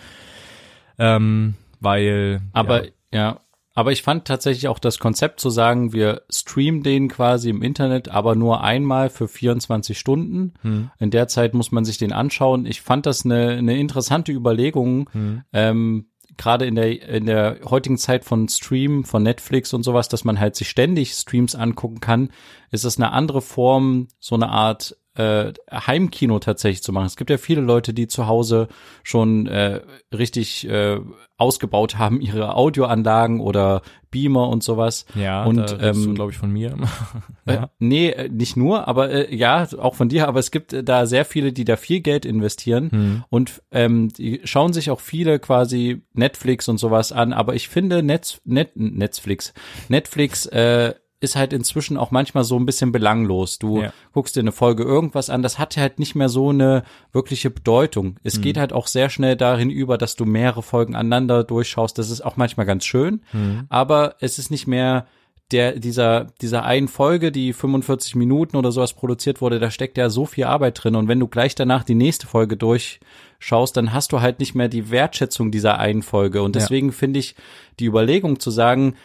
Ähm, 0.97 1.55
weil. 1.79 2.41
Aber 2.53 2.85
ja. 2.85 2.91
ja, 3.11 3.39
aber 3.75 3.91
ich 3.91 4.03
fand 4.03 4.25
tatsächlich 4.25 4.69
auch 4.69 4.79
das 4.79 4.99
Konzept 4.99 5.41
zu 5.41 5.49
sagen, 5.49 5.91
wir 5.91 6.21
streamen 6.29 6.81
den 6.81 7.09
quasi 7.09 7.49
im 7.49 7.61
Internet, 7.61 8.07
aber 8.07 8.33
nur 8.33 8.63
einmal 8.63 9.09
für 9.09 9.27
24 9.27 9.99
Stunden. 9.99 10.53
Hm. 10.61 10.91
In 10.97 11.11
der 11.11 11.27
Zeit 11.27 11.53
muss 11.53 11.73
man 11.73 11.83
sich 11.83 11.97
den 11.97 12.13
anschauen. 12.13 12.65
Ich 12.65 12.81
fand 12.81 13.05
das 13.05 13.25
eine, 13.25 13.49
eine 13.49 13.77
interessante 13.77 14.31
Überlegung. 14.31 15.09
Hm. 15.11 15.43
Ähm, 15.51 16.07
gerade 16.37 16.65
in 16.65 16.75
der, 16.75 17.07
in 17.07 17.25
der 17.25 17.59
heutigen 17.65 17.97
Zeit 17.97 18.23
von 18.23 18.47
Stream, 18.47 19.03
von 19.03 19.23
Netflix 19.23 19.73
und 19.73 19.83
sowas, 19.83 20.07
dass 20.07 20.23
man 20.23 20.39
halt 20.39 20.55
sich 20.55 20.69
ständig 20.69 21.11
Streams 21.11 21.53
angucken 21.53 21.99
kann, 21.99 22.29
ist 22.71 22.85
es 22.85 22.97
eine 22.97 23.11
andere 23.11 23.41
Form, 23.41 24.07
so 24.19 24.35
eine 24.35 24.49
Art 24.49 24.97
äh, 25.15 25.53
Heimkino 25.71 26.39
tatsächlich 26.39 26.83
zu 26.83 26.91
machen. 26.91 27.05
Es 27.05 27.15
gibt 27.15 27.29
ja 27.29 27.37
viele 27.37 27.61
Leute, 27.61 27.93
die 27.93 28.07
zu 28.07 28.27
Hause 28.27 28.67
schon 29.03 29.47
äh, 29.47 29.81
richtig 30.13 30.67
äh, 30.67 30.99
ausgebaut 31.37 31.97
haben, 31.97 32.21
ihre 32.21 32.55
Audioanlagen 32.55 33.39
oder 33.39 33.81
Beamer 34.09 34.47
und 34.47 34.63
sowas. 34.63 35.05
Ja, 35.15 35.43
und 35.43 35.77
ähm, 35.81 36.15
glaube 36.15 36.31
ich 36.31 36.37
von 36.37 36.51
mir. 36.51 36.75
ja. 37.45 37.53
äh, 37.63 37.67
nee, 37.79 38.09
äh, 38.09 38.29
nicht 38.29 38.55
nur, 38.55 38.87
aber 38.87 39.09
äh, 39.09 39.35
ja, 39.35 39.67
auch 39.77 39.95
von 39.95 40.07
dir, 40.07 40.27
aber 40.27 40.39
es 40.39 40.51
gibt 40.51 40.71
äh, 40.71 40.83
da 40.83 41.05
sehr 41.05 41.25
viele, 41.25 41.51
die 41.51 41.65
da 41.65 41.75
viel 41.75 41.99
Geld 41.99 42.25
investieren 42.25 42.91
hm. 42.91 43.23
und 43.29 43.61
ähm, 43.71 44.09
die 44.09 44.41
schauen 44.45 44.71
sich 44.71 44.89
auch 44.89 45.01
viele 45.01 45.39
quasi 45.39 46.03
Netflix 46.13 46.69
und 46.69 46.77
sowas 46.77 47.11
an, 47.11 47.33
aber 47.33 47.55
ich 47.55 47.67
finde 47.67 48.03
Netz, 48.03 48.39
Net, 48.45 48.71
Netflix, 48.75 49.53
Netflix 49.89 50.45
äh, 50.45 50.93
ist 51.25 51.35
halt 51.35 51.51
inzwischen 51.51 51.97
auch 51.97 52.11
manchmal 52.11 52.45
so 52.45 52.57
ein 52.57 52.65
bisschen 52.65 52.93
belanglos. 52.93 53.59
Du 53.59 53.81
ja. 53.81 53.93
guckst 54.13 54.37
dir 54.37 54.39
eine 54.39 54.53
Folge 54.53 54.83
irgendwas 54.83 55.29
an, 55.29 55.41
das 55.41 55.59
hat 55.59 55.75
halt 55.75 55.99
nicht 55.99 56.15
mehr 56.15 56.29
so 56.29 56.49
eine 56.49 56.83
wirkliche 57.11 57.49
Bedeutung. 57.49 58.15
Es 58.23 58.37
mhm. 58.37 58.41
geht 58.43 58.57
halt 58.57 58.71
auch 58.71 58.87
sehr 58.87 59.09
schnell 59.09 59.35
darin 59.35 59.69
über, 59.69 59.97
dass 59.97 60.15
du 60.15 60.23
mehrere 60.23 60.63
Folgen 60.63 60.95
aneinander 60.95 61.43
durchschaust. 61.43 61.97
Das 61.97 62.09
ist 62.09 62.21
auch 62.21 62.37
manchmal 62.37 62.65
ganz 62.65 62.85
schön, 62.85 63.21
mhm. 63.33 63.65
aber 63.67 64.15
es 64.21 64.39
ist 64.39 64.51
nicht 64.51 64.67
mehr 64.67 65.07
der, 65.51 65.77
dieser, 65.77 66.27
dieser 66.41 66.63
einen 66.63 66.87
Folge, 66.87 67.31
die 67.31 67.53
45 67.53 68.15
Minuten 68.15 68.57
oder 68.57 68.71
sowas 68.71 68.93
produziert 68.93 69.41
wurde, 69.41 69.59
da 69.59 69.69
steckt 69.69 69.97
ja 69.97 70.09
so 70.09 70.25
viel 70.25 70.45
Arbeit 70.45 70.83
drin. 70.83 70.95
Und 70.95 71.07
wenn 71.07 71.19
du 71.19 71.27
gleich 71.27 71.53
danach 71.53 71.83
die 71.83 71.93
nächste 71.93 72.25
Folge 72.25 72.57
durchschaust, 72.57 73.77
dann 73.77 73.93
hast 73.93 74.11
du 74.11 74.21
halt 74.21 74.39
nicht 74.39 74.55
mehr 74.55 74.69
die 74.69 74.89
Wertschätzung 74.89 75.51
dieser 75.51 75.77
einen 75.77 76.01
Folge. 76.01 76.41
Und 76.41 76.55
deswegen 76.55 76.87
ja. 76.87 76.93
finde 76.93 77.19
ich 77.19 77.35
die 77.79 77.85
Überlegung 77.85 78.39
zu 78.39 78.49
sagen, 78.49 78.95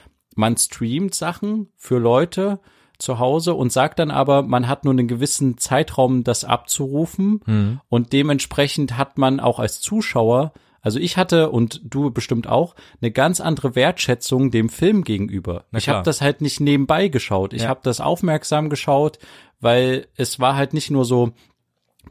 man 0.41 0.57
streamt 0.57 1.15
Sachen 1.15 1.69
für 1.77 1.99
Leute 1.99 2.59
zu 2.99 3.19
Hause 3.19 3.55
und 3.55 3.73
sagt 3.73 3.99
dann 3.99 4.11
aber, 4.11 4.43
man 4.43 4.69
hat 4.69 4.85
nur 4.85 4.93
einen 4.93 5.09
gewissen 5.09 5.57
Zeitraum, 5.57 6.25
das 6.25 6.45
abzurufen 6.45 7.41
mhm. 7.47 7.81
und 7.89 8.13
dementsprechend 8.13 8.99
hat 8.99 9.17
man 9.17 9.39
auch 9.39 9.59
als 9.59 9.81
Zuschauer 9.81 10.53
also 10.83 10.99
ich 10.99 11.17
hatte 11.17 11.51
und 11.51 11.83
du 11.85 12.11
bestimmt 12.11 12.47
auch 12.47 12.75
eine 13.01 13.11
ganz 13.11 13.41
andere 13.41 13.75
Wertschätzung 13.75 14.51
dem 14.51 14.69
Film 14.69 15.05
gegenüber. 15.05 15.65
ich 15.77 15.89
habe 15.89 16.03
das 16.03 16.21
halt 16.21 16.41
nicht 16.41 16.61
nebenbei 16.61 17.09
geschaut. 17.09 17.53
Ich 17.53 17.63
ja. 17.63 17.69
habe 17.69 17.81
das 17.83 18.01
aufmerksam 18.01 18.71
geschaut, 18.71 19.19
weil 19.61 20.07
es 20.17 20.41
war 20.41 20.57
halt 20.57 20.73
nicht 20.73 20.91
nur 20.91 21.05
so, 21.05 21.33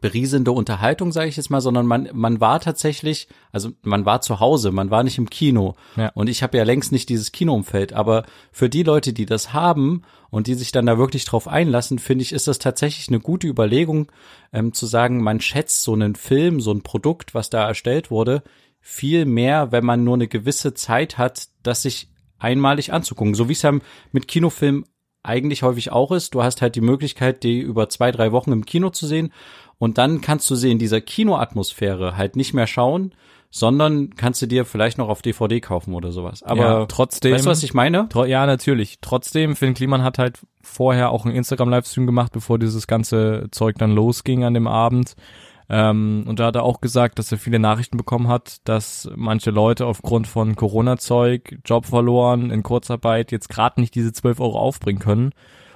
berieselnde 0.02 0.52
Unterhaltung, 0.52 1.12
sage 1.12 1.30
ich 1.30 1.38
jetzt 1.38 1.50
mal, 1.50 1.62
sondern 1.62 1.86
man, 1.86 2.10
man 2.14 2.40
war 2.40 2.60
tatsächlich, 2.60 3.28
also 3.52 3.72
man 3.82 4.06
war 4.06 4.22
zu 4.22 4.40
Hause, 4.40 4.72
man 4.72 4.92
war 4.92 5.04
nicht 5.04 5.18
im 5.18 5.30
Kino. 5.30 5.76
Ja. 5.96 6.12
Und 6.14 6.30
ich 6.30 6.44
habe 6.44 6.58
ja 6.58 6.64
längst 6.64 6.92
nicht 6.92 7.10
dieses 7.10 7.32
Kinoumfeld. 7.32 7.94
Aber 7.94 8.26
für 8.52 8.70
die 8.70 8.84
Leute, 8.84 9.14
die 9.14 9.26
das 9.26 9.54
haben 9.54 10.04
und 10.30 10.48
die 10.48 10.54
sich 10.56 10.72
dann 10.72 10.86
da 10.86 10.98
wirklich 10.98 11.26
drauf 11.26 11.48
einlassen, 11.48 12.00
finde 12.00 12.24
ich, 12.24 12.32
ist 12.32 12.48
das 12.48 12.60
tatsächlich 12.60 13.10
eine 13.10 13.20
gute 13.20 13.48
Überlegung, 13.48 14.12
ähm, 14.54 14.74
zu 14.74 14.86
sagen, 14.86 15.22
man 15.22 15.42
schätzt 15.42 15.84
so 15.84 15.94
einen 15.94 16.16
Film, 16.16 16.62
so 16.62 16.72
ein 16.72 16.82
Produkt, 16.82 17.34
was 17.34 17.50
da 17.50 17.68
erstellt 17.68 18.12
wurde, 18.12 18.44
viel 18.82 19.26
mehr, 19.26 19.72
wenn 19.72 19.86
man 19.86 20.04
nur 20.04 20.16
eine 20.16 20.28
gewisse 20.28 20.74
Zeit 20.74 21.18
hat, 21.18 21.50
das 21.64 21.82
sich 21.84 22.10
einmalig 22.40 22.94
anzugucken. 22.94 23.36
So 23.36 23.50
wie 23.50 23.54
es 23.54 23.62
ja 23.62 23.74
mit 24.12 24.28
Kinofilmen 24.28 24.86
eigentlich 25.24 25.64
häufig 25.64 25.92
auch 25.92 26.12
ist. 26.12 26.34
Du 26.34 26.44
hast 26.44 26.62
halt 26.62 26.76
die 26.76 26.82
Möglichkeit, 26.82 27.44
die 27.44 27.60
über 27.60 27.90
zwei, 27.90 28.12
drei 28.12 28.32
Wochen 28.32 28.52
im 28.52 28.66
Kino 28.66 28.90
zu 28.90 29.08
sehen. 29.08 29.34
Und 29.78 29.98
dann 29.98 30.22
kannst 30.22 30.50
du 30.50 30.56
sie 30.56 30.72
in 30.72 30.80
dieser 30.80 31.02
Kinoatmosphäre 31.02 32.18
halt 32.18 32.36
nicht 32.36 32.54
mehr 32.54 32.68
schauen, 32.68 33.14
sondern 33.52 34.12
kannst 34.16 34.42
du 34.42 34.46
dir 34.46 34.66
vielleicht 34.66 34.98
noch 34.98 35.10
auf 35.10 35.22
DVD 35.22 35.60
kaufen 35.60 35.94
oder 35.94 36.12
sowas. 36.12 36.44
Aber 36.44 36.62
ja, 36.62 36.86
trotzdem. 36.86 37.34
Weißt 37.34 37.46
du, 37.46 37.50
was 37.50 37.64
ich 37.64 37.74
meine? 37.74 38.08
Ja, 38.28 38.46
natürlich. 38.46 39.00
Trotzdem, 39.02 39.56
Finn 39.56 39.74
Kliman 39.74 40.04
hat 40.04 40.20
halt 40.20 40.40
vorher 40.62 41.12
auch 41.12 41.26
einen 41.26 41.36
Instagram-Livestream 41.36 42.06
gemacht, 42.06 42.32
bevor 42.32 42.60
dieses 42.60 42.88
ganze 42.88 43.48
Zeug 43.52 43.78
dann 43.78 43.92
losging 43.92 44.44
an 44.44 44.54
dem 44.54 44.68
Abend. 44.68 45.16
Ähm, 45.70 46.24
und 46.28 46.40
da 46.40 46.48
hat 46.48 46.56
er 46.56 46.64
auch 46.64 46.82
gesagt, 46.82 47.20
dass 47.20 47.32
er 47.32 47.38
viele 47.38 47.60
Nachrichten 47.60 47.98
bekommen 47.98 48.28
hat, 48.28 48.68
dass 48.68 49.10
manche 49.16 49.52
Leute 49.52 49.86
aufgrund 49.86 50.28
von 50.28 50.56
Corona-Zeug, 50.56 51.60
Job 51.64 51.86
verloren, 51.86 52.50
in 52.50 52.64
Kurzarbeit 52.64 53.32
jetzt 53.32 53.50
gerade 53.50 53.80
nicht 53.80 53.94
diese 53.94 54.12
12 54.12 54.40
Euro 54.40 54.60
aufbringen 54.60 55.00
können. 55.00 55.32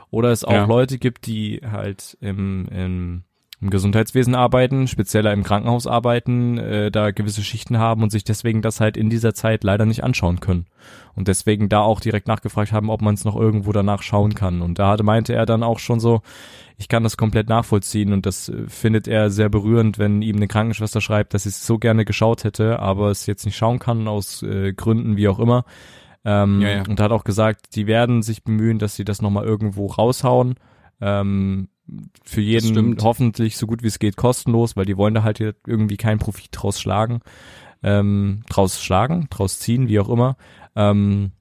Oder 0.09 0.31
es 0.31 0.43
auch 0.43 0.51
ja. 0.51 0.65
Leute 0.65 0.97
gibt, 0.97 1.27
die 1.27 1.61
halt 1.63 2.17
im, 2.21 2.67
im 2.67 3.23
im 3.63 3.69
Gesundheitswesen 3.69 4.35
arbeiten, 4.35 4.87
spezieller 4.87 5.31
im 5.31 5.43
Krankenhaus 5.43 5.87
arbeiten, 5.87 6.57
äh, 6.57 6.91
da 6.91 7.11
gewisse 7.11 7.43
Schichten 7.43 7.77
haben 7.77 8.03
und 8.03 8.11
sich 8.11 8.23
deswegen 8.23 8.61
das 8.61 8.79
halt 8.79 8.97
in 8.97 9.09
dieser 9.09 9.33
Zeit 9.33 9.63
leider 9.63 9.85
nicht 9.85 10.03
anschauen 10.03 10.41
können. 10.41 10.65
Und 11.15 11.29
deswegen 11.29 11.69
da 11.69 11.79
auch 11.79 12.01
direkt 12.01 12.27
nachgefragt 12.27 12.73
haben, 12.73 12.89
ob 12.89 13.01
man 13.01 13.13
es 13.13 13.23
noch 13.23 13.35
irgendwo 13.35 13.71
danach 13.71 14.01
schauen 14.01 14.35
kann. 14.35 14.61
Und 14.61 14.79
da 14.79 14.89
hatte, 14.89 15.03
meinte 15.03 15.33
er 15.33 15.45
dann 15.45 15.63
auch 15.63 15.79
schon 15.79 16.01
so, 16.01 16.21
ich 16.77 16.89
kann 16.89 17.03
das 17.03 17.15
komplett 17.15 17.47
nachvollziehen 17.47 18.11
und 18.11 18.25
das 18.25 18.49
äh, 18.49 18.67
findet 18.67 19.07
er 19.07 19.29
sehr 19.29 19.49
berührend, 19.49 19.97
wenn 19.97 20.21
ihm 20.21 20.35
eine 20.35 20.47
Krankenschwester 20.47 20.99
schreibt, 20.99 21.33
dass 21.33 21.43
sie 21.43 21.49
es 21.49 21.65
so 21.65 21.77
gerne 21.77 22.03
geschaut 22.03 22.43
hätte, 22.43 22.79
aber 22.79 23.11
es 23.11 23.25
jetzt 23.25 23.45
nicht 23.45 23.55
schauen 23.55 23.79
kann 23.79 24.07
aus 24.09 24.43
äh, 24.43 24.73
Gründen 24.73 25.15
wie 25.15 25.29
auch 25.29 25.39
immer. 25.39 25.63
Ähm, 26.25 26.61
ja, 26.61 26.69
ja. 26.69 26.83
Und 26.87 26.99
hat 26.99 27.11
auch 27.11 27.23
gesagt, 27.23 27.75
die 27.75 27.87
werden 27.87 28.23
sich 28.23 28.43
bemühen, 28.43 28.79
dass 28.79 28.95
sie 28.95 29.05
das 29.05 29.21
nochmal 29.21 29.45
irgendwo 29.45 29.87
raushauen. 29.87 30.55
Ähm, 30.99 31.69
für 32.23 32.41
jeden 32.41 32.97
hoffentlich 33.01 33.57
so 33.57 33.67
gut 33.67 33.83
wie 33.83 33.87
es 33.87 33.99
geht 33.99 34.15
kostenlos, 34.15 34.75
weil 34.75 34.85
die 34.85 34.97
wollen 34.97 35.13
da 35.13 35.23
halt 35.23 35.39
irgendwie 35.39 35.97
keinen 35.97 36.19
Profit 36.19 36.49
draus 36.51 36.79
schlagen, 36.79 37.21
ähm, 37.83 38.43
draus 38.49 38.81
schlagen, 38.81 39.27
draus 39.29 39.59
ziehen, 39.59 39.87
wie 39.87 39.99
auch 39.99 40.09
immer. 40.09 40.37
Ähm, 40.75 41.31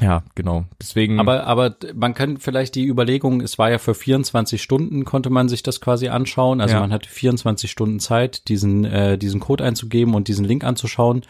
ja, 0.00 0.24
genau. 0.34 0.66
Deswegen. 0.80 1.18
Aber, 1.18 1.46
aber 1.46 1.76
man 1.94 2.12
kann 2.12 2.36
vielleicht 2.36 2.74
die 2.74 2.86
Überlegung, 2.86 3.40
es 3.40 3.58
war 3.58 3.70
ja 3.70 3.78
für 3.78 3.94
24 3.94 4.62
Stunden, 4.62 5.04
konnte 5.04 5.30
man 5.30 5.48
sich 5.48 5.62
das 5.62 5.80
quasi 5.80 6.08
anschauen. 6.08 6.60
Also 6.60 6.74
ja. 6.74 6.80
man 6.80 6.92
hatte 6.92 7.08
24 7.08 7.70
Stunden 7.70 7.98
Zeit, 7.98 8.48
diesen, 8.48 8.84
äh, 8.84 9.16
diesen 9.16 9.40
Code 9.40 9.64
einzugeben 9.64 10.14
und 10.14 10.28
diesen 10.28 10.44
Link 10.44 10.64
anzuschauen. 10.64 11.22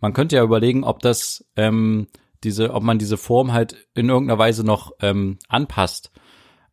Man 0.00 0.12
könnte 0.12 0.36
ja 0.36 0.42
überlegen, 0.42 0.84
ob 0.84 1.00
das, 1.00 1.46
ähm, 1.56 2.08
diese, 2.44 2.74
ob 2.74 2.82
man 2.82 2.98
diese 2.98 3.16
Form 3.16 3.52
halt 3.52 3.76
in 3.94 4.08
irgendeiner 4.08 4.38
Weise 4.38 4.64
noch 4.64 4.92
ähm, 5.00 5.38
anpasst. 5.48 6.10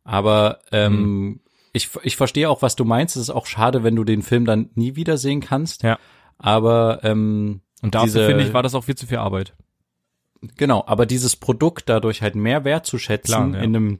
Aber 0.08 0.60
ähm, 0.72 1.02
mhm. 1.02 1.40
ich, 1.74 1.90
ich 2.02 2.16
verstehe 2.16 2.48
auch, 2.48 2.62
was 2.62 2.76
du 2.76 2.86
meinst. 2.86 3.16
Es 3.16 3.24
ist 3.24 3.30
auch 3.30 3.44
schade, 3.44 3.84
wenn 3.84 3.94
du 3.94 4.04
den 4.04 4.22
Film 4.22 4.46
dann 4.46 4.70
nie 4.74 4.96
wiedersehen 4.96 5.40
kannst. 5.40 5.82
Ja. 5.82 5.98
Aber 6.38 7.00
ähm, 7.02 7.60
und 7.82 7.94
dafür 7.94 8.26
finde 8.26 8.42
ich, 8.42 8.54
war 8.54 8.62
das 8.62 8.74
auch 8.74 8.84
viel 8.84 8.94
zu 8.94 9.06
viel 9.06 9.18
Arbeit. 9.18 9.54
Genau, 10.56 10.82
aber 10.86 11.04
dieses 11.04 11.36
Produkt 11.36 11.90
dadurch 11.90 12.22
halt 12.22 12.36
mehr 12.36 12.64
wertzuschätzen 12.64 13.52
Klar, 13.52 13.54
ja. 13.54 13.58
in 13.58 13.76
einem 13.76 13.98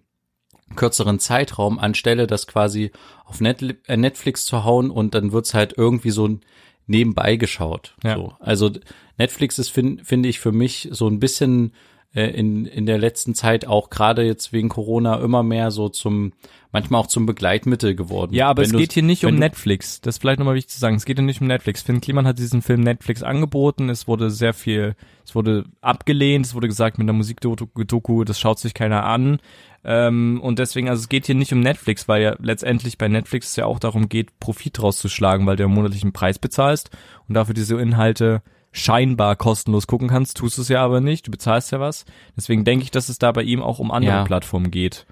kürzeren 0.77 1.19
Zeitraum, 1.19 1.79
anstelle 1.79 2.27
das 2.27 2.47
quasi 2.47 2.91
auf 3.27 3.43
äh, 3.43 3.97
Netflix 3.97 4.47
zu 4.47 4.65
hauen 4.65 4.91
und 4.91 5.15
dann 5.15 5.33
wird's 5.33 5.53
halt 5.53 5.75
irgendwie 5.77 6.11
so 6.11 6.39
nebenbei 6.87 7.37
geschaut. 7.37 7.97
Ja. 8.03 8.17
So. 8.17 8.33
Also 8.41 8.71
Netflix 9.19 9.59
ist, 9.59 9.69
finde 9.69 10.07
find 10.07 10.25
ich, 10.25 10.41
für 10.41 10.53
mich 10.53 10.89
so 10.91 11.07
ein 11.07 11.21
bisschen 11.21 11.75
in, 12.15 12.65
in 12.65 12.87
der 12.87 12.99
letzten 12.99 13.35
Zeit 13.35 13.67
auch 13.67 13.91
gerade 13.91 14.23
jetzt 14.23 14.53
wegen 14.53 14.71
Corona 14.71 15.17
immer 15.21 15.43
mehr 15.43 15.71
so 15.71 15.91
zum, 15.91 16.33
manchmal 16.73 17.03
auch 17.03 17.07
zum 17.07 17.27
Begleitmittel 17.27 17.95
geworden. 17.95 18.35
Ja, 18.35 18.49
aber 18.49 18.63
wenn 18.63 18.71
es 18.71 18.77
geht 18.77 18.95
hier 18.95 19.03
nicht 19.03 19.27
um 19.27 19.35
Netflix. 19.35 20.01
Das 20.01 20.15
ist 20.15 20.21
vielleicht 20.21 20.39
nochmal 20.39 20.55
wichtig 20.55 20.73
zu 20.73 20.81
sagen. 20.81 20.97
Es 20.97 21.05
geht 21.05 21.19
hier 21.19 21.27
nicht 21.27 21.43
um 21.43 21.47
Netflix. 21.47 21.83
Finn 21.83 22.01
Kliman 22.01 22.27
hat 22.27 22.39
diesen 22.39 22.63
Film 22.63 22.81
Netflix 22.81 23.23
angeboten. 23.23 23.91
Es 23.91 24.09
wurde 24.09 24.31
sehr 24.31 24.55
viel, 24.55 24.97
es 25.25 25.35
wurde 25.35 25.67
abgelehnt. 25.83 26.47
Es 26.47 26.55
wurde 26.55 26.69
gesagt, 26.69 26.97
mit 26.99 27.05
einer 27.05 27.13
Musikdoku, 27.13 28.25
das 28.25 28.41
schaut 28.41 28.59
sich 28.59 28.73
keiner 28.73 29.05
an. 29.05 29.39
Ähm, 29.85 30.41
und 30.43 30.59
deswegen, 30.59 30.89
also 30.89 31.01
es 31.01 31.09
geht 31.11 31.27
hier 31.27 31.35
nicht 31.35 31.53
um 31.53 31.61
Netflix, 31.61 32.09
weil 32.09 32.23
ja 32.23 32.37
letztendlich 32.41 32.99
bei 32.99 33.09
Netflix 33.09 33.51
es 33.51 33.57
ja 33.57 33.67
auch 33.67 33.79
darum 33.79 34.09
geht, 34.09 34.41
Profit 34.41 34.83
rauszuschlagen, 34.83 35.47
weil 35.47 35.57
du 35.57 35.65
einen 35.65 35.75
monatlichen 35.75 36.13
Preis 36.13 36.39
bezahlst 36.39 36.91
und 37.29 37.35
dafür 37.35 37.55
diese 37.55 37.79
Inhalte 37.79 38.43
scheinbar 38.73 39.37
kostenlos 39.37 39.87
gucken 39.87 40.09
kannst, 40.09 40.37
tust 40.37 40.59
es 40.59 40.69
ja 40.69 40.85
aber 40.85 41.01
nicht, 41.01 41.27
du 41.27 41.31
bezahlst 41.31 41.73
ja 41.73 41.81
was. 41.81 42.05
Deswegen 42.37 42.64
denke 42.64 42.85
ich, 42.85 42.91
dass 42.91 43.09
es 43.09 43.19
da 43.19 43.33
bei 43.33 43.43
ihm 43.43 43.62
auch 43.62 43.79
um 43.79 43.91
andere 43.91 44.16
ja. 44.16 44.25
Plattformen 44.25 44.71
geht. 44.71 45.07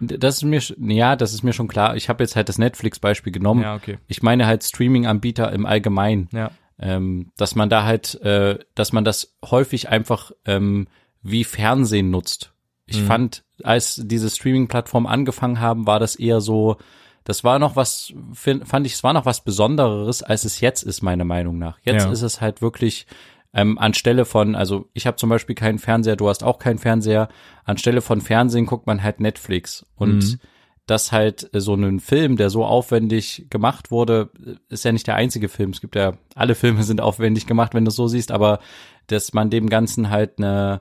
Das 0.00 0.36
ist 0.36 0.44
mir, 0.44 0.60
ja, 0.94 1.14
das 1.14 1.34
ist 1.34 1.42
mir 1.42 1.52
schon 1.52 1.68
klar. 1.68 1.94
Ich 1.96 2.08
habe 2.08 2.22
jetzt 2.24 2.34
halt 2.34 2.48
das 2.48 2.56
Netflix-Beispiel 2.56 3.32
genommen. 3.32 3.62
Ja, 3.62 3.74
okay. 3.74 3.98
Ich 4.08 4.22
meine 4.22 4.46
halt 4.46 4.64
Streaming-Anbieter 4.64 5.52
im 5.52 5.66
Allgemeinen. 5.66 6.28
Ja. 6.32 6.50
Ähm, 6.78 7.32
dass 7.36 7.54
man 7.54 7.68
da 7.68 7.84
halt, 7.84 8.14
äh, 8.22 8.58
dass 8.74 8.94
man 8.94 9.04
das 9.04 9.36
häufig 9.44 9.90
einfach 9.90 10.32
ähm, 10.46 10.88
wie 11.22 11.44
Fernsehen 11.44 12.10
nutzt. 12.10 12.54
Ich 12.86 13.02
mhm. 13.02 13.06
fand, 13.06 13.44
als 13.62 14.00
diese 14.02 14.30
Streaming-Plattformen 14.30 15.06
angefangen 15.06 15.60
haben, 15.60 15.86
war 15.86 16.00
das 16.00 16.16
eher 16.16 16.40
so, 16.40 16.78
das 17.24 17.44
war 17.44 17.58
noch 17.58 17.76
was, 17.76 18.12
fand 18.32 18.86
ich, 18.86 18.94
es 18.94 19.04
war 19.04 19.12
noch 19.12 19.26
was 19.26 19.44
Besonderes, 19.44 20.22
als 20.22 20.44
es 20.44 20.60
jetzt 20.60 20.82
ist, 20.82 21.02
meiner 21.02 21.24
Meinung 21.24 21.58
nach. 21.58 21.78
Jetzt 21.84 22.04
ja. 22.04 22.10
ist 22.10 22.22
es 22.22 22.40
halt 22.40 22.62
wirklich 22.62 23.06
ähm, 23.52 23.78
anstelle 23.78 24.24
von, 24.24 24.54
also 24.54 24.88
ich 24.94 25.06
habe 25.06 25.16
zum 25.16 25.28
Beispiel 25.28 25.54
keinen 25.54 25.78
Fernseher, 25.78 26.16
du 26.16 26.28
hast 26.28 26.44
auch 26.44 26.58
keinen 26.58 26.78
Fernseher, 26.78 27.28
anstelle 27.64 28.00
von 28.00 28.20
Fernsehen 28.20 28.66
guckt 28.66 28.86
man 28.86 29.02
halt 29.02 29.20
Netflix. 29.20 29.84
Und 29.96 30.18
mhm. 30.18 30.40
das 30.86 31.12
halt 31.12 31.50
so 31.52 31.74
einen 31.74 32.00
Film, 32.00 32.36
der 32.36 32.48
so 32.48 32.64
aufwendig 32.64 33.46
gemacht 33.50 33.90
wurde, 33.90 34.30
ist 34.68 34.84
ja 34.84 34.92
nicht 34.92 35.06
der 35.06 35.16
einzige 35.16 35.48
Film. 35.48 35.70
Es 35.70 35.80
gibt 35.80 35.96
ja, 35.96 36.14
alle 36.34 36.54
Filme 36.54 36.84
sind 36.84 37.00
aufwendig 37.00 37.46
gemacht, 37.46 37.74
wenn 37.74 37.84
du 37.84 37.90
es 37.90 37.96
so 37.96 38.06
siehst, 38.06 38.30
aber 38.32 38.60
dass 39.08 39.32
man 39.32 39.50
dem 39.50 39.68
Ganzen 39.68 40.10
halt 40.10 40.38
eine, 40.38 40.80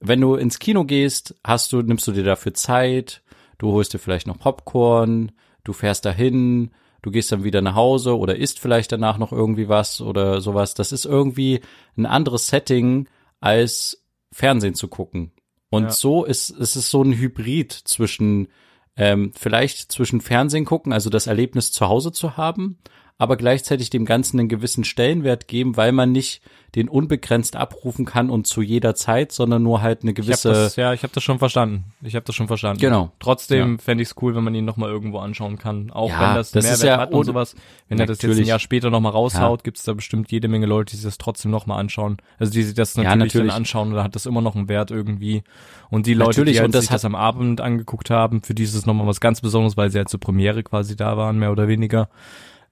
wenn 0.00 0.20
du 0.20 0.36
ins 0.36 0.58
Kino 0.58 0.84
gehst, 0.84 1.34
hast 1.44 1.72
du, 1.72 1.82
nimmst 1.82 2.06
du 2.06 2.12
dir 2.12 2.24
dafür 2.24 2.54
Zeit, 2.54 3.22
du 3.58 3.72
holst 3.72 3.92
dir 3.92 3.98
vielleicht 3.98 4.26
noch 4.26 4.38
Popcorn, 4.38 5.32
du 5.66 5.72
fährst 5.72 6.04
dahin, 6.04 6.70
du 7.02 7.10
gehst 7.10 7.32
dann 7.32 7.44
wieder 7.44 7.60
nach 7.60 7.74
Hause 7.74 8.16
oder 8.16 8.36
isst 8.36 8.58
vielleicht 8.58 8.92
danach 8.92 9.18
noch 9.18 9.32
irgendwie 9.32 9.68
was 9.68 10.00
oder 10.00 10.40
sowas. 10.40 10.74
Das 10.74 10.92
ist 10.92 11.04
irgendwie 11.04 11.60
ein 11.96 12.06
anderes 12.06 12.48
Setting 12.48 13.08
als 13.40 14.02
Fernsehen 14.32 14.74
zu 14.74 14.88
gucken. 14.88 15.32
Und 15.70 15.84
ja. 15.84 15.90
so 15.90 16.24
ist, 16.24 16.50
ist 16.50 16.76
es 16.76 16.90
so 16.90 17.02
ein 17.02 17.12
Hybrid 17.12 17.72
zwischen 17.72 18.48
ähm, 18.96 19.32
vielleicht 19.34 19.92
zwischen 19.92 20.20
Fernsehen 20.20 20.64
gucken, 20.64 20.92
also 20.92 21.10
das 21.10 21.26
Erlebnis 21.26 21.70
zu 21.70 21.86
Hause 21.88 22.12
zu 22.12 22.36
haben, 22.36 22.78
aber 23.18 23.36
gleichzeitig 23.36 23.90
dem 23.90 24.04
Ganzen 24.04 24.38
einen 24.38 24.48
gewissen 24.48 24.84
Stellenwert 24.84 25.48
geben, 25.48 25.76
weil 25.76 25.92
man 25.92 26.12
nicht 26.12 26.42
den 26.74 26.90
unbegrenzt 26.90 27.56
abrufen 27.56 28.04
kann 28.04 28.28
und 28.28 28.46
zu 28.46 28.60
jeder 28.60 28.94
Zeit, 28.94 29.32
sondern 29.32 29.62
nur 29.62 29.80
halt 29.80 30.02
eine 30.02 30.12
gewisse. 30.12 30.50
Ich 30.50 30.54
das, 30.54 30.76
ja, 30.76 30.92
ich 30.92 31.02
habe 31.02 31.12
das 31.14 31.22
schon 31.22 31.38
verstanden. 31.38 31.84
Ich 32.02 32.14
habe 32.14 32.26
das 32.26 32.34
schon 32.34 32.48
verstanden. 32.48 32.80
Genau. 32.80 33.12
Trotzdem 33.18 33.72
ja. 33.72 33.78
fände 33.78 34.02
ich 34.02 34.10
es 34.10 34.14
cool, 34.20 34.34
wenn 34.36 34.44
man 34.44 34.54
ihn 34.54 34.66
nochmal 34.66 34.90
irgendwo 34.90 35.18
anschauen 35.18 35.56
kann. 35.56 35.90
Auch 35.90 36.10
ja, 36.10 36.20
wenn 36.20 36.34
das, 36.34 36.50
das 36.50 36.64
Mehrwert 36.64 36.84
ja 36.84 36.98
hat 36.98 37.12
und 37.12 37.24
sowas. 37.24 37.54
Wenn 37.88 37.98
er 37.98 38.04
das 38.04 38.20
jetzt 38.20 38.38
ein 38.38 38.44
Jahr 38.44 38.58
später 38.58 38.90
nochmal 38.90 39.12
raushaut, 39.12 39.60
ja. 39.60 39.64
gibt 39.64 39.78
es 39.78 39.84
da 39.84 39.94
bestimmt 39.94 40.30
jede 40.30 40.48
Menge 40.48 40.66
Leute, 40.66 40.90
die 40.90 40.96
sich 40.96 41.06
das 41.06 41.16
trotzdem 41.16 41.50
nochmal 41.50 41.80
anschauen. 41.80 42.18
Also 42.38 42.52
die 42.52 42.62
sich 42.62 42.74
das 42.74 42.94
natürlich, 42.94 43.10
ja, 43.10 43.16
natürlich. 43.16 43.48
dann 43.48 43.56
anschauen, 43.56 43.94
da 43.94 44.04
hat 44.04 44.14
das 44.14 44.26
immer 44.26 44.42
noch 44.42 44.54
einen 44.54 44.68
Wert 44.68 44.90
irgendwie. 44.90 45.44
Und 45.88 46.06
die 46.06 46.12
Leute, 46.12 46.40
natürlich. 46.40 46.56
die 46.56 46.60
halt 46.60 46.74
sich 46.74 46.90
das 46.90 47.06
am 47.06 47.14
Abend 47.14 47.62
angeguckt 47.62 48.10
haben, 48.10 48.42
für 48.42 48.52
die 48.52 48.64
ist 48.64 48.74
es 48.74 48.84
nochmal 48.84 49.06
was 49.06 49.20
ganz 49.20 49.40
Besonderes, 49.40 49.78
weil 49.78 49.90
sie 49.90 49.96
halt 49.96 50.10
zur 50.10 50.20
Premiere 50.20 50.62
quasi 50.62 50.94
da 50.94 51.16
waren, 51.16 51.38
mehr 51.38 51.52
oder 51.52 51.68
weniger. 51.68 52.10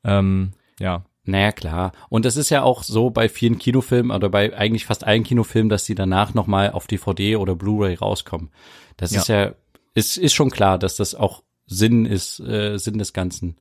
Ähm, 0.05 0.53
ja, 0.79 1.05
naja, 1.25 1.53
klar. 1.53 1.93
Und 2.11 2.27
es 2.27 2.37
ist 2.37 2.51
ja 2.51 2.63
auch 2.63 2.83
so 2.83 3.11
bei 3.11 3.29
vielen 3.29 3.59
Kinofilmen 3.59 4.15
oder 4.15 4.29
bei 4.29 4.57
eigentlich 4.57 4.85
fast 4.85 5.05
allen 5.05 5.25
Kinofilmen, 5.25 5.71
dass 5.71 5.85
die 5.85 5.95
danach 5.95 6.35
nochmal 6.35 6.71
auf 6.71 6.87
DVD 6.87 7.37
oder 7.37 7.55
Blu-ray 7.55 7.95
rauskommen. 7.95 8.51
Das 8.97 9.13
ja. 9.13 9.21
ist 9.21 9.29
ja, 9.29 9.55
ist, 9.95 10.17
ist 10.19 10.35
schon 10.35 10.51
klar, 10.51 10.79
dass 10.79 10.97
das 10.97 11.15
auch 11.15 11.43
Sinn 11.67 12.05
ist, 12.05 12.41
äh, 12.41 12.79
Sinn 12.79 12.99
des 12.99 13.15
Ganzen. 13.15 13.57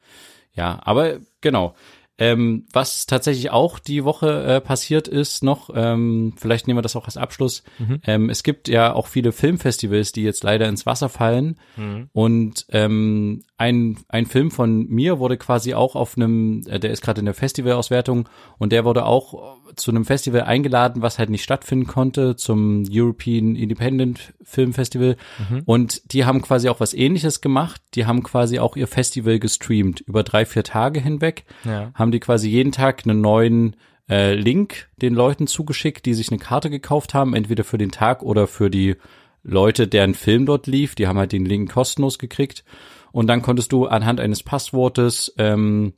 Ja, 0.54 0.80
aber 0.84 1.20
genau. 1.42 1.76
Ähm, 2.20 2.68
was 2.72 3.08
tatsächlich 3.08 3.50
auch 3.50 3.80
die 3.80 4.04
Woche 4.04 4.44
äh, 4.44 4.62
passiert 4.62 5.08
ist 5.08 5.44
noch, 5.44 5.72
ähm, 5.74 6.34
vielleicht 6.38 6.68
nehmen 6.68 6.78
wir 6.78 6.84
das 6.84 6.96
auch 6.96 7.06
als 7.06 7.18
Abschluss. 7.18 7.64
Mhm. 7.80 8.02
Ähm, 8.06 8.30
es 8.30 8.44
gibt 8.44 8.68
ja 8.68 8.94
auch 8.94 9.08
viele 9.08 9.32
Filmfestivals, 9.32 10.12
die 10.12 10.22
jetzt 10.22 10.44
leider 10.44 10.70
ins 10.70 10.86
Wasser 10.86 11.10
fallen. 11.10 11.60
Mhm. 11.76 12.10
Und 12.14 12.68
ähm, 12.70 13.44
ein, 13.58 13.98
ein 14.10 14.28
Film 14.28 14.52
von 14.52 14.88
mir 14.90 15.18
wurde 15.18 15.38
quasi 15.38 15.74
auch 15.74 15.96
auf 15.96 16.16
einem, 16.16 16.62
äh, 16.68 16.80
der 16.80 16.92
ist 16.92 17.02
gerade 17.02 17.20
in 17.20 17.26
der 17.26 17.34
Festivalauswertung 17.34 18.30
und 18.60 18.72
der 18.72 18.86
wurde 18.86 19.06
auch 19.06 19.58
zu 19.76 19.92
einem 19.92 20.06
Festival 20.06 20.42
eingeladen, 20.42 21.02
was 21.02 21.20
halt 21.20 21.30
nicht 21.30 21.44
stattfinden 21.44 21.88
konnte, 21.88 22.36
zum 22.36 22.84
European 22.90 23.56
Independent 23.56 24.34
Film 24.44 24.74
Festival. 24.74 25.18
Mhm. 25.50 25.62
Und 25.66 26.14
die 26.14 26.26
haben 26.26 26.42
quasi 26.42 26.70
auch 26.70 26.80
was 26.80 26.94
ähnliches 26.94 27.42
gemacht. 27.42 27.82
Die 27.96 28.06
haben 28.06 28.24
quasi 28.24 28.60
auch 28.60 28.76
ihr 28.76 28.88
Festival 28.88 29.40
gestreamt 29.40 30.02
über 30.02 30.24
drei, 30.24 30.46
vier 30.46 30.64
Tage 30.64 31.00
hinweg. 31.00 31.46
Ja. 31.64 31.92
Haben 32.04 32.12
die 32.12 32.20
quasi 32.20 32.50
jeden 32.50 32.74
Tag 32.74 33.04
einen 33.06 33.22
neuen 33.22 33.78
äh, 34.10 34.34
Link 34.34 34.90
den 35.02 35.14
Leuten 35.14 35.48
zugeschickt, 35.48 36.06
die 36.06 36.14
sich 36.14 36.30
eine 36.32 36.38
Karte 36.38 36.70
gekauft 36.70 37.14
haben, 37.14 37.34
entweder 37.34 37.64
für 37.64 37.78
den 37.78 37.92
Tag 37.92 38.24
oder 38.24 38.46
für 38.46 38.70
die 38.70 38.98
Leute, 39.42 39.88
deren 39.88 40.14
Film 40.14 40.46
dort 40.46 40.68
lief, 40.68 40.96
die 40.96 41.08
haben 41.08 41.18
halt 41.18 41.32
den 41.32 41.46
Link 41.46 41.72
kostenlos 41.72 42.20
gekriegt. 42.20 42.66
Und 43.14 43.28
dann 43.28 43.42
konntest 43.42 43.72
du 43.72 43.86
anhand 43.86 44.20
eines 44.20 44.44
Passwortes 44.44 45.34
ähm, 45.38 45.94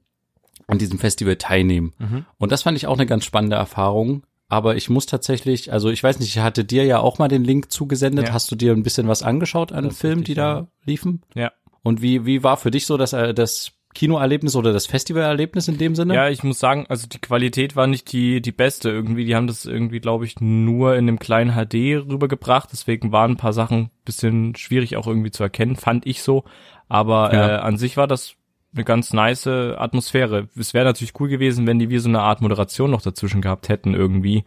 an 0.68 0.78
diesem 0.78 1.00
Festival 1.00 1.38
teilnehmen. 1.38 1.94
Mhm. 1.98 2.26
Und 2.38 2.52
das 2.52 2.62
fand 2.62 2.78
ich 2.78 2.86
auch 2.86 2.98
eine 2.98 3.08
ganz 3.08 3.26
spannende 3.26 3.56
Erfahrung. 3.56 4.28
Aber 4.48 4.76
ich 4.76 4.92
muss 4.92 5.08
tatsächlich, 5.08 5.74
also 5.74 5.90
ich 5.90 6.04
weiß 6.04 6.20
nicht, 6.20 6.30
ich 6.30 6.44
hatte 6.44 6.64
dir 6.64 6.86
ja 6.86 7.00
auch 7.00 7.18
mal 7.18 7.30
den 7.30 7.44
Link 7.44 7.72
zugesendet. 7.72 8.28
Ja. 8.28 8.34
Hast 8.34 8.52
du 8.52 8.56
dir 8.56 8.74
ein 8.74 8.84
bisschen 8.84 9.08
was 9.08 9.24
angeschaut 9.24 9.72
an 9.72 9.90
Filmen, 9.90 10.24
die 10.24 10.36
da 10.36 10.68
liefen? 10.84 11.24
Ja. 11.34 11.52
Und 11.82 12.04
wie, 12.04 12.28
wie 12.28 12.44
war 12.44 12.58
für 12.58 12.70
dich 12.70 12.86
so 12.86 12.96
das, 12.96 13.14
äh, 13.14 13.34
das 13.34 13.72
Kinoerlebnis 13.96 14.56
oder 14.56 14.72
das 14.74 14.86
Festivalerlebnis 14.86 15.68
in 15.68 15.78
dem 15.80 15.96
Sinne? 15.96 16.14
Ja, 16.14 16.30
ich 16.30 16.44
muss 16.44 16.60
sagen, 16.60 16.86
also 16.90 17.08
die 17.08 17.20
Qualität 17.20 17.76
war 17.76 17.88
nicht 17.88 18.12
die, 18.12 18.42
die 18.42 18.52
beste 18.52 18.90
irgendwie. 18.90 19.26
Die 19.26 19.36
haben 19.36 19.48
das 19.48 19.66
irgendwie, 19.66 20.00
glaube 20.00 20.26
ich, 20.26 20.40
nur 20.40 20.96
in 20.96 21.08
einem 21.08 21.18
kleinen 21.18 21.52
HD 21.56 21.96
rübergebracht. 22.08 22.70
Deswegen 22.72 23.12
waren 23.12 23.32
ein 23.32 23.38
paar 23.38 23.54
Sachen 23.54 23.90
bisschen 24.04 24.56
schwierig 24.56 24.98
auch 24.98 25.08
irgendwie 25.08 25.32
zu 25.32 25.42
erkennen, 25.42 25.76
fand 25.76 26.06
ich 26.06 26.22
so. 26.22 26.44
Aber 26.88 27.34
Ja. 27.34 27.48
äh, 27.56 27.60
an 27.62 27.78
sich 27.78 27.98
war 27.98 28.06
das 28.08 28.36
eine 28.76 28.84
ganz 28.84 29.14
nice 29.14 29.48
Atmosphäre. 29.48 30.50
Es 30.60 30.74
wäre 30.74 30.86
natürlich 30.86 31.14
cool 31.20 31.30
gewesen, 31.30 31.66
wenn 31.66 31.80
die 31.80 31.90
wie 31.90 31.98
so 31.98 32.10
eine 32.10 32.22
Art 32.22 32.42
Moderation 32.42 32.92
noch 32.92 33.02
dazwischen 33.02 33.42
gehabt 33.42 33.70
hätten 33.70 33.94
irgendwie. 33.96 34.44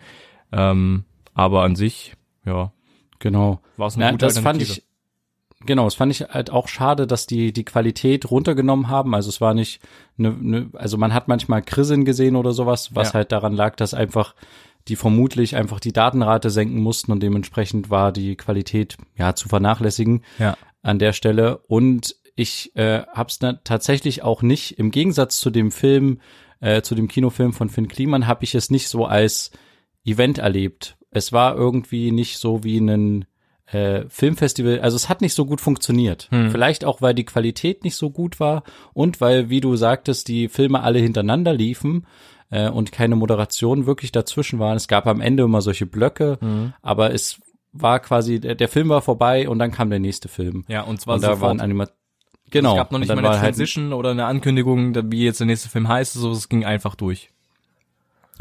Ähm, 0.52 1.04
aber 1.34 1.62
an 1.62 1.74
sich, 1.76 2.14
ja, 2.44 2.72
Genau. 3.20 3.60
war 3.76 3.88
es 3.88 3.96
eine 3.96 4.04
Ja, 4.04 4.10
gute 4.12 4.26
das 4.26 4.38
fand 4.38 4.62
ich, 4.62 4.84
genau, 5.64 5.84
das 5.84 5.94
fand 5.94 6.12
ich 6.12 6.20
halt 6.22 6.50
auch 6.50 6.68
schade, 6.68 7.06
dass 7.06 7.26
die 7.26 7.52
die 7.52 7.64
Qualität 7.64 8.30
runtergenommen 8.30 8.88
haben. 8.88 9.14
Also 9.14 9.28
es 9.28 9.40
war 9.40 9.54
nicht 9.54 9.80
eine, 10.18 10.28
eine 10.30 10.70
also 10.74 10.96
man 10.96 11.12
hat 11.14 11.28
manchmal 11.28 11.62
Krisseln 11.62 12.04
gesehen 12.04 12.36
oder 12.36 12.52
sowas, 12.52 12.94
was 12.94 13.08
Ja. 13.08 13.14
halt 13.14 13.32
daran 13.32 13.54
lag, 13.54 13.76
dass 13.76 13.94
einfach 13.94 14.34
die 14.88 14.96
vermutlich 14.96 15.54
einfach 15.56 15.80
die 15.80 15.92
Datenrate 15.92 16.48
senken 16.50 16.80
mussten 16.80 17.12
und 17.12 17.22
dementsprechend 17.22 17.90
war 17.90 18.10
die 18.12 18.36
Qualität 18.36 18.96
ja 19.16 19.34
zu 19.34 19.48
vernachlässigen 19.48 20.22
Ja. 20.38 20.56
an 20.82 20.98
der 20.98 21.12
Stelle. 21.12 21.58
Und 21.66 22.16
ich 22.36 22.74
äh, 22.76 23.02
habe 23.12 23.28
es 23.28 23.38
tatsächlich 23.64 24.22
auch 24.22 24.42
nicht, 24.42 24.78
im 24.78 24.90
Gegensatz 24.90 25.40
zu 25.40 25.50
dem 25.50 25.72
Film, 25.72 26.20
äh, 26.60 26.82
zu 26.82 26.94
dem 26.94 27.08
Kinofilm 27.08 27.52
von 27.52 27.68
Finn 27.68 27.88
Kliman, 27.88 28.26
habe 28.26 28.44
ich 28.44 28.54
es 28.54 28.70
nicht 28.70 28.88
so 28.88 29.04
als 29.04 29.50
Event 30.04 30.38
erlebt. 30.38 30.96
Es 31.10 31.32
war 31.32 31.54
irgendwie 31.56 32.10
nicht 32.12 32.38
so 32.38 32.64
wie 32.64 32.78
ein 32.78 33.26
äh, 33.70 34.04
Filmfestival, 34.08 34.80
also 34.80 34.96
es 34.96 35.08
hat 35.08 35.20
nicht 35.20 35.34
so 35.34 35.44
gut 35.44 35.60
funktioniert. 35.60 36.28
Hm. 36.30 36.50
Vielleicht 36.50 36.84
auch, 36.84 37.02
weil 37.02 37.14
die 37.14 37.24
Qualität 37.24 37.84
nicht 37.84 37.96
so 37.96 38.10
gut 38.10 38.40
war 38.40 38.62
und 38.94 39.20
weil, 39.20 39.50
wie 39.50 39.60
du 39.60 39.76
sagtest, 39.76 40.28
die 40.28 40.48
Filme 40.48 40.82
alle 40.82 40.98
hintereinander 40.98 41.52
liefen 41.52 42.06
äh, 42.50 42.68
und 42.70 42.92
keine 42.92 43.16
Moderation 43.16 43.86
wirklich 43.86 44.10
dazwischen 44.12 44.58
waren. 44.58 44.76
Es 44.76 44.88
gab 44.88 45.06
am 45.06 45.20
Ende 45.20 45.42
immer 45.42 45.60
solche 45.60 45.86
Blöcke, 45.86 46.38
Mhm. 46.40 46.72
aber 46.82 47.12
es 47.12 47.40
war 47.72 48.00
quasi, 48.00 48.40
der, 48.40 48.54
der 48.54 48.68
Film 48.68 48.88
war 48.88 49.02
vorbei 49.02 49.48
und 49.48 49.58
dann 49.58 49.70
kam 49.70 49.90
der 49.90 49.98
nächste 49.98 50.28
Film. 50.28 50.64
Ja, 50.68 50.82
und 50.82 51.00
zwar 51.00 51.16
und 51.16 51.22
da 51.22 51.28
sofort. 51.28 51.42
waren 51.42 51.60
Anima 51.60 51.88
Genau. 52.50 52.70
Es 52.72 52.76
gab 52.78 52.92
noch 52.92 52.98
nicht 52.98 53.08
mal 53.10 53.18
eine 53.18 53.28
halt 53.28 53.40
Transition 53.40 53.92
oder 53.92 54.12
eine 54.12 54.24
Ankündigung, 54.24 54.94
wie 55.12 55.24
jetzt 55.24 55.40
der 55.40 55.46
nächste 55.46 55.68
Film 55.68 55.86
heißt, 55.86 56.14
so 56.14 56.30
es 56.30 56.48
ging 56.48 56.64
einfach 56.64 56.94
durch. 56.94 57.28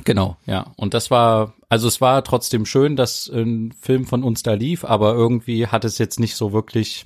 Genau, 0.04 0.38
ja. 0.46 0.72
Und 0.78 0.94
das 0.94 1.10
war, 1.12 1.54
also 1.70 1.88
es 1.88 2.02
war 2.02 2.24
trotzdem 2.24 2.66
schön, 2.66 2.96
dass 2.96 3.28
ein 3.28 3.72
Film 3.74 4.06
von 4.06 4.24
uns 4.24 4.44
da 4.44 4.54
lief, 4.54 4.86
aber 4.86 5.14
irgendwie 5.14 5.68
hat 5.68 5.86
es 5.86 5.98
jetzt 5.98 6.20
nicht 6.20 6.36
so 6.36 6.54
wirklich 6.54 7.04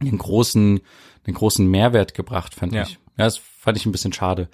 einen 0.00 0.18
großen, 0.18 0.80
einen 1.26 1.34
großen 1.34 1.66
Mehrwert 1.70 2.14
gebracht, 2.14 2.54
fand 2.54 2.72
Ja. 2.74 2.82
ich. 2.82 2.98
Ja, 3.16 3.24
das 3.26 3.36
fand 3.38 3.76
ich 3.76 3.86
ein 3.86 3.92
bisschen 3.92 4.12
schade. 4.12 4.48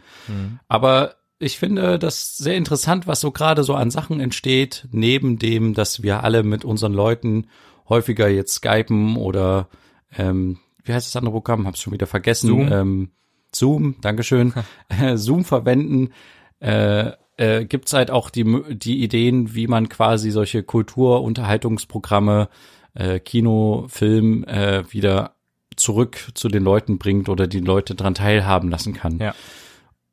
Aber 0.68 1.14
ich 1.38 1.58
finde 1.58 1.98
das 1.98 2.36
sehr 2.36 2.56
interessant, 2.56 3.06
was 3.06 3.20
so 3.20 3.30
gerade 3.30 3.62
so 3.62 3.74
an 3.74 3.90
Sachen 3.90 4.18
entsteht, 4.20 4.88
neben 4.90 5.38
dem, 5.38 5.74
dass 5.74 6.02
wir 6.02 6.24
alle 6.24 6.42
mit 6.42 6.64
unseren 6.64 6.92
Leuten 6.92 7.46
häufiger 7.88 8.28
jetzt 8.28 8.54
skypen 8.54 9.16
oder 9.16 9.68
ähm, 10.16 10.58
wie 10.82 10.92
heißt 10.92 11.06
das 11.06 11.16
andere 11.16 11.32
Programm? 11.32 11.66
Hab's 11.66 11.80
schon 11.80 11.92
wieder 11.92 12.06
vergessen. 12.06 12.48
Zoom. 12.48 12.72
Ähm, 12.72 13.10
Zoom, 13.54 13.96
Dankeschön. 14.00 14.52
Äh, 14.88 15.16
Zoom 15.16 15.44
verwenden. 15.44 16.12
Äh, 16.58 17.12
äh, 17.36 17.64
gibt's 17.64 17.92
halt 17.92 18.10
auch 18.10 18.30
die, 18.30 18.44
die 18.76 19.02
Ideen, 19.02 19.54
wie 19.54 19.66
man 19.66 19.88
quasi 19.88 20.30
solche 20.30 20.62
Kultur-Unterhaltungsprogramme, 20.62 22.48
äh, 22.94 23.20
Kino, 23.20 23.86
Film 23.88 24.44
äh, 24.44 24.90
wieder 24.92 25.36
zurück 25.76 26.30
zu 26.34 26.48
den 26.48 26.62
Leuten 26.62 26.98
bringt 26.98 27.28
oder 27.28 27.46
die 27.46 27.60
Leute 27.60 27.94
dran 27.94 28.14
teilhaben 28.14 28.70
lassen 28.70 28.94
kann. 28.94 29.18
Ja. 29.18 29.34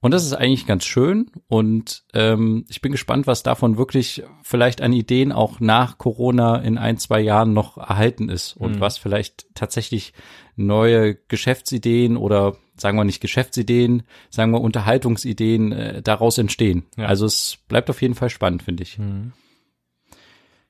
Und 0.02 0.12
das 0.12 0.26
ist 0.26 0.34
eigentlich 0.34 0.66
ganz 0.66 0.84
schön 0.84 1.28
und 1.48 2.04
ähm, 2.14 2.66
ich 2.68 2.82
bin 2.82 2.92
gespannt, 2.92 3.26
was 3.26 3.42
davon 3.42 3.78
wirklich 3.78 4.22
vielleicht 4.42 4.82
an 4.82 4.92
Ideen 4.92 5.32
auch 5.32 5.62
nach 5.62 5.98
Corona 5.98 6.58
in 6.58 6.78
ein, 6.78 6.98
zwei 6.98 7.22
Jahren 7.22 7.54
noch 7.54 7.78
erhalten 7.78 8.28
ist 8.28 8.58
und 8.58 8.76
Mhm. 8.76 8.80
was 8.82 8.98
vielleicht 8.98 9.46
tatsächlich 9.56 10.12
neue 10.58 11.16
Geschäftsideen 11.16 12.18
oder 12.18 12.58
sagen 12.78 12.98
wir 12.98 13.04
nicht 13.04 13.22
Geschäftsideen, 13.22 14.04
sagen 14.30 14.52
wir 14.52 14.62
Unterhaltungsideen 14.62 15.72
äh, 15.72 16.02
daraus 16.02 16.38
entstehen. 16.38 16.86
Ja. 16.98 17.06
Also 17.06 17.26
es 17.26 17.58
bleibt 17.68 17.90
auf 17.90 18.02
jeden 18.02 18.16
Fall 18.16 18.30
spannend, 18.30 18.64
finde 18.64 18.84
ich. 18.84 19.00
Mhm. 19.00 19.34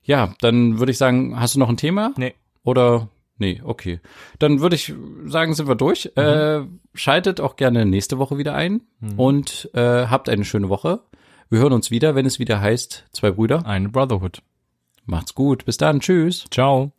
Ja, 0.04 0.34
dann 0.42 0.80
würde 0.80 0.92
ich 0.92 0.98
sagen, 0.98 1.40
hast 1.40 1.56
du 1.56 1.60
noch 1.60 1.70
ein 1.70 1.78
Thema? 1.78 2.14
Nee. 2.18 2.34
Oder 2.64 3.10
nee, 3.38 3.62
okay. 3.64 4.02
Dann 4.40 4.60
würde 4.60 4.76
ich 4.76 4.94
sagen, 5.26 5.54
sind 5.54 5.68
wir 5.68 5.76
durch. 5.76 6.12
Äh, 6.16 6.62
schaltet 6.94 7.40
auch 7.40 7.56
gerne 7.56 7.86
nächste 7.86 8.20
Woche 8.20 8.38
wieder 8.38 8.54
ein 8.54 8.82
und 9.16 9.70
äh, 9.74 10.08
habt 10.08 10.28
eine 10.28 10.46
schöne 10.46 10.70
Woche. 10.70 11.02
Wir 11.50 11.60
hören 11.60 11.74
uns 11.74 11.92
wieder, 11.92 12.16
wenn 12.16 12.26
es 12.26 12.40
wieder 12.40 12.60
heißt, 12.60 13.06
zwei 13.12 13.32
Brüder. 13.32 13.66
Eine 13.66 13.90
Brotherhood. 13.90 14.42
Macht's 15.06 15.36
gut. 15.36 15.66
Bis 15.66 15.78
dann. 15.78 16.00
Tschüss. 16.00 16.46
Ciao. 16.50 16.92